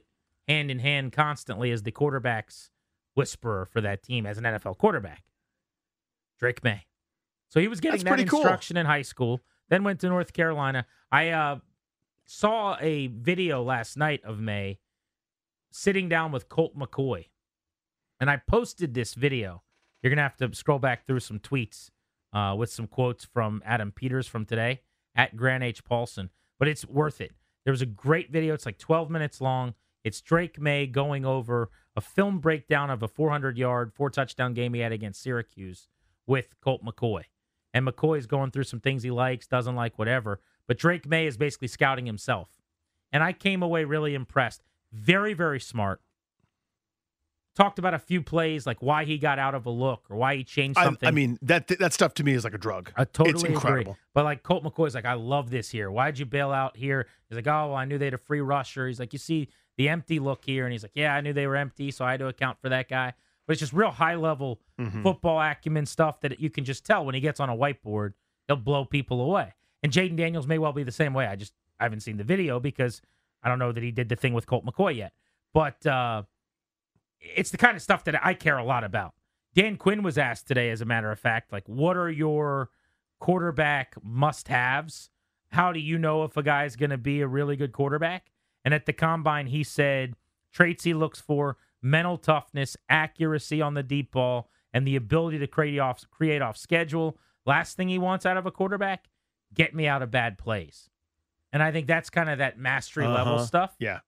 hand 0.48 0.70
in 0.70 0.78
hand 0.80 1.14
constantly, 1.14 1.72
as 1.72 1.82
the 1.82 1.92
quarterback's 1.92 2.70
whisperer 3.16 3.66
for 3.66 3.82
that 3.82 4.04
team 4.04 4.26
as 4.26 4.38
an 4.38 4.44
NFL 4.44 4.78
quarterback, 4.78 5.24
Drake 6.40 6.64
Maye. 6.64 6.86
So 7.50 7.60
he 7.60 7.68
was 7.68 7.80
getting 7.80 7.94
That's 7.98 8.04
that 8.04 8.10
pretty 8.10 8.26
cool. 8.26 8.42
instruction 8.42 8.78
in 8.78 8.86
high 8.86 9.02
school, 9.02 9.42
then 9.70 9.84
went 9.84 10.00
to 10.02 10.10
North 10.10 10.34
Carolina. 10.34 10.86
I 11.12 11.30
uh, 11.30 11.60
saw 12.26 12.78
a 12.80 13.08
video 13.08 13.64
last 13.64 13.98
night 13.98 14.24
of 14.24 14.40
Maye 14.40 14.80
sitting 15.72 16.08
down 16.10 16.32
with 16.32 16.50
Colt 16.50 16.78
McCoy. 16.78 17.26
And 18.20 18.30
I 18.30 18.38
posted 18.38 18.94
this 18.94 19.14
video. 19.14 19.64
You're 20.02 20.10
going 20.10 20.18
to 20.18 20.24
have 20.24 20.38
to 20.38 20.54
scroll 20.56 20.80
back 20.80 21.06
through 21.06 21.20
some 21.20 21.40
tweets 21.40 21.90
uh, 22.34 22.56
with 22.58 22.70
some 22.70 22.88
quotes 22.88 23.26
from 23.26 23.62
Adam 23.66 23.92
Peters 23.92 24.28
from 24.28 24.46
today 24.46 24.82
at 25.16 25.36
Grant 25.36 25.64
H. 25.64 25.84
Paulsen. 25.84 26.30
But 26.58 26.68
it's 26.68 26.86
worth 26.86 27.20
it. 27.20 27.34
There 27.66 27.72
was 27.72 27.82
a 27.82 27.86
great 27.88 28.32
video. 28.32 28.54
It's 28.54 28.66
like 28.66 28.78
12 28.78 29.10
minutes 29.10 29.42
long. 29.42 29.74
It's 30.06 30.22
Drake 30.22 30.62
Maye 30.62 30.86
going 30.86 31.26
over 31.26 31.72
a 31.96 32.02
film 32.02 32.38
breakdown 32.38 32.92
of 32.92 33.02
a 33.02 33.08
400 33.08 33.58
yard, 33.58 33.92
four 33.92 34.12
touchdown 34.12 34.54
game 34.54 34.76
he 34.76 34.82
had 34.82 34.92
against 34.92 35.22
Syracuse 35.22 35.88
with 36.28 36.56
Colt 36.62 36.86
McCoy. 36.86 37.24
And 37.74 37.88
McCoy 37.88 38.20
is 38.20 38.28
going 38.28 38.52
through 38.52 38.66
some 38.66 38.80
things 38.80 39.02
he 39.02 39.10
likes, 39.10 39.48
doesn't 39.48 39.76
like, 39.76 39.98
whatever. 39.98 40.40
But 40.68 40.78
Drake 40.78 41.08
Maye 41.08 41.26
is 41.26 41.38
basically 41.38 41.70
scouting 41.70 42.06
himself. 42.06 42.50
And 43.12 43.24
I 43.24 43.34
came 43.34 43.64
away 43.64 43.84
really 43.84 44.14
impressed. 44.14 44.62
Very, 44.94 45.34
very 45.34 45.60
smart. 45.60 46.02
Talked 47.56 47.80
about 47.80 47.96
a 47.96 48.00
few 48.00 48.22
plays, 48.22 48.68
like 48.68 48.82
why 48.82 49.06
he 49.06 49.18
got 49.18 49.40
out 49.40 49.56
of 49.56 49.66
a 49.66 49.72
look 49.72 50.04
or 50.10 50.18
why 50.18 50.36
he 50.36 50.44
changed 50.44 50.78
something. 50.78 51.08
I 51.08 51.12
mean 51.12 51.40
that 51.42 51.68
that 51.80 51.94
stuff 51.94 52.14
to 52.16 52.24
me 52.24 52.34
is 52.34 52.44
like 52.44 52.54
a 52.54 52.58
drug. 52.58 52.92
I 52.98 53.06
totally 53.06 53.32
it's 53.32 53.44
agree. 53.44 53.56
incredible. 53.56 53.98
But 54.14 54.26
like 54.26 54.44
Colt 54.44 54.64
McCoy's 54.64 54.94
like, 54.94 55.06
I 55.06 55.14
love 55.14 55.50
this 55.50 55.70
here. 55.70 55.90
Why'd 55.90 56.20
you 56.20 56.26
bail 56.26 56.52
out 56.52 56.76
here? 56.76 57.08
He's 57.30 57.38
like, 57.38 57.48
oh, 57.48 57.70
well, 57.70 57.76
I 57.76 57.86
knew 57.86 57.98
they 57.98 58.06
had 58.06 58.14
a 58.14 58.20
free 58.20 58.42
rusher. 58.42 58.88
He's 58.88 59.00
like, 59.00 59.14
you 59.14 59.20
see 59.20 59.50
the 59.78 59.90
empty 59.90 60.20
look 60.20 60.46
here, 60.46 60.66
and 60.66 60.72
he's 60.72 60.84
like, 60.84 60.96
yeah, 60.96 61.14
I 61.16 61.22
knew 61.22 61.34
they 61.34 61.48
were 61.48 61.56
empty, 61.56 61.92
so 61.92 62.06
I 62.06 62.12
had 62.12 62.20
to 62.22 62.28
account 62.28 62.60
for 62.62 62.70
that 62.70 62.88
guy. 62.90 63.14
But 63.46 63.54
it's 63.54 63.60
just 63.60 63.74
real 63.74 63.92
high 63.92 64.16
level 64.16 64.60
Mhm. 64.80 65.04
football 65.04 65.40
acumen 65.40 65.86
stuff 65.86 66.22
that 66.22 66.40
you 66.40 66.50
can 66.50 66.66
just 66.66 66.86
tell 66.86 67.06
when 67.06 67.14
he 67.16 67.22
gets 67.22 67.40
on 67.40 67.50
a 67.50 67.56
whiteboard, 67.56 68.14
he'll 68.48 68.56
blow 68.58 68.86
people 68.86 69.22
away. 69.22 69.54
And 69.84 69.92
Jayden 69.92 70.16
Daniels 70.16 70.48
may 70.48 70.58
well 70.58 70.74
be 70.74 70.84
the 70.84 70.92
same 70.92 71.14
way. 71.14 71.28
I 71.28 71.36
just 71.36 71.54
I 71.80 71.84
haven't 71.84 72.00
seen 72.00 72.18
the 72.18 72.24
video 72.24 72.60
because 72.60 73.02
I 73.44 73.50
don't 73.50 73.60
know 73.60 73.72
that 73.72 73.84
he 73.84 73.92
did 73.92 74.10
the 74.10 74.16
thing 74.16 74.34
with 74.34 74.48
Colt 74.48 74.66
McCoy 74.66 74.96
yet. 74.96 75.14
But 75.54 75.86
uh, 75.86 76.24
it's 77.20 77.52
the 77.52 77.58
kind 77.58 77.76
of 77.76 77.82
stuff 77.82 78.04
that 78.06 78.26
I 78.26 78.34
care 78.34 78.58
a 78.58 78.64
lot 78.64 78.84
about. 78.84 79.14
Dan 79.54 79.78
Quinn 79.78 80.02
was 80.04 80.18
asked 80.18 80.48
today, 80.48 80.70
as 80.72 80.82
a 80.82 80.86
matter 80.86 81.12
of 81.12 81.20
fact, 81.20 81.52
like, 81.54 81.68
what 81.68 81.96
are 81.98 82.10
your 82.10 82.70
quarterback 83.20 83.96
must 84.04 84.48
haves? 84.48 85.10
How 85.50 85.72
do 85.72 85.80
you 85.80 85.98
know 85.98 86.24
if 86.24 86.36
a 86.38 86.44
guy's 86.44 86.76
going 86.76 86.90
to 86.90 86.98
be 86.98 87.22
a 87.22 87.28
really 87.28 87.56
good 87.56 87.72
quarterback? 87.72 88.32
And 88.66 88.74
at 88.74 88.86
the 88.86 88.92
combine, 88.94 89.48
he 89.48 89.64
said, 89.64 90.16
traits 90.52 90.84
he 90.84 90.94
looks 90.94 91.22
for: 91.22 91.56
mental 91.82 92.18
toughness, 92.18 92.76
accuracy 92.90 93.62
on 93.62 93.76
the 93.76 93.84
deep 93.84 94.12
ball, 94.12 94.50
and 94.74 94.86
the 94.86 94.96
ability 94.98 95.40
to 95.40 95.48
create 95.48 95.80
off 95.80 96.04
create 96.12 96.42
off 96.42 96.58
schedule. 96.58 97.18
Last 97.46 97.78
thing 97.78 97.88
he 97.90 98.00
wants 98.00 98.26
out 98.26 98.38
of 98.38 98.46
a 98.46 98.52
quarterback: 98.52 99.06
get 99.54 99.74
me 99.76 99.88
out 99.88 100.02
of 100.02 100.12
bad 100.12 100.38
plays. 100.38 100.90
And 101.54 101.64
I 101.64 101.72
think 101.72 101.88
that's 101.88 102.10
kind 102.10 102.30
of 102.30 102.40
that 102.40 102.58
mastery 102.60 103.08
level 103.08 103.36
Uh-huh. 103.36 103.46
stuff. 103.46 103.76
Yeah. 103.80 104.00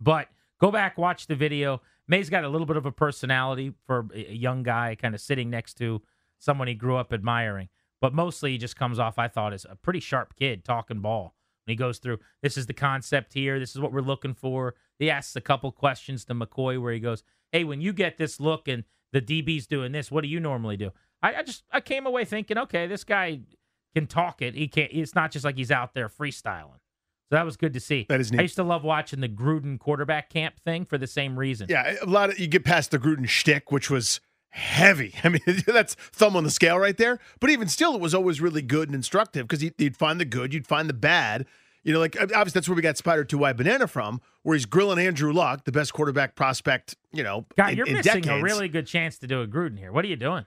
But 0.00 0.28
go 0.60 0.72
back, 0.72 0.98
watch 0.98 1.26
the 1.28 1.36
video. 1.36 1.80
Maye's 2.08 2.30
got 2.30 2.42
a 2.42 2.48
little 2.48 2.66
bit 2.66 2.76
of 2.78 2.86
a 2.86 2.90
personality 2.92 3.74
for 3.86 4.08
a 4.14 4.30
a 4.30 4.34
young 4.34 4.62
guy, 4.64 4.94
kind 4.96 5.14
of 5.14 5.20
sitting 5.20 5.50
next 5.50 5.74
to 5.74 6.02
someone 6.38 6.66
he 6.66 6.74
grew 6.74 6.96
up 6.96 7.12
admiring. 7.12 7.68
But 8.00 8.14
mostly 8.14 8.52
he 8.52 8.58
just 8.58 8.76
comes 8.76 8.98
off, 8.98 9.18
I 9.18 9.28
thought, 9.28 9.52
as 9.52 9.66
a 9.68 9.76
pretty 9.76 10.00
sharp 10.00 10.34
kid 10.36 10.64
talking 10.64 11.00
ball. 11.00 11.34
He 11.68 11.76
goes 11.76 11.98
through, 11.98 12.18
this 12.42 12.56
is 12.56 12.66
the 12.66 12.74
concept 12.74 13.34
here. 13.34 13.58
This 13.58 13.70
is 13.70 13.80
what 13.80 13.92
we're 13.92 14.00
looking 14.00 14.34
for. 14.34 14.74
He 14.98 15.10
asks 15.10 15.36
a 15.36 15.40
couple 15.40 15.70
questions 15.72 16.24
to 16.26 16.34
McCoy 16.34 16.80
where 16.80 16.92
he 16.92 17.00
goes, 17.00 17.22
Hey, 17.52 17.64
when 17.64 17.80
you 17.80 17.92
get 17.92 18.18
this 18.18 18.40
look 18.40 18.68
and 18.68 18.84
the 19.12 19.22
DB's 19.22 19.66
doing 19.66 19.92
this, 19.92 20.10
what 20.10 20.22
do 20.22 20.28
you 20.28 20.40
normally 20.40 20.76
do? 20.76 20.90
I, 21.22 21.36
I 21.36 21.42
just 21.42 21.64
I 21.70 21.80
came 21.80 22.06
away 22.06 22.24
thinking, 22.24 22.58
okay, 22.58 22.86
this 22.86 23.04
guy 23.04 23.40
can 23.94 24.06
talk 24.06 24.42
it. 24.42 24.54
He 24.54 24.68
can't 24.68 24.90
it's 24.92 25.14
not 25.14 25.30
just 25.30 25.44
like 25.44 25.56
he's 25.56 25.70
out 25.70 25.94
there 25.94 26.08
freestyling. 26.08 26.80
So 27.30 27.36
that 27.36 27.44
was 27.44 27.58
good 27.58 27.74
to 27.74 27.80
see. 27.80 28.06
That 28.08 28.20
is 28.20 28.32
neat. 28.32 28.38
I 28.38 28.42
used 28.42 28.56
to 28.56 28.62
love 28.62 28.84
watching 28.84 29.20
the 29.20 29.28
Gruden 29.28 29.78
quarterback 29.78 30.30
camp 30.30 30.60
thing 30.64 30.86
for 30.86 30.96
the 30.96 31.06
same 31.06 31.38
reason. 31.38 31.66
Yeah, 31.68 31.96
a 32.00 32.06
lot 32.06 32.30
of 32.30 32.38
you 32.38 32.46
get 32.46 32.64
past 32.64 32.90
the 32.90 32.98
Gruden 32.98 33.28
shtick, 33.28 33.70
which 33.70 33.90
was 33.90 34.20
heavy. 34.50 35.14
I 35.24 35.28
mean, 35.28 35.40
that's 35.66 35.94
thumb 35.94 36.36
on 36.36 36.44
the 36.44 36.50
scale 36.50 36.78
right 36.78 36.96
there. 36.96 37.18
But 37.40 37.50
even 37.50 37.68
still, 37.68 37.94
it 37.94 38.00
was 38.00 38.14
always 38.14 38.40
really 38.40 38.62
good 38.62 38.88
and 38.88 38.94
instructive 38.94 39.46
because 39.48 39.62
you'd 39.62 39.96
find 39.96 40.20
the 40.20 40.24
good, 40.24 40.52
you'd 40.54 40.66
find 40.66 40.88
the 40.88 40.94
bad. 40.94 41.46
You 41.84 41.94
know, 41.94 42.00
like 42.00 42.20
obviously 42.20 42.50
that's 42.52 42.68
where 42.68 42.76
we 42.76 42.82
got 42.82 42.96
Spider 42.98 43.24
Two 43.24 43.38
White 43.38 43.56
Banana 43.56 43.86
from, 43.86 44.20
where 44.42 44.54
he's 44.54 44.66
grilling 44.66 44.98
Andrew 44.98 45.32
Luck, 45.32 45.64
the 45.64 45.72
best 45.72 45.94
quarterback 45.94 46.34
prospect. 46.34 46.96
You 47.12 47.22
know, 47.22 47.46
God, 47.56 47.70
in- 47.70 47.76
you're 47.78 47.86
in 47.86 47.94
missing 47.94 48.28
a 48.28 48.42
really 48.42 48.68
good 48.68 48.86
chance 48.86 49.18
to 49.18 49.26
do 49.26 49.40
a 49.42 49.46
Gruden 49.46 49.78
here. 49.78 49.92
What 49.92 50.04
are 50.04 50.08
you 50.08 50.16
doing? 50.16 50.44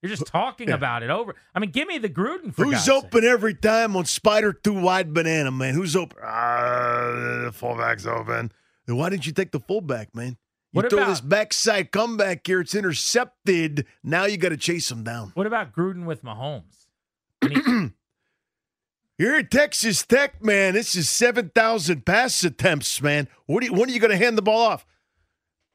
You're 0.00 0.08
just 0.08 0.24
talking 0.26 0.70
about 0.70 1.02
it 1.02 1.10
over. 1.10 1.34
I 1.54 1.58
mean, 1.58 1.72
give 1.72 1.86
me 1.86 1.98
the 1.98 2.08
Gruden 2.08 2.54
for 2.54 2.64
Who's 2.64 2.72
God's 2.76 2.84
sake. 2.86 2.94
open 3.04 3.24
every 3.24 3.52
time 3.52 3.94
on 3.96 4.06
Spider 4.06 4.54
Two 4.54 4.72
Wide 4.72 5.12
Banana, 5.12 5.50
man? 5.50 5.74
Who's 5.74 5.94
open? 5.94 6.16
Ah, 6.24 7.42
the 7.44 7.50
fullback's 7.52 8.06
open. 8.06 8.50
Then 8.86 8.96
why 8.96 9.10
didn't 9.10 9.26
you 9.26 9.32
take 9.32 9.50
the 9.50 9.60
fullback, 9.60 10.14
man? 10.14 10.38
You 10.72 10.78
What 10.82 10.90
throw 10.90 10.98
about- 11.00 11.08
this 11.10 11.20
backside 11.20 11.90
comeback 11.90 12.46
here. 12.46 12.60
It's 12.60 12.74
intercepted. 12.74 13.86
Now 14.04 14.24
you 14.26 14.36
got 14.36 14.50
to 14.50 14.56
chase 14.56 14.90
him 14.90 15.02
down. 15.02 15.32
What 15.34 15.46
about 15.46 15.72
Gruden 15.72 16.04
with 16.04 16.22
Mahomes? 16.22 16.86
You're 19.18 19.36
at 19.36 19.50
Texas 19.50 20.02
Tech, 20.06 20.42
man, 20.42 20.72
this 20.72 20.94
is 20.94 21.06
7,000 21.10 22.06
pass 22.06 22.42
attempts, 22.42 23.02
man. 23.02 23.28
What 23.44 23.62
are 23.62 23.66
you, 23.66 23.72
when 23.74 23.90
are 23.90 23.92
you 23.92 24.00
going 24.00 24.12
to 24.12 24.16
hand 24.16 24.38
the 24.38 24.42
ball 24.42 24.62
off? 24.62 24.86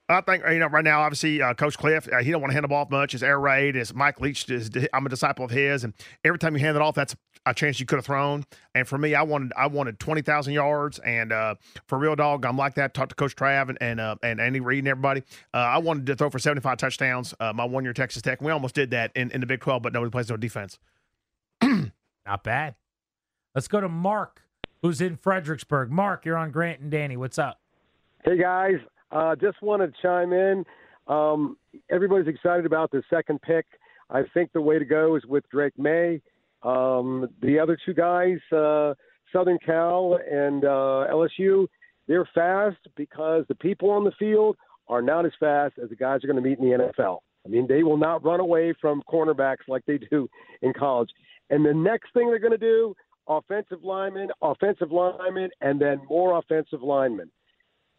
I 0.10 0.22
think, 0.22 0.44
you 0.50 0.58
know, 0.60 0.68
right 0.68 0.84
now, 0.84 1.02
obviously, 1.02 1.42
uh, 1.44 1.54
Coach 1.54 1.78
Kliff, 1.78 2.12
uh, 2.12 2.24
he 2.24 2.32
don't 2.32 2.42
want 2.42 2.52
to 2.52 2.54
hand 2.54 2.64
the 2.64 2.68
ball 2.68 2.82
off 2.82 2.90
much. 2.90 3.12
His 3.12 3.22
air 3.22 3.40
raid 3.40 3.76
is 3.76 3.94
Mike 3.94 4.20
Leach. 4.20 4.50
Is, 4.50 4.72
I'm 4.94 5.06
a 5.06 5.10
disciple 5.10 5.46
of 5.46 5.52
his, 5.52 5.84
and 5.84 5.94
every 6.24 6.40
time 6.40 6.54
you 6.56 6.60
hand 6.60 6.76
it 6.76 6.82
off, 6.82 6.96
that's 6.96 7.16
a 7.46 7.54
chance 7.54 7.80
you 7.80 7.86
could 7.86 7.98
have 7.98 8.06
thrown. 8.06 8.46
And 8.74 8.88
for 8.88 8.98
me, 8.98 9.16
I 9.16 9.22
wanted 9.24 9.54
I 9.56 9.68
wanted 9.68 10.00
20,000 10.00 10.54
yards, 10.54 11.00
and 11.00 11.32
uh, 11.32 11.56
for 11.88 11.98
real 11.98 12.16
dog, 12.16 12.46
I'm 12.46 12.58
like 12.58 12.76
that. 12.76 12.94
Talk 12.94 13.10
to 13.10 13.16
Coach 13.16 13.36
Trav 13.36 13.70
and 13.70 13.78
and, 13.82 14.00
uh, 14.00 14.16
and 14.24 14.40
Andy 14.40 14.60
Reid 14.60 14.80
and 14.80 14.88
everybody. 14.88 15.24
Uh, 15.54 15.58
I 15.58 15.78
wanted 15.78 16.06
to 16.08 16.16
throw 16.16 16.30
for 16.30 16.40
75 16.40 16.78
touchdowns. 16.78 17.34
Uh, 17.40 17.54
my 17.54 17.66
one 17.66 17.84
year 17.84 17.94
Texas 17.94 18.22
Tech, 18.22 18.42
we 18.42 18.52
almost 18.52 18.76
did 18.76 18.92
that 18.92 19.12
in, 19.16 19.32
in 19.32 19.42
the 19.42 19.48
Big 19.48 19.62
12, 19.62 19.82
but 19.82 19.94
nobody 19.94 20.10
plays 20.10 20.30
no 20.30 20.38
defense. 20.38 20.80
Not 21.62 22.44
bad. 22.44 22.76
Let's 23.54 23.68
go 23.68 23.80
to 23.80 23.90
Mark, 23.90 24.42
who's 24.82 25.00
in 25.00 25.16
Fredericksburg. 25.16 25.92
Mark, 25.92 26.26
you're 26.26 26.38
on 26.38 26.52
Grant 26.52 26.82
and 26.82 26.92
Danny. 26.92 27.16
What's 27.16 27.38
up? 27.38 27.60
Hey 28.26 28.38
guys, 28.38 28.76
uh, 29.12 29.36
just 29.36 29.62
wanted 29.62 29.94
to 29.94 30.02
chime 30.02 30.34
in. 30.34 30.66
Um, 31.08 31.58
everybody's 31.92 32.28
excited 32.28 32.66
about 32.66 32.92
the 32.92 33.04
second 33.10 33.42
pick. 33.42 33.66
I 34.10 34.24
think 34.34 34.52
the 34.54 34.62
way 34.62 34.80
to 34.80 34.86
go 34.86 35.16
is 35.16 35.26
with 35.26 35.48
Drake 35.50 35.78
Maye. 35.78 36.22
Um, 36.66 37.28
the 37.42 37.60
other 37.60 37.78
two 37.86 37.94
guys, 37.94 38.38
uh, 38.52 38.94
Southern 39.32 39.60
Cal 39.66 40.20
and 40.30 40.64
uh, 40.64 41.06
LSU, 41.12 41.68
they're 42.08 42.28
fast 42.34 42.78
because 42.96 43.46
the 43.48 43.56
people 43.56 43.90
on 43.90 44.04
the 44.04 44.12
field 44.18 44.56
are 44.88 45.02
not 45.02 45.26
as 45.26 45.32
fast 45.40 45.76
as 45.82 45.90
the 45.90 45.96
guys 45.96 46.24
are 46.24 46.28
going 46.28 46.42
to 46.42 46.48
meet 46.48 46.60
in 46.60 46.70
the 46.70 46.78
NFL. 46.78 47.20
I 47.46 47.50
mean, 47.50 47.68
they 47.68 47.84
will 47.84 47.98
not 47.98 48.24
run 48.24 48.40
away 48.40 48.74
from 48.80 49.04
cornerbacks 49.10 49.68
like 49.68 49.84
they 49.86 49.98
do 49.98 50.28
in 50.62 50.74
college. 50.74 51.10
And 51.50 51.66
the 51.66 51.74
next 51.74 52.14
thing 52.14 52.28
they're 52.28 52.40
going 52.40 52.52
to 52.52 52.58
do, 52.58 52.96
offensive 53.28 53.84
linemen, 53.84 54.30
offensive 54.42 54.92
linemen, 54.92 55.50
and 55.62 55.80
then 55.80 56.02
more 56.10 56.38
offensive 56.40 56.82
linemen 56.82 57.30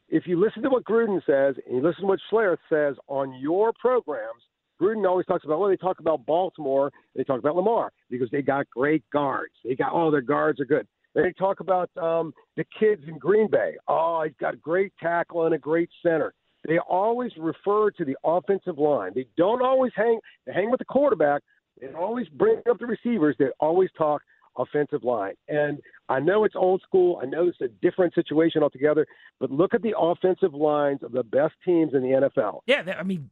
if 0.08 0.26
you 0.26 0.38
listen 0.40 0.62
to 0.62 0.70
what 0.70 0.84
Gruden 0.84 1.20
says 1.26 1.56
and 1.66 1.76
you 1.76 1.82
listen 1.82 2.02
to 2.02 2.06
what 2.06 2.20
Schlereth 2.30 2.58
says 2.68 2.96
on 3.08 3.34
your 3.40 3.72
programs, 3.78 4.42
Gruden 4.80 5.06
always 5.08 5.26
talks 5.26 5.44
about, 5.44 5.58
well, 5.58 5.68
they 5.68 5.76
talk 5.76 6.00
about 6.00 6.26
Baltimore, 6.26 6.92
they 7.14 7.24
talk 7.24 7.38
about 7.38 7.56
Lamar 7.56 7.92
because 8.10 8.28
they 8.30 8.42
got 8.42 8.68
great 8.70 9.04
guards. 9.12 9.54
They 9.64 9.74
got, 9.74 9.92
oh, 9.92 10.10
their 10.10 10.20
guards 10.20 10.60
are 10.60 10.64
good. 10.64 10.86
They 11.14 11.32
talk 11.38 11.60
about 11.60 11.90
um, 11.96 12.34
the 12.56 12.64
kids 12.78 13.02
in 13.08 13.18
Green 13.18 13.50
Bay. 13.50 13.76
Oh, 13.88 14.22
he's 14.24 14.36
got 14.38 14.54
a 14.54 14.58
great 14.58 14.92
tackle 15.00 15.46
and 15.46 15.54
a 15.54 15.58
great 15.58 15.88
center. 16.02 16.34
They 16.66 16.78
always 16.78 17.32
refer 17.38 17.90
to 17.92 18.04
the 18.04 18.16
offensive 18.24 18.78
line. 18.78 19.12
They 19.14 19.26
don't 19.36 19.62
always 19.62 19.92
hang, 19.94 20.18
they 20.46 20.52
hang 20.52 20.70
with 20.70 20.78
the 20.78 20.84
quarterback. 20.84 21.42
They 21.80 21.88
always 21.88 22.28
bring 22.28 22.60
up 22.68 22.78
the 22.78 22.86
receivers. 22.86 23.36
They 23.38 23.46
always 23.60 23.88
talk 23.96 24.22
offensive 24.58 25.04
line. 25.04 25.34
And 25.48 25.78
I 26.08 26.20
know 26.20 26.44
it's 26.44 26.56
old 26.56 26.82
school. 26.82 27.20
I 27.22 27.26
know 27.26 27.48
it's 27.48 27.60
a 27.60 27.68
different 27.82 28.14
situation 28.14 28.62
altogether, 28.62 29.06
but 29.38 29.50
look 29.50 29.74
at 29.74 29.82
the 29.82 29.94
offensive 29.98 30.54
lines 30.54 31.02
of 31.02 31.12
the 31.12 31.22
best 31.22 31.54
teams 31.64 31.94
in 31.94 32.02
the 32.02 32.30
NFL. 32.36 32.60
Yeah, 32.66 32.82
I 32.98 33.02
mean, 33.02 33.30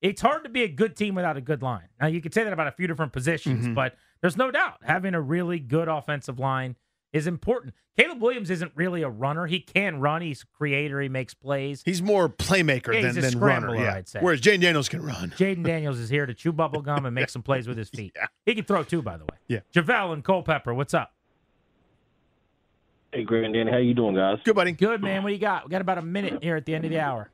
it's 0.00 0.20
hard 0.22 0.44
to 0.44 0.50
be 0.50 0.62
a 0.62 0.68
good 0.68 0.96
team 0.96 1.14
without 1.14 1.36
a 1.36 1.40
good 1.40 1.62
line. 1.62 1.88
Now, 2.00 2.06
you 2.06 2.20
could 2.20 2.32
say 2.34 2.44
that 2.44 2.52
about 2.52 2.68
a 2.68 2.72
few 2.72 2.86
different 2.86 3.12
positions, 3.12 3.64
Mm-hmm. 3.64 3.74
but 3.74 3.96
there's 4.20 4.36
no 4.36 4.50
doubt 4.50 4.78
having 4.82 5.14
a 5.14 5.20
really 5.20 5.58
good 5.58 5.88
offensive 5.88 6.38
line 6.38 6.76
is 7.12 7.26
important. 7.26 7.74
Caleb 7.96 8.20
Williams 8.20 8.50
isn't 8.50 8.70
really 8.76 9.02
a 9.02 9.08
runner. 9.08 9.46
He 9.46 9.58
can 9.60 9.98
run. 9.98 10.22
He's 10.22 10.42
a 10.42 10.46
creator. 10.56 11.00
He 11.00 11.08
makes 11.08 11.34
plays. 11.34 11.82
He's 11.84 12.00
more 12.02 12.28
playmaker 12.28 12.92
Yeah, 12.94 13.02
than, 13.02 13.14
he's 13.16 13.24
a 13.24 13.30
than 13.30 13.40
runner. 13.40 13.66
scrambler, 13.68 13.76
Yeah. 13.84 13.94
I'd 13.94 14.08
say. 14.08 14.18
Whereas 14.20 14.40
Jayden 14.40 14.60
Daniels 14.60 14.88
can 14.88 15.02
run. 15.02 15.30
Jayden 15.36 15.64
Daniels 15.64 15.98
is 15.98 16.08
here 16.10 16.26
to 16.26 16.34
chew 16.34 16.52
bubble 16.52 16.82
gum 16.82 17.06
and 17.06 17.14
make 17.14 17.28
some 17.30 17.42
plays 17.42 17.66
with 17.66 17.76
his 17.78 17.88
feet. 17.88 18.14
He 18.46 18.54
can 18.54 18.64
throw 18.64 18.84
too, 18.84 19.02
by 19.02 19.16
the 19.16 19.24
way. 19.24 19.38
Yeah. 19.48 19.60
Javelle 19.72 20.12
and 20.12 20.22
Culpeper, 20.22 20.74
what's 20.74 20.94
up? 20.94 21.12
Hey, 23.12 23.24
Grant 23.24 23.54
Danny, 23.54 23.70
how 23.70 23.78
you 23.78 23.94
doing, 23.94 24.14
guys? 24.14 24.38
Good, 24.44 24.54
buddy. 24.54 24.72
Good, 24.72 25.02
man. 25.02 25.22
What 25.22 25.30
do 25.30 25.34
you 25.34 25.40
got? 25.40 25.64
We 25.64 25.70
got 25.70 25.80
about 25.80 25.98
a 25.98 26.02
minute 26.02 26.42
here 26.42 26.56
at 26.56 26.66
the 26.66 26.74
end 26.74 26.84
of 26.84 26.90
the 26.90 27.00
hour. 27.00 27.30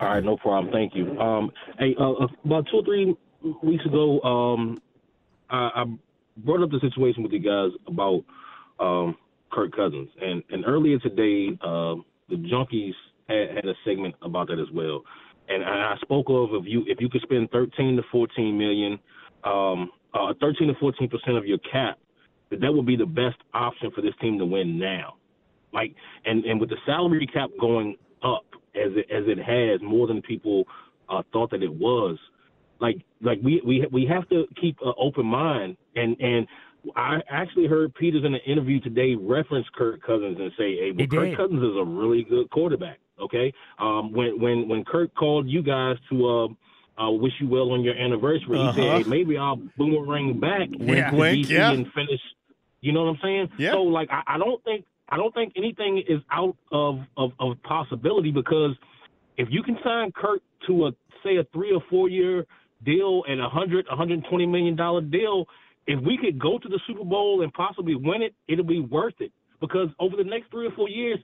All 0.00 0.08
right, 0.08 0.24
no 0.24 0.36
problem. 0.36 0.72
Thank 0.72 0.94
you. 0.94 1.18
Um, 1.18 1.50
hey, 1.78 1.94
uh, 2.00 2.12
uh, 2.12 2.26
about 2.44 2.66
two 2.70 2.78
or 2.78 2.84
three 2.84 3.14
weeks 3.62 3.84
ago, 3.84 4.20
um, 4.22 4.80
I, 5.50 5.70
I 5.74 5.84
brought 6.38 6.62
up 6.62 6.70
the 6.70 6.80
situation 6.80 7.22
with 7.22 7.32
you 7.32 7.40
guys 7.40 7.70
about 7.86 8.24
um, 8.78 9.16
Kirk 9.52 9.76
Cousins, 9.76 10.08
and 10.20 10.42
and 10.48 10.64
earlier 10.66 10.98
today, 11.00 11.48
uh, 11.60 11.96
the 12.30 12.36
Junkies 12.36 12.94
had, 13.28 13.56
had 13.56 13.66
a 13.66 13.74
segment 13.84 14.14
about 14.22 14.48
that 14.48 14.58
as 14.58 14.68
well. 14.72 15.02
And 15.48 15.62
I 15.64 15.96
spoke 16.00 16.26
of 16.30 16.50
if 16.54 16.64
you 16.66 16.84
if 16.86 16.98
you 17.00 17.10
could 17.10 17.22
spend 17.22 17.50
13 17.50 17.96
to 17.96 18.02
14 18.10 18.56
million, 18.56 18.98
um, 19.44 19.90
uh, 20.14 20.32
13 20.40 20.68
to 20.68 20.74
14 20.80 21.10
percent 21.10 21.36
of 21.36 21.44
your 21.44 21.58
cap, 21.70 21.98
that 22.50 22.60
that 22.60 22.72
would 22.72 22.86
be 22.86 22.96
the 22.96 23.04
best 23.04 23.36
option 23.52 23.90
for 23.94 24.00
this 24.00 24.14
team 24.20 24.38
to 24.38 24.46
win 24.46 24.78
now. 24.78 25.16
Like, 25.74 25.94
and 26.24 26.44
and 26.46 26.58
with 26.58 26.70
the 26.70 26.78
salary 26.86 27.28
cap 27.30 27.50
going 27.60 27.96
up 28.22 28.44
as 28.74 28.92
it 28.96 29.06
as 29.10 29.24
it 29.26 29.38
has 29.38 29.80
more 29.82 30.06
than 30.06 30.22
people 30.22 30.64
uh, 31.08 31.22
thought 31.32 31.50
that 31.50 31.62
it 31.62 31.72
was, 31.72 32.18
like 32.80 32.96
like 33.20 33.38
we 33.42 33.60
we 33.66 33.86
we 33.92 34.06
have 34.06 34.28
to 34.30 34.46
keep 34.60 34.76
an 34.84 34.92
open 34.98 35.26
mind. 35.26 35.76
And 35.96 36.16
and 36.20 36.46
I 36.96 37.18
actually 37.28 37.66
heard 37.66 37.94
Peters 37.94 38.24
in 38.24 38.34
an 38.34 38.40
interview 38.46 38.80
today 38.80 39.14
reference 39.14 39.66
Kirk 39.76 40.00
Cousins 40.02 40.38
and 40.40 40.50
say, 40.56 40.76
"Hey, 40.76 40.92
well, 40.96 41.06
Kirk 41.06 41.28
did. 41.30 41.36
Cousins 41.36 41.62
is 41.62 41.76
a 41.78 41.84
really 41.84 42.22
good 42.24 42.48
quarterback." 42.50 42.98
Okay, 43.20 43.52
um, 43.78 44.12
when 44.12 44.40
when 44.40 44.68
when 44.68 44.84
Kirk 44.84 45.14
called 45.14 45.46
you 45.48 45.62
guys 45.62 45.96
to 46.10 46.26
uh, 46.28 46.48
uh, 47.04 47.10
wish 47.10 47.32
you 47.40 47.48
well 47.48 47.72
on 47.72 47.82
your 47.82 47.94
anniversary, 47.94 48.56
he 48.58 48.64
Uh-huh. 48.64 48.72
said, 48.76 49.02
"Hey, 49.02 49.08
maybe 49.08 49.36
I'll 49.36 49.60
boomerang 49.76 50.40
back 50.40 50.68
Wink, 50.78 51.10
to 51.10 51.16
wink, 51.16 51.48
yeah. 51.50 51.70
and 51.72 51.86
finish." 51.92 52.20
You 52.80 52.92
know 52.92 53.04
what 53.04 53.10
I'm 53.10 53.18
saying? 53.22 53.48
Yeah. 53.58 53.72
So 53.72 53.82
like, 53.82 54.08
I, 54.10 54.22
I 54.26 54.38
don't 54.38 54.62
think 54.64 54.86
I 55.10 55.16
don't 55.16 55.34
think 55.34 55.52
anything 55.56 56.02
is 56.08 56.20
out 56.30 56.56
of, 56.72 57.00
of 57.16 57.32
of 57.40 57.62
possibility 57.64 58.30
because 58.30 58.76
if 59.36 59.48
you 59.50 59.62
can 59.62 59.76
sign 59.82 60.12
Kirk 60.12 60.40
to 60.66 60.86
a 60.86 60.90
say 61.24 61.36
a 61.36 61.44
three 61.52 61.72
or 61.72 61.82
four 61.90 62.08
year 62.08 62.46
deal 62.84 63.24
and 63.28 63.40
a 63.40 63.48
hundred, 63.48 63.86
a 63.90 63.96
hundred 63.96 64.14
and 64.14 64.26
twenty 64.28 64.46
million 64.46 64.76
dollar 64.76 65.00
deal, 65.00 65.46
if 65.86 66.00
we 66.04 66.16
could 66.16 66.38
go 66.38 66.58
to 66.58 66.68
the 66.68 66.80
Super 66.86 67.04
Bowl 67.04 67.42
and 67.42 67.52
possibly 67.52 67.94
win 67.94 68.22
it, 68.22 68.34
it'll 68.48 68.64
be 68.64 68.80
worth 68.80 69.14
it. 69.20 69.32
Because 69.60 69.88
over 69.98 70.16
the 70.16 70.24
next 70.24 70.50
three 70.50 70.66
or 70.66 70.72
four 70.72 70.88
years, 70.88 71.18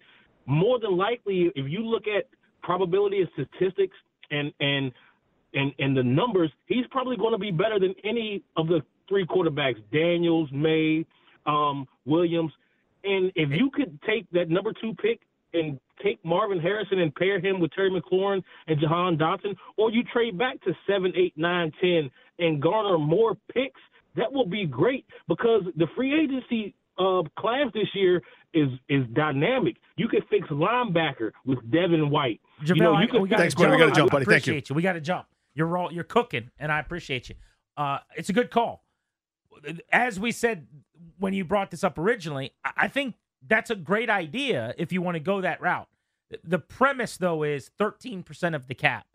more 0.46 0.78
than 0.78 0.96
likely, 0.96 1.50
if 1.54 1.70
you 1.70 1.80
look 1.80 2.04
at 2.06 2.28
probability 2.62 3.20
and 3.20 3.28
statistics 3.32 3.96
and 4.30 4.52
and 4.60 4.92
and 5.54 5.72
and 5.78 5.96
the 5.96 6.02
numbers, 6.02 6.50
he's 6.66 6.86
probably 6.90 7.16
going 7.16 7.32
to 7.32 7.38
be 7.38 7.50
better 7.50 7.78
than 7.78 7.94
any 8.04 8.42
of 8.56 8.66
the 8.66 8.80
three 9.08 9.26
quarterbacks: 9.26 9.76
Daniels, 9.92 10.48
Maye, 10.52 11.06
um, 11.46 11.86
Williams. 12.04 12.52
And 13.06 13.32
if 13.34 13.50
you 13.50 13.70
could 13.70 13.98
take 14.02 14.28
that 14.32 14.50
number 14.50 14.72
two 14.80 14.94
pick 14.94 15.20
and 15.54 15.78
take 16.02 16.22
Marvin 16.24 16.60
Harrison 16.60 16.98
and 16.98 17.14
pair 17.14 17.40
him 17.40 17.60
with 17.60 17.70
Terry 17.72 17.90
McLaurin 17.90 18.42
and 18.66 18.78
Jahan 18.80 19.16
Dotson, 19.16 19.56
or 19.76 19.90
you 19.90 20.02
trade 20.12 20.36
back 20.36 20.60
to 20.62 20.72
seven, 20.86 21.12
eight, 21.16 21.32
nine, 21.36 21.72
ten, 21.80 22.10
and 22.38 22.60
garner 22.60 22.98
more 22.98 23.36
picks, 23.52 23.80
that 24.16 24.30
will 24.30 24.46
be 24.46 24.66
great 24.66 25.06
because 25.28 25.62
the 25.76 25.86
free 25.94 26.12
agency 26.20 26.74
uh, 26.98 27.22
class 27.38 27.66
this 27.74 27.88
year 27.94 28.22
is 28.54 28.68
is 28.88 29.04
dynamic. 29.12 29.76
You 29.96 30.08
could 30.08 30.24
fix 30.30 30.48
linebacker 30.48 31.32
with 31.44 31.58
Devin 31.70 32.10
White. 32.10 32.40
JaVale, 32.62 32.76
you 32.76 32.82
know, 32.82 33.00
you 33.00 33.08
can 33.08 33.22
we 33.22 33.28
Thanks, 33.28 33.54
Gordon. 33.54 33.76
We 33.76 33.80
gotta 33.80 33.94
jump, 33.94 34.10
buddy. 34.10 34.24
Thank 34.24 34.46
you. 34.46 34.54
appreciate 34.54 34.74
We 34.74 34.82
got 34.82 34.94
to 34.94 35.00
jump. 35.00 35.26
You're 35.54 35.76
all, 35.76 35.92
you're 35.92 36.04
cooking, 36.04 36.50
and 36.58 36.70
I 36.72 36.80
appreciate 36.80 37.28
you. 37.28 37.34
Uh, 37.76 37.98
it's 38.16 38.28
a 38.28 38.32
good 38.32 38.50
call. 38.50 38.82
As 39.90 40.20
we 40.20 40.32
said 40.32 40.66
when 41.18 41.32
you 41.34 41.44
brought 41.44 41.70
this 41.70 41.84
up 41.84 41.98
originally, 41.98 42.52
I 42.76 42.88
think 42.88 43.14
that's 43.46 43.70
a 43.70 43.76
great 43.76 44.10
idea 44.10 44.74
if 44.78 44.92
you 44.92 45.02
want 45.02 45.16
to 45.16 45.20
go 45.20 45.40
that 45.40 45.60
route. 45.60 45.88
The 46.42 46.58
premise, 46.58 47.16
though, 47.16 47.42
is 47.42 47.70
13% 47.78 48.54
of 48.54 48.66
the 48.66 48.74
cap. 48.74 49.06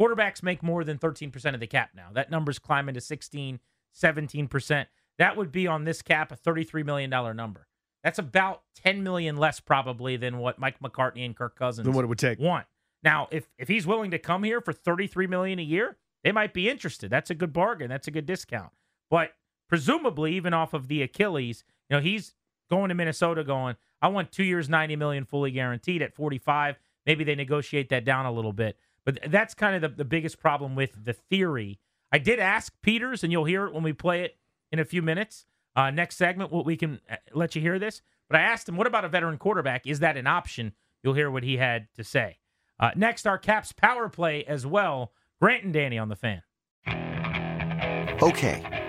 Quarterbacks 0.00 0.42
make 0.42 0.62
more 0.62 0.84
than 0.84 0.98
13% 0.98 1.54
of 1.54 1.60
the 1.60 1.66
cap 1.66 1.90
now. 1.94 2.08
That 2.12 2.30
number's 2.30 2.58
climbing 2.58 2.94
to 2.94 3.00
16, 3.00 3.58
17%. 3.96 4.86
That 5.18 5.36
would 5.36 5.50
be 5.50 5.66
on 5.66 5.84
this 5.84 6.02
cap 6.02 6.30
a 6.30 6.36
$33 6.36 6.84
million 6.84 7.10
number. 7.10 7.66
That's 8.04 8.18
about 8.18 8.62
10 8.76 9.02
million 9.02 9.36
less 9.36 9.60
probably 9.60 10.16
than 10.16 10.38
what 10.38 10.58
Mike 10.58 10.78
McCartney 10.80 11.24
and 11.24 11.36
Kirk 11.36 11.56
Cousins 11.56 11.84
Than 11.84 11.94
what 11.94 12.04
it 12.04 12.08
would 12.08 12.18
take. 12.18 12.38
want. 12.38 12.66
Now, 13.02 13.28
if 13.30 13.48
if 13.58 13.68
he's 13.68 13.86
willing 13.86 14.10
to 14.12 14.18
come 14.18 14.44
here 14.44 14.60
for 14.60 14.72
33 14.72 15.26
million 15.26 15.58
a 15.58 15.62
year, 15.62 15.96
they 16.22 16.32
might 16.32 16.52
be 16.52 16.68
interested. 16.68 17.10
That's 17.10 17.30
a 17.30 17.34
good 17.34 17.52
bargain. 17.52 17.88
That's 17.88 18.08
a 18.08 18.10
good 18.10 18.26
discount. 18.26 18.70
But 19.10 19.32
presumably, 19.68 20.34
even 20.34 20.54
off 20.54 20.74
of 20.74 20.88
the 20.88 21.02
Achilles, 21.02 21.64
you 21.88 21.96
know, 21.96 22.02
he's 22.02 22.34
going 22.70 22.88
to 22.88 22.94
Minnesota 22.94 23.44
going, 23.44 23.76
I 24.00 24.08
want 24.08 24.32
two 24.32 24.44
years, 24.44 24.68
90 24.68 24.96
million 24.96 25.24
fully 25.24 25.50
guaranteed 25.50 26.02
at 26.02 26.14
45. 26.14 26.78
Maybe 27.06 27.24
they 27.24 27.34
negotiate 27.34 27.88
that 27.90 28.04
down 28.04 28.26
a 28.26 28.32
little 28.32 28.52
bit. 28.52 28.78
But 29.04 29.18
that's 29.28 29.54
kind 29.54 29.74
of 29.74 29.82
the, 29.82 29.96
the 29.96 30.04
biggest 30.04 30.38
problem 30.38 30.74
with 30.74 31.04
the 31.04 31.12
theory. 31.12 31.78
I 32.12 32.18
did 32.18 32.38
ask 32.38 32.72
Peters, 32.82 33.22
and 33.22 33.32
you'll 33.32 33.44
hear 33.44 33.66
it 33.66 33.72
when 33.72 33.82
we 33.82 33.92
play 33.92 34.22
it 34.22 34.36
in 34.70 34.78
a 34.78 34.84
few 34.84 35.02
minutes. 35.02 35.46
Uh, 35.74 35.90
next 35.90 36.16
segment, 36.16 36.52
what 36.52 36.66
we 36.66 36.76
can 36.76 37.00
uh, 37.10 37.16
let 37.34 37.54
you 37.54 37.62
hear 37.62 37.78
this. 37.78 38.02
But 38.28 38.40
I 38.40 38.42
asked 38.42 38.68
him, 38.68 38.76
what 38.76 38.86
about 38.86 39.04
a 39.04 39.08
veteran 39.08 39.38
quarterback? 39.38 39.86
Is 39.86 40.00
that 40.00 40.16
an 40.16 40.26
option? 40.26 40.72
You'll 41.02 41.14
hear 41.14 41.30
what 41.30 41.42
he 41.42 41.56
had 41.56 41.88
to 41.94 42.04
say. 42.04 42.38
Uh, 42.78 42.90
next, 42.94 43.26
our 43.26 43.38
Caps 43.38 43.72
power 43.72 44.08
play 44.08 44.44
as 44.44 44.66
well. 44.66 45.12
Grant 45.40 45.64
and 45.64 45.72
Danny 45.72 45.98
on 45.98 46.08
the 46.08 46.16
fan. 46.16 46.42
Okay, 48.20 48.77